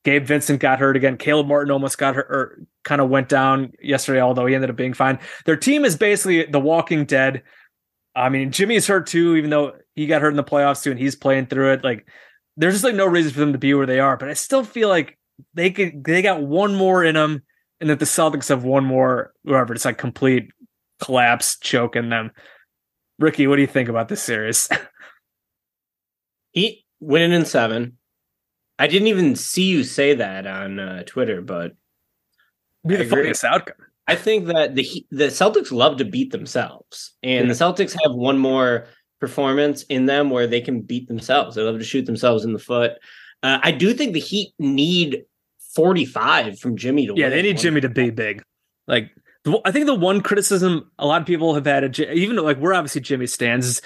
Gabe 0.04 0.24
Vincent 0.24 0.60
got 0.60 0.78
hurt 0.78 0.96
again. 0.96 1.18
Caleb 1.18 1.46
Martin 1.46 1.70
almost 1.70 1.98
got 1.98 2.14
hurt 2.14 2.26
or 2.30 2.62
kind 2.84 3.00
of 3.00 3.10
went 3.10 3.28
down 3.28 3.72
yesterday 3.82 4.20
although 4.20 4.46
he 4.46 4.54
ended 4.54 4.70
up 4.70 4.76
being 4.76 4.94
fine. 4.94 5.18
Their 5.44 5.56
team 5.56 5.84
is 5.84 5.96
basically 5.96 6.46
the 6.46 6.60
walking 6.60 7.04
dead. 7.04 7.42
I 8.14 8.28
mean 8.28 8.50
Jimmy's 8.52 8.86
hurt 8.86 9.06
too 9.06 9.36
even 9.36 9.50
though 9.50 9.74
he 9.94 10.06
got 10.06 10.22
hurt 10.22 10.30
in 10.30 10.36
the 10.36 10.44
playoffs 10.44 10.82
too 10.82 10.90
and 10.90 11.00
he's 11.00 11.16
playing 11.16 11.46
through 11.46 11.72
it. 11.74 11.84
Like 11.84 12.06
there's 12.56 12.74
just 12.74 12.84
like 12.84 12.94
no 12.94 13.06
reason 13.06 13.32
for 13.32 13.40
them 13.40 13.52
to 13.52 13.58
be 13.58 13.74
where 13.74 13.86
they 13.86 14.00
are. 14.00 14.16
But 14.16 14.28
I 14.28 14.34
still 14.34 14.64
feel 14.64 14.88
like 14.88 15.18
they 15.54 15.70
could 15.70 16.04
they 16.04 16.22
got 16.22 16.42
one 16.42 16.74
more 16.74 17.02
in 17.02 17.14
them, 17.14 17.42
and 17.80 17.90
that 17.90 17.98
the 17.98 18.04
Celtics 18.04 18.48
have 18.48 18.64
one 18.64 18.84
more. 18.84 19.32
Whoever 19.44 19.74
it's 19.74 19.84
like 19.84 19.98
complete 19.98 20.50
collapse, 21.00 21.58
choking 21.58 22.08
them. 22.08 22.30
Ricky, 23.18 23.46
what 23.46 23.56
do 23.56 23.62
you 23.62 23.68
think 23.68 23.88
about 23.88 24.08
this 24.08 24.22
series? 24.22 24.68
Heat 26.52 26.84
winning 27.00 27.32
in 27.32 27.44
seven. 27.44 27.96
I 28.78 28.86
didn't 28.86 29.08
even 29.08 29.36
see 29.36 29.64
you 29.64 29.84
say 29.84 30.14
that 30.14 30.46
on 30.46 30.78
uh, 30.78 31.02
Twitter, 31.04 31.42
but 31.42 31.72
be 32.86 32.96
the 32.96 33.04
funniest 33.04 33.44
outcome. 33.44 33.76
I 34.06 34.16
think 34.16 34.46
that 34.46 34.74
the 34.74 35.06
the 35.10 35.26
Celtics 35.26 35.70
love 35.70 35.98
to 35.98 36.04
beat 36.04 36.32
themselves, 36.32 37.12
and 37.22 37.48
the 37.48 37.54
Celtics 37.54 37.92
have 38.02 38.12
one 38.14 38.38
more 38.38 38.86
performance 39.20 39.82
in 39.84 40.06
them 40.06 40.30
where 40.30 40.46
they 40.46 40.62
can 40.62 40.80
beat 40.80 41.06
themselves. 41.08 41.54
They 41.54 41.62
love 41.62 41.78
to 41.78 41.84
shoot 41.84 42.06
themselves 42.06 42.44
in 42.44 42.52
the 42.54 42.58
foot. 42.58 42.92
Uh, 43.42 43.58
I 43.62 43.70
do 43.70 43.92
think 43.92 44.14
the 44.14 44.20
Heat 44.20 44.54
need 44.58 45.24
45 45.74 46.58
from 46.58 46.76
Jimmy 46.76 47.06
to 47.06 47.12
Yeah, 47.14 47.26
win. 47.26 47.36
they 47.36 47.42
need 47.42 47.58
Jimmy 47.58 47.82
to 47.82 47.88
be 47.90 48.10
big. 48.10 48.42
Like 48.88 49.10
I 49.46 49.70
think 49.72 49.86
the 49.86 49.94
one 49.94 50.20
criticism 50.20 50.90
a 50.98 51.06
lot 51.06 51.22
of 51.22 51.26
people 51.26 51.54
have 51.54 51.64
had, 51.64 51.98
even 51.98 52.36
like 52.36 52.58
we're 52.58 52.74
obviously 52.74 53.00
Jimmy 53.00 53.26
stands, 53.26 53.66
is 53.66 53.82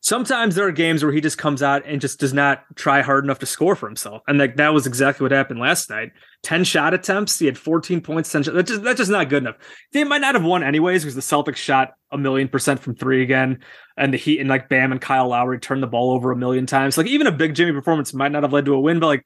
sometimes 0.00 0.54
there 0.54 0.66
are 0.66 0.72
games 0.72 1.02
where 1.02 1.12
he 1.12 1.20
just 1.20 1.38
comes 1.38 1.62
out 1.62 1.84
and 1.86 2.00
just 2.00 2.18
does 2.18 2.32
not 2.32 2.64
try 2.74 3.02
hard 3.02 3.24
enough 3.24 3.38
to 3.40 3.46
score 3.46 3.76
for 3.76 3.86
himself, 3.88 4.22
and 4.26 4.38
like 4.38 4.56
that 4.56 4.74
was 4.74 4.86
exactly 4.86 5.24
what 5.24 5.32
happened 5.32 5.60
last 5.60 5.90
night. 5.90 6.10
Ten 6.42 6.64
shot 6.64 6.92
attempts, 6.92 7.38
he 7.38 7.46
had 7.46 7.56
14 7.56 8.00
points. 8.00 8.32
10 8.32 8.44
shot, 8.44 8.54
that's 8.54 8.70
just 8.70 8.82
that's 8.82 8.98
just 8.98 9.10
not 9.10 9.28
good 9.28 9.44
enough. 9.44 9.56
They 9.92 10.02
might 10.02 10.20
not 10.20 10.34
have 10.34 10.44
won 10.44 10.64
anyways 10.64 11.04
because 11.04 11.14
the 11.14 11.20
Celtics 11.20 11.56
shot 11.56 11.94
a 12.10 12.18
million 12.18 12.48
percent 12.48 12.80
from 12.80 12.96
three 12.96 13.22
again, 13.22 13.60
and 13.96 14.12
the 14.12 14.18
Heat 14.18 14.40
and 14.40 14.48
like 14.48 14.68
Bam 14.68 14.90
and 14.90 15.00
Kyle 15.00 15.28
Lowry 15.28 15.60
turned 15.60 15.84
the 15.84 15.88
ball 15.88 16.12
over 16.12 16.32
a 16.32 16.36
million 16.36 16.66
times. 16.66 16.98
Like 16.98 17.06
even 17.06 17.28
a 17.28 17.32
big 17.32 17.54
Jimmy 17.54 17.72
performance 17.72 18.12
might 18.12 18.32
not 18.32 18.42
have 18.42 18.52
led 18.52 18.64
to 18.64 18.74
a 18.74 18.80
win, 18.80 18.98
but 18.98 19.06
like 19.06 19.24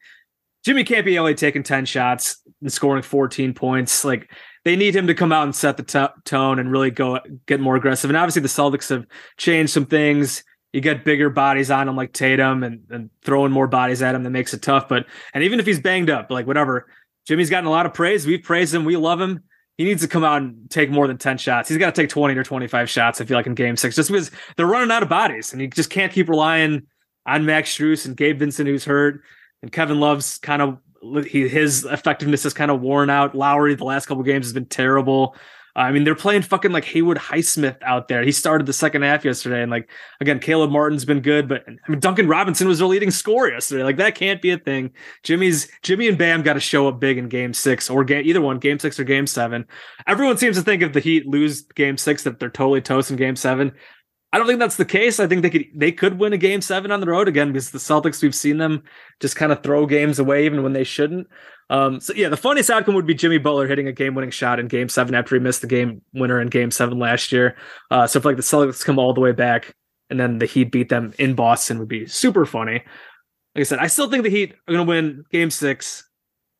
Jimmy 0.64 0.84
can't 0.84 1.06
be 1.06 1.18
only 1.18 1.34
taking 1.34 1.62
10 1.62 1.86
shots 1.86 2.42
and 2.60 2.72
scoring 2.72 3.02
14 3.02 3.54
points. 3.54 4.04
Like 4.04 4.30
they 4.64 4.76
need 4.76 4.94
him 4.94 5.06
to 5.06 5.14
come 5.14 5.32
out 5.32 5.44
and 5.44 5.54
set 5.54 5.76
the 5.76 5.82
t- 5.82 6.20
tone 6.24 6.58
and 6.58 6.70
really 6.70 6.90
go 6.90 7.20
get 7.46 7.60
more 7.60 7.76
aggressive. 7.76 8.10
And 8.10 8.16
obviously, 8.16 8.42
the 8.42 8.48
Celtics 8.48 8.90
have 8.90 9.06
changed 9.36 9.72
some 9.72 9.86
things. 9.86 10.44
You 10.72 10.80
get 10.80 11.04
bigger 11.04 11.30
bodies 11.30 11.70
on 11.70 11.88
him 11.88 11.96
like 11.96 12.12
Tatum 12.12 12.62
and, 12.62 12.82
and 12.90 13.10
throwing 13.22 13.50
more 13.50 13.66
bodies 13.66 14.02
at 14.02 14.14
him 14.14 14.22
that 14.22 14.30
makes 14.30 14.54
it 14.54 14.62
tough. 14.62 14.88
But 14.88 15.06
and 15.34 15.42
even 15.42 15.58
if 15.58 15.66
he's 15.66 15.80
banged 15.80 16.10
up, 16.10 16.30
like 16.30 16.46
whatever, 16.46 16.86
Jimmy's 17.26 17.50
gotten 17.50 17.66
a 17.66 17.70
lot 17.70 17.86
of 17.86 17.94
praise. 17.94 18.26
We've 18.26 18.42
praised 18.42 18.74
him. 18.74 18.84
We 18.84 18.96
love 18.96 19.20
him. 19.20 19.42
He 19.78 19.84
needs 19.84 20.02
to 20.02 20.08
come 20.08 20.24
out 20.24 20.42
and 20.42 20.68
take 20.70 20.90
more 20.90 21.06
than 21.06 21.16
10 21.16 21.38
shots. 21.38 21.68
He's 21.68 21.78
got 21.78 21.94
to 21.94 22.02
take 22.02 22.10
20 22.10 22.36
or 22.36 22.44
25 22.44 22.90
shots, 22.90 23.20
I 23.20 23.24
feel 23.24 23.38
like, 23.38 23.46
in 23.46 23.54
game 23.54 23.78
six, 23.78 23.96
just 23.96 24.10
because 24.10 24.30
they're 24.56 24.66
running 24.66 24.90
out 24.90 25.02
of 25.02 25.08
bodies 25.08 25.52
and 25.52 25.62
you 25.62 25.68
just 25.68 25.88
can't 25.88 26.12
keep 26.12 26.28
relying 26.28 26.86
on 27.24 27.46
Max 27.46 27.74
Strus 27.74 28.04
and 28.04 28.14
Gabe 28.14 28.38
Vincent, 28.38 28.68
who's 28.68 28.84
hurt. 28.84 29.22
And 29.62 29.72
Kevin 29.72 29.98
Love's 29.98 30.36
kind 30.38 30.60
of 30.60 30.78
he, 31.26 31.48
his 31.48 31.84
effectiveness 31.84 32.44
is 32.44 32.54
kind 32.54 32.70
of 32.70 32.80
worn 32.80 33.10
out. 33.10 33.34
Lowry 33.34 33.74
the 33.74 33.84
last 33.84 34.06
couple 34.06 34.22
games 34.22 34.46
has 34.46 34.52
been 34.52 34.66
terrible. 34.66 35.34
Uh, 35.76 35.80
I 35.80 35.92
mean, 35.92 36.02
they're 36.02 36.16
playing 36.16 36.42
fucking 36.42 36.72
like 36.72 36.84
Haywood 36.84 37.16
Highsmith 37.16 37.80
out 37.82 38.08
there. 38.08 38.22
He 38.22 38.32
started 38.32 38.66
the 38.66 38.72
second 38.72 39.02
half 39.02 39.24
yesterday, 39.24 39.62
and 39.62 39.70
like 39.70 39.88
again, 40.20 40.40
Caleb 40.40 40.70
Martin's 40.70 41.04
been 41.04 41.20
good, 41.20 41.48
but 41.48 41.64
I 41.66 41.90
mean, 41.90 42.00
Duncan 42.00 42.26
Robinson 42.26 42.66
was 42.66 42.78
their 42.78 42.88
leading 42.88 43.10
scorer 43.10 43.52
yesterday. 43.52 43.84
Like 43.84 43.96
that 43.98 44.16
can't 44.16 44.42
be 44.42 44.50
a 44.50 44.58
thing. 44.58 44.90
Jimmy's 45.22 45.70
Jimmy 45.82 46.08
and 46.08 46.18
Bam 46.18 46.42
got 46.42 46.54
to 46.54 46.60
show 46.60 46.88
up 46.88 46.98
big 46.98 47.18
in 47.18 47.28
Game 47.28 47.54
Six 47.54 47.88
or 47.88 48.10
either 48.10 48.40
one, 48.40 48.58
Game 48.58 48.78
Six 48.78 48.98
or 48.98 49.04
Game 49.04 49.26
Seven. 49.26 49.64
Everyone 50.06 50.36
seems 50.36 50.56
to 50.56 50.62
think 50.62 50.82
if 50.82 50.92
the 50.92 51.00
Heat 51.00 51.26
lose 51.26 51.62
Game 51.62 51.96
Six 51.96 52.24
that 52.24 52.40
they're 52.40 52.50
totally 52.50 52.80
toast 52.80 53.10
in 53.10 53.16
Game 53.16 53.36
Seven. 53.36 53.72
I 54.32 54.38
don't 54.38 54.46
think 54.46 54.60
that's 54.60 54.76
the 54.76 54.84
case. 54.84 55.18
I 55.18 55.26
think 55.26 55.42
they 55.42 55.50
could 55.50 55.66
they 55.74 55.92
could 55.92 56.18
win 56.18 56.32
a 56.32 56.38
game 56.38 56.60
seven 56.60 56.92
on 56.92 57.00
the 57.00 57.06
road 57.06 57.26
again 57.26 57.48
because 57.48 57.70
the 57.70 57.78
Celtics 57.78 58.22
we've 58.22 58.34
seen 58.34 58.58
them 58.58 58.84
just 59.18 59.34
kind 59.34 59.50
of 59.50 59.62
throw 59.62 59.86
games 59.86 60.18
away 60.18 60.46
even 60.46 60.62
when 60.62 60.72
they 60.72 60.84
shouldn't. 60.84 61.26
Um, 61.68 62.00
so 62.00 62.12
yeah, 62.14 62.28
the 62.28 62.36
funniest 62.36 62.70
outcome 62.70 62.94
would 62.94 63.06
be 63.06 63.14
Jimmy 63.14 63.38
Butler 63.38 63.68
hitting 63.68 63.86
a 63.86 63.92
game-winning 63.92 64.30
shot 64.30 64.58
in 64.58 64.66
Game 64.66 64.88
Seven 64.88 65.14
after 65.14 65.36
he 65.36 65.40
missed 65.40 65.60
the 65.60 65.66
game 65.66 66.02
winner 66.12 66.40
in 66.40 66.48
Game 66.48 66.70
Seven 66.70 66.98
last 66.98 67.32
year. 67.32 67.56
Uh, 67.90 68.06
so 68.06 68.18
if 68.18 68.24
like 68.24 68.36
the 68.36 68.42
Celtics 68.42 68.84
come 68.84 68.98
all 68.98 69.14
the 69.14 69.20
way 69.20 69.32
back 69.32 69.74
and 70.10 70.18
then 70.18 70.38
the 70.38 70.46
Heat 70.46 70.72
beat 70.72 70.88
them 70.88 71.12
in 71.18 71.34
Boston 71.34 71.78
would 71.78 71.88
be 71.88 72.06
super 72.06 72.44
funny. 72.44 72.82
Like 73.54 73.60
I 73.60 73.62
said, 73.62 73.78
I 73.78 73.86
still 73.86 74.10
think 74.10 74.24
the 74.24 74.30
Heat 74.30 74.52
are 74.52 74.74
going 74.74 74.86
to 74.86 74.88
win 74.88 75.24
Game 75.30 75.50
Six 75.50 76.08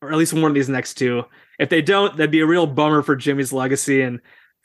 or 0.01 0.11
at 0.11 0.17
least 0.17 0.33
one 0.33 0.45
of 0.45 0.53
these 0.53 0.69
next 0.69 0.95
two. 0.95 1.23
If 1.59 1.69
they 1.69 1.81
don't, 1.81 2.17
that'd 2.17 2.31
be 2.31 2.39
a 2.39 2.45
real 2.45 2.65
bummer 2.67 3.01
for 3.01 3.15
Jimmy's 3.15 3.53
legacy 3.53 4.01
and 4.01 4.19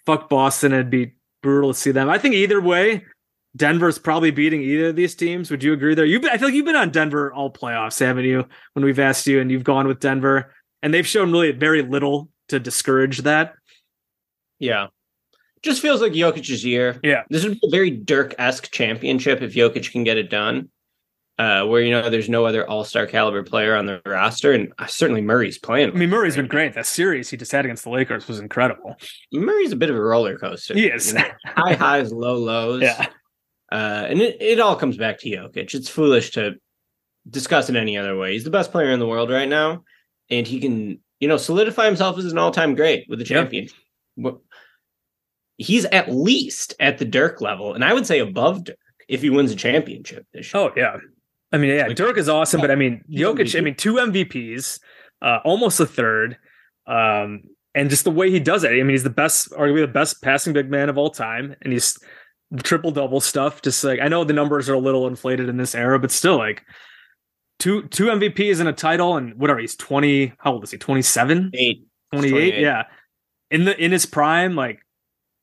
fuck 0.07 0.29
Boston. 0.29 0.73
It'd 0.73 0.91
be 0.91 1.16
brutal 1.43 1.73
to 1.73 1.79
see 1.79 1.91
them. 1.91 2.09
I 2.09 2.19
think 2.19 2.35
either 2.35 2.61
way, 2.61 3.05
Denver's 3.57 3.99
probably 3.99 4.31
beating 4.31 4.63
either 4.63 4.89
of 4.89 4.97
these 4.97 5.15
teams. 5.15 5.51
Would 5.51 5.63
you 5.63 5.73
agree 5.73 5.95
there? 5.95 6.05
You've 6.05 6.23
been, 6.23 6.31
I 6.31 6.37
feel 6.37 6.49
like 6.49 6.55
you've 6.55 6.67
been 6.67 6.77
on 6.77 6.91
Denver 6.91 7.33
all 7.33 7.51
playoffs, 7.51 7.99
haven't 8.01 8.25
you? 8.25 8.45
When 8.75 8.85
we've 8.85 8.99
asked 8.99 9.27
you 9.27 9.41
and 9.41 9.51
you've 9.51 9.65
gone 9.65 9.87
with 9.87 10.01
Denver 10.01 10.53
and 10.83 10.93
they've 10.93 11.07
shown 11.07 11.33
really 11.33 11.53
very 11.53 11.83
little 11.83 12.29
to 12.49 12.61
discourage 12.61 13.19
that. 13.19 13.55
Yeah. 14.59 14.89
Just 15.63 15.81
feels 15.81 16.01
like 16.01 16.13
Jokic's 16.13 16.65
year. 16.65 17.01
Yeah. 17.03 17.23
This 17.31 17.45
would 17.45 17.55
be 17.55 17.67
a 17.67 17.71
very 17.71 17.91
Dirk 17.91 18.35
esque 18.39 18.71
championship 18.71 19.43
if 19.43 19.55
Jokic 19.55 19.91
can 19.91 20.05
get 20.05 20.19
it 20.19 20.31
done. 20.31 20.69
Uh, 21.39 21.65
where 21.67 21.83
you 21.83 21.91
know 21.91 22.09
there's 22.09 22.31
no 22.31 22.47
other 22.47 22.67
All 22.67 22.83
Star 22.83 23.07
caliber 23.07 23.43
player 23.43 23.77
on 23.77 23.85
the 23.85 24.01
roster, 24.07 24.53
and 24.53 24.73
uh, 24.79 24.87
certainly 24.87 25.21
Murray's 25.21 25.59
playing. 25.59 25.91
I 25.91 25.93
mean, 25.93 26.09
Murray's 26.09 26.35
been 26.37 26.47
great. 26.47 26.73
That 26.73 26.87
series 26.87 27.29
he 27.29 27.37
just 27.37 27.53
had 27.53 27.67
against 27.67 27.85
the 27.85 27.91
Lakers 27.91 28.27
was 28.27 28.41
incredible. 28.41 28.97
Murray's 29.33 29.73
a 29.73 29.77
bit 29.77 29.91
of 29.91 29.97
a 29.97 30.01
roller 30.01 30.39
coaster. 30.39 30.73
He 30.73 30.87
is. 30.87 31.09
You 31.13 31.19
know, 31.19 31.25
high 31.45 31.75
highs, 31.79 32.11
low 32.11 32.37
lows. 32.37 32.81
Yeah. 32.83 33.09
Uh, 33.71 34.07
and 34.09 34.23
it, 34.23 34.41
it 34.41 34.61
all 34.61 34.77
comes 34.77 34.97
back 34.97 35.19
to 35.19 35.29
Jokic. 35.29 35.75
It's 35.75 35.91
foolish 35.91 36.31
to 36.33 36.55
discuss 37.29 37.69
it 37.69 37.77
any 37.77 37.99
other 37.99 38.17
way. 38.17 38.33
He's 38.33 38.45
the 38.45 38.51
best 38.51 38.73
player 38.73 38.91
in 38.91 38.99
the 39.01 39.07
world 39.07 39.29
right 39.31 39.49
now, 39.49 39.85
and 40.31 40.47
he 40.47 40.59
can, 40.59 41.01
you 41.21 41.29
know, 41.29 41.37
solidify 41.37 41.85
himself 41.85 42.17
as 42.17 42.33
an 42.33 42.39
all-time 42.39 42.75
great 42.75 43.07
with 43.11 43.19
the 43.19 43.27
Yep. 43.27 43.51
champion. 43.51 43.69
He's 45.59 45.85
at 45.87 46.11
least 46.11 46.75
at 46.81 46.99
the 46.99 47.05
Dirk 47.05 47.41
level, 47.41 47.75
and 47.75 47.85
I 47.85 47.93
would 47.93 48.07
say 48.07 48.21
above 48.21 48.65
Dirk 48.65 48.79
if 49.09 49.23
he 49.23 49.31
wins 49.31 49.51
a 49.53 49.57
championship 49.57 50.27
this 50.33 50.53
year. 50.55 50.63
Oh 50.63 50.73
yeah. 50.77 50.97
I 51.57 51.59
mean, 51.59 51.71
yeah, 51.77 51.87
Like- 51.87 51.97
Dirk 51.97 52.19
is 52.19 52.29
awesome, 52.29 52.61
but 52.61 52.71
I 52.71 52.75
mean, 52.75 53.03
Jokic. 53.11 53.57
I 53.59 53.61
mean, 53.63 53.75
two 53.75 53.95
MVPs, 53.95 54.79
uh, 55.23 55.39
almost 55.45 55.81
a 55.81 55.87
third, 55.87 56.37
um, 56.87 57.43
and 57.75 57.91
just 57.91 58.05
the 58.05 58.11
way 58.11 58.31
he 58.31 58.41
does 58.41 58.65
it. 58.65 58.71
I 58.71 58.75
mean, 58.75 58.91
he's 58.91 59.03
the 59.03 59.11
best, 59.11 59.51
arguably 59.51 59.81
the 59.83 59.89
best 59.89 60.23
passing 60.23 60.53
big 60.53 60.71
man 60.71 60.89
of 60.89 60.97
all 60.99 61.11
time, 61.11 61.55
and 61.63 61.73
he's 61.73 61.99
the 62.51 62.63
triple 62.63 62.91
double 62.91 63.21
stuff. 63.21 63.63
Just 63.63 63.83
like 63.83 64.01
I 64.01 64.09
know 64.09 64.25
the 64.25 64.33
numbers 64.33 64.69
are 64.69 64.75
a 64.75 64.79
little 64.79 65.07
inflated 65.07 65.49
in 65.49 65.57
this 65.57 65.75
era, 65.75 65.99
but 65.99 66.11
still, 66.11 66.37
like 66.37 66.63
two 67.59 67.83
two 67.89 68.07
MVPs 68.07 68.61
and 68.61 68.69
a 68.69 68.73
title, 68.73 69.17
and 69.17 69.35
whatever. 69.35 69.59
He's 69.61 69.77
twenty. 69.77 70.33
How 70.39 70.53
old 70.53 70.65
is 70.65 70.71
he? 70.71 70.79
Twenty 70.79 71.03
seven. 71.03 71.51
Eight. 71.55 71.85
28 72.13 72.31
28. 72.31 72.61
yeah 72.61 72.85
in 73.51 73.65
the 73.65 73.77
in 73.85 73.91
his 73.91 74.07
prime 74.07 74.55
like 74.55 74.79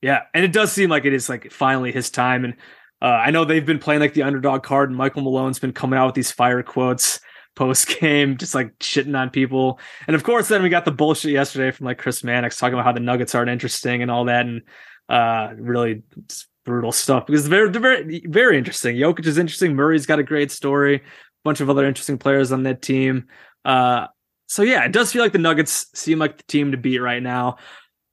yeah 0.01 0.21
and 0.33 0.45
it 0.45 0.53
does 0.53 0.71
seem 0.71 0.89
like 0.89 1.03
it 1.03 1.13
is 1.13 1.27
like 1.27 1.51
finally 1.51 1.91
his 1.91 2.09
time 2.09 2.45
and 2.45 2.55
uh, 3.03 3.07
i 3.07 3.29
know 3.29 3.45
they've 3.45 3.65
been 3.65 3.79
playing 3.79 4.01
like 4.01 4.13
the 4.13 4.23
underdog 4.23 4.63
card 4.63 4.89
and 4.89 4.97
michael 4.97 5.21
malone's 5.21 5.59
been 5.59 5.73
coming 5.73 5.99
out 5.99 6.07
with 6.07 6.15
these 6.15 6.31
fire 6.31 6.63
quotes 6.63 7.19
post 7.55 7.99
game 7.99 8.35
just 8.35 8.55
like 8.55 8.75
shitting 8.79 9.15
on 9.15 9.29
people 9.29 9.79
and 10.07 10.15
of 10.15 10.23
course 10.23 10.47
then 10.47 10.63
we 10.63 10.69
got 10.69 10.85
the 10.85 10.91
bullshit 10.91 11.31
yesterday 11.31 11.69
from 11.69 11.85
like 11.85 11.99
chris 11.99 12.23
mannix 12.23 12.57
talking 12.57 12.73
about 12.73 12.85
how 12.85 12.91
the 12.91 12.99
nuggets 12.99 13.35
aren't 13.35 13.51
interesting 13.51 14.01
and 14.01 14.09
all 14.09 14.25
that 14.25 14.47
and 14.47 14.63
uh 15.09 15.53
really 15.57 16.01
brutal 16.65 16.91
stuff 16.91 17.27
because 17.27 17.47
they're, 17.49 17.69
they're 17.69 17.79
very 17.79 18.23
very 18.25 18.57
interesting 18.57 18.95
Jokic 18.95 19.27
is 19.27 19.37
interesting 19.37 19.75
murray's 19.75 20.07
got 20.07 20.17
a 20.17 20.23
great 20.23 20.49
story 20.49 20.95
a 20.95 21.01
bunch 21.43 21.61
of 21.61 21.69
other 21.69 21.85
interesting 21.85 22.17
players 22.17 22.51
on 22.51 22.63
that 22.63 22.81
team 22.81 23.27
uh 23.65 24.07
so 24.53 24.61
yeah, 24.61 24.83
it 24.85 24.91
does 24.91 25.11
feel 25.11 25.23
like 25.23 25.31
the 25.31 25.39
Nuggets 25.39 25.87
seem 25.95 26.19
like 26.19 26.37
the 26.37 26.43
team 26.43 26.71
to 26.71 26.77
beat 26.77 26.99
right 26.99 27.23
now. 27.23 27.57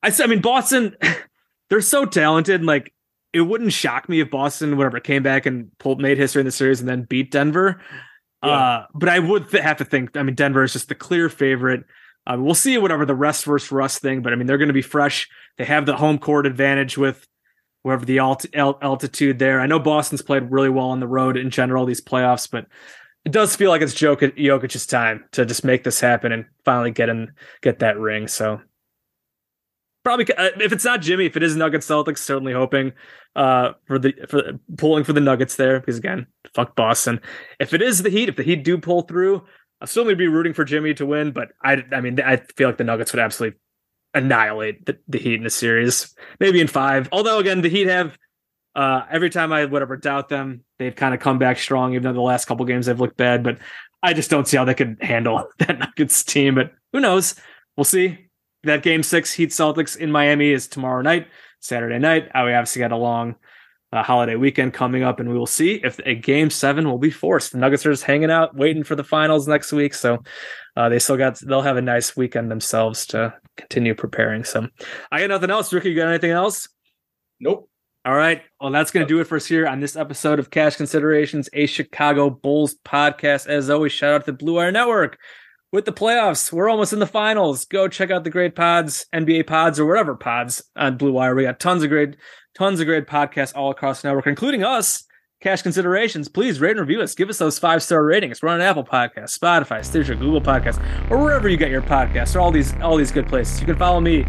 I, 0.02 0.10
I 0.22 0.26
mean 0.26 0.40
Boston, 0.40 0.96
they're 1.68 1.82
so 1.82 2.06
talented. 2.06 2.64
Like 2.64 2.94
it 3.32 3.42
wouldn't 3.42 3.72
shock 3.72 4.08
me 4.08 4.20
if 4.20 4.30
Boston, 4.30 4.76
whatever, 4.76 5.00
came 5.00 5.22
back 5.22 5.46
and 5.46 5.76
pulled 5.78 6.00
made 6.00 6.18
history 6.18 6.40
in 6.40 6.46
the 6.46 6.52
series 6.52 6.80
and 6.80 6.88
then 6.88 7.02
beat 7.02 7.30
Denver. 7.30 7.80
Yeah. 8.44 8.50
Uh, 8.50 8.86
but 8.94 9.08
I 9.08 9.18
would 9.18 9.50
th- 9.50 9.62
have 9.62 9.76
to 9.78 9.84
think. 9.84 10.16
I 10.16 10.22
mean, 10.22 10.34
Denver 10.34 10.62
is 10.62 10.72
just 10.72 10.88
the 10.88 10.94
clear 10.94 11.28
favorite. 11.28 11.84
Uh, 12.26 12.36
we'll 12.38 12.54
see 12.54 12.76
whatever 12.78 13.06
the 13.06 13.14
rest 13.14 13.44
versus 13.44 13.72
rust 13.72 14.02
thing, 14.02 14.22
but 14.22 14.32
I 14.32 14.36
mean 14.36 14.46
they're 14.46 14.58
going 14.58 14.68
to 14.68 14.74
be 14.74 14.82
fresh. 14.82 15.28
They 15.58 15.64
have 15.64 15.86
the 15.86 15.96
home 15.96 16.18
court 16.18 16.46
advantage 16.46 16.98
with 16.98 17.26
wherever 17.82 18.04
the 18.04 18.18
alt- 18.18 18.46
al- 18.54 18.78
altitude 18.82 19.38
there. 19.38 19.60
I 19.60 19.66
know 19.66 19.78
Boston's 19.78 20.22
played 20.22 20.50
really 20.50 20.68
well 20.68 20.90
on 20.90 21.00
the 21.00 21.08
road 21.08 21.36
in 21.36 21.50
general 21.50 21.86
these 21.86 22.02
playoffs, 22.02 22.50
but 22.50 22.66
it 23.24 23.32
does 23.32 23.56
feel 23.56 23.70
like 23.70 23.82
it's 23.82 23.94
Jokic, 23.94 24.36
Jokic's 24.36 24.86
time 24.86 25.24
to 25.32 25.44
just 25.44 25.64
make 25.64 25.84
this 25.84 26.00
happen 26.00 26.32
and 26.32 26.46
finally 26.64 26.90
get 26.90 27.08
in 27.08 27.32
get 27.62 27.80
that 27.80 27.98
ring. 27.98 28.28
So 28.28 28.60
probably 30.04 30.32
uh, 30.34 30.50
if 30.60 30.72
it's 30.72 30.84
not 30.84 31.00
Jimmy, 31.00 31.26
if 31.26 31.36
it 31.36 31.42
is 31.42 31.56
Nuggets 31.56 31.86
Celtics, 31.86 32.18
certainly 32.18 32.52
hoping 32.52 32.92
uh 33.36 33.72
for 33.86 33.98
the 33.98 34.12
for 34.28 34.58
pulling 34.76 35.04
for 35.04 35.12
the 35.12 35.20
Nuggets 35.20 35.56
there 35.56 35.80
because 35.80 35.98
again, 35.98 36.26
fuck 36.54 36.74
Boston. 36.74 37.20
If 37.58 37.74
it 37.74 37.82
is 37.82 38.02
the 38.02 38.10
Heat, 38.10 38.28
if 38.28 38.36
the 38.36 38.42
Heat 38.42 38.64
do 38.64 38.78
pull 38.78 39.02
through, 39.02 39.44
I'll 39.80 39.86
certainly 39.86 40.14
be 40.14 40.28
rooting 40.28 40.52
for 40.52 40.64
Jimmy 40.64 40.94
to 40.94 41.06
win. 41.06 41.32
But 41.32 41.48
I 41.62 41.84
I 41.92 42.00
mean 42.00 42.20
I 42.20 42.36
feel 42.56 42.68
like 42.68 42.78
the 42.78 42.84
Nuggets 42.84 43.12
would 43.12 43.20
absolutely 43.20 43.58
annihilate 44.14 44.86
the, 44.86 44.98
the 45.08 45.18
Heat 45.18 45.34
in 45.34 45.44
the 45.44 45.50
series, 45.50 46.14
maybe 46.40 46.60
in 46.60 46.66
five. 46.66 47.08
Although 47.12 47.38
again, 47.38 47.60
the 47.60 47.68
Heat 47.68 47.86
have 47.86 48.18
uh, 48.74 49.02
every 49.10 49.30
time 49.30 49.52
I 49.52 49.64
whatever 49.64 49.96
doubt 49.96 50.28
them, 50.28 50.64
they've 50.78 50.94
kind 50.94 51.14
of 51.14 51.20
come 51.20 51.38
back 51.38 51.58
strong. 51.58 51.92
Even 51.92 52.04
though 52.04 52.12
the 52.12 52.20
last 52.20 52.46
couple 52.46 52.64
games 52.64 52.86
they've 52.86 53.00
looked 53.00 53.16
bad, 53.16 53.42
but 53.42 53.58
I 54.02 54.12
just 54.12 54.30
don't 54.30 54.48
see 54.48 54.56
how 54.56 54.64
they 54.64 54.74
could 54.74 54.98
handle 55.00 55.48
that 55.58 55.78
Nuggets 55.78 56.24
team. 56.24 56.54
But 56.54 56.72
who 56.92 57.00
knows? 57.00 57.34
We'll 57.76 57.84
see. 57.84 58.29
That 58.64 58.82
game 58.82 59.02
six 59.02 59.32
Heat 59.32 59.50
Celtics 59.50 59.96
in 59.96 60.12
Miami 60.12 60.50
is 60.50 60.68
tomorrow 60.68 61.02
night, 61.02 61.28
Saturday 61.60 61.98
night. 61.98 62.28
Uh, 62.34 62.42
we 62.44 62.52
obviously 62.52 62.80
got 62.80 62.92
a 62.92 62.96
long 62.96 63.36
uh, 63.92 64.02
holiday 64.02 64.36
weekend 64.36 64.74
coming 64.74 65.02
up, 65.02 65.18
and 65.18 65.28
we 65.28 65.38
will 65.38 65.46
see 65.46 65.80
if 65.82 65.98
a 66.04 66.14
game 66.14 66.50
seven 66.50 66.88
will 66.88 66.98
be 66.98 67.10
forced. 67.10 67.52
The 67.52 67.58
Nuggets 67.58 67.84
are 67.86 67.92
just 67.92 68.04
hanging 68.04 68.30
out, 68.30 68.54
waiting 68.54 68.84
for 68.84 68.94
the 68.94 69.04
finals 69.04 69.48
next 69.48 69.72
week, 69.72 69.94
so 69.94 70.22
uh, 70.76 70.88
they 70.88 70.98
still 70.98 71.16
got 71.16 71.38
they'll 71.40 71.62
have 71.62 71.76
a 71.76 71.82
nice 71.82 72.16
weekend 72.16 72.50
themselves 72.50 73.06
to 73.06 73.34
continue 73.56 73.94
preparing. 73.94 74.44
So 74.44 74.68
I 75.10 75.20
got 75.20 75.30
nothing 75.30 75.50
else. 75.50 75.72
Ricky, 75.72 75.90
you 75.90 75.96
got 75.96 76.08
anything 76.08 76.30
else? 76.30 76.68
Nope. 77.40 77.68
All 78.04 78.14
right. 78.14 78.42
Well, 78.60 78.70
that's 78.70 78.90
going 78.90 79.06
to 79.06 79.12
do 79.12 79.20
it 79.20 79.26
for 79.26 79.36
us 79.36 79.44
here 79.44 79.66
on 79.66 79.80
this 79.80 79.94
episode 79.94 80.38
of 80.38 80.50
Cash 80.50 80.76
Considerations, 80.76 81.50
a 81.52 81.66
Chicago 81.66 82.30
Bulls 82.30 82.76
podcast. 82.82 83.46
As 83.46 83.68
always, 83.68 83.92
shout 83.92 84.14
out 84.14 84.24
to 84.24 84.32
the 84.32 84.38
Blue 84.38 84.54
Wire 84.54 84.72
Network 84.72 85.18
with 85.72 85.84
the 85.84 85.92
playoffs. 85.92 86.52
We're 86.52 86.68
almost 86.68 86.92
in 86.92 86.98
the 86.98 87.06
finals. 87.06 87.64
Go 87.64 87.88
check 87.88 88.10
out 88.10 88.24
the 88.24 88.30
great 88.30 88.54
pods, 88.54 89.06
NBA 89.14 89.46
pods, 89.46 89.78
or 89.78 89.86
whatever 89.86 90.14
pods 90.14 90.62
on 90.76 90.96
Blue 90.96 91.12
Wire. 91.12 91.34
We 91.34 91.44
got 91.44 91.60
tons 91.60 91.82
of 91.82 91.90
great, 91.90 92.16
tons 92.54 92.80
of 92.80 92.86
great 92.86 93.06
podcasts 93.06 93.56
all 93.56 93.70
across 93.70 94.02
the 94.02 94.08
network, 94.08 94.26
including 94.26 94.64
us. 94.64 95.04
Cash 95.40 95.62
Considerations, 95.62 96.28
please 96.28 96.60
rate 96.60 96.72
and 96.72 96.80
review 96.80 97.00
us. 97.00 97.14
Give 97.14 97.30
us 97.30 97.38
those 97.38 97.58
five 97.58 97.82
star 97.82 98.04
ratings. 98.04 98.42
We're 98.42 98.50
on 98.50 98.60
Apple 98.60 98.84
Podcasts, 98.84 99.38
Spotify, 99.38 99.82
Stitcher, 99.82 100.14
Google 100.14 100.42
Podcasts, 100.42 100.78
or 101.10 101.16
wherever 101.16 101.48
you 101.48 101.56
get 101.56 101.70
your 101.70 101.80
podcasts. 101.80 102.36
Or 102.36 102.40
all 102.40 102.50
these 102.50 102.74
all 102.82 102.96
these 102.96 103.10
good 103.10 103.26
places. 103.26 103.58
You 103.58 103.66
can 103.66 103.76
follow 103.76 104.00
me 104.00 104.26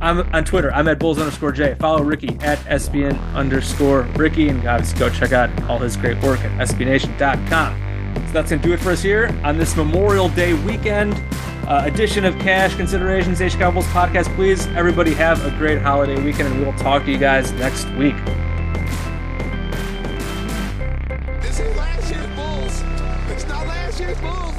I'm 0.00 0.20
on 0.34 0.44
Twitter. 0.44 0.72
I'm 0.72 0.88
at 0.88 0.98
Bulls 0.98 1.18
underscore 1.18 1.52
J. 1.52 1.74
Follow 1.78 2.02
Ricky 2.02 2.36
at 2.40 2.58
SBN 2.60 3.34
underscore 3.34 4.02
Ricky. 4.16 4.48
And 4.48 4.66
obviously 4.66 4.98
go 4.98 5.10
check 5.10 5.32
out 5.32 5.50
all 5.64 5.78
his 5.78 5.96
great 5.96 6.20
work 6.22 6.40
at 6.40 6.68
SBNation.com. 6.68 7.89
So 8.14 8.32
that's 8.32 8.50
going 8.50 8.62
to 8.62 8.68
do 8.68 8.74
it 8.74 8.80
for 8.80 8.90
us 8.90 9.02
here 9.02 9.36
on 9.42 9.58
this 9.58 9.76
Memorial 9.76 10.28
Day 10.28 10.54
weekend 10.54 11.20
uh, 11.66 11.82
edition 11.84 12.24
of 12.24 12.36
Cash 12.38 12.74
Considerations, 12.74 13.40
H. 13.40 13.54
Cowboys 13.54 13.84
podcast. 13.86 14.34
Please, 14.34 14.66
everybody, 14.68 15.14
have 15.14 15.44
a 15.44 15.50
great 15.56 15.80
holiday 15.80 16.20
weekend, 16.20 16.48
and 16.48 16.58
we 16.58 16.64
will 16.64 16.72
talk 16.74 17.04
to 17.04 17.12
you 17.12 17.18
guys 17.18 17.52
next 17.52 17.88
week. 17.90 18.16
This 21.40 21.60
is 21.60 21.76
last 21.76 22.10
year's 22.10 22.26
Bulls. 22.36 22.82
It's 23.30 23.46
not 23.46 23.66
last 23.66 24.00
year's 24.00 24.20
Bulls. 24.20 24.49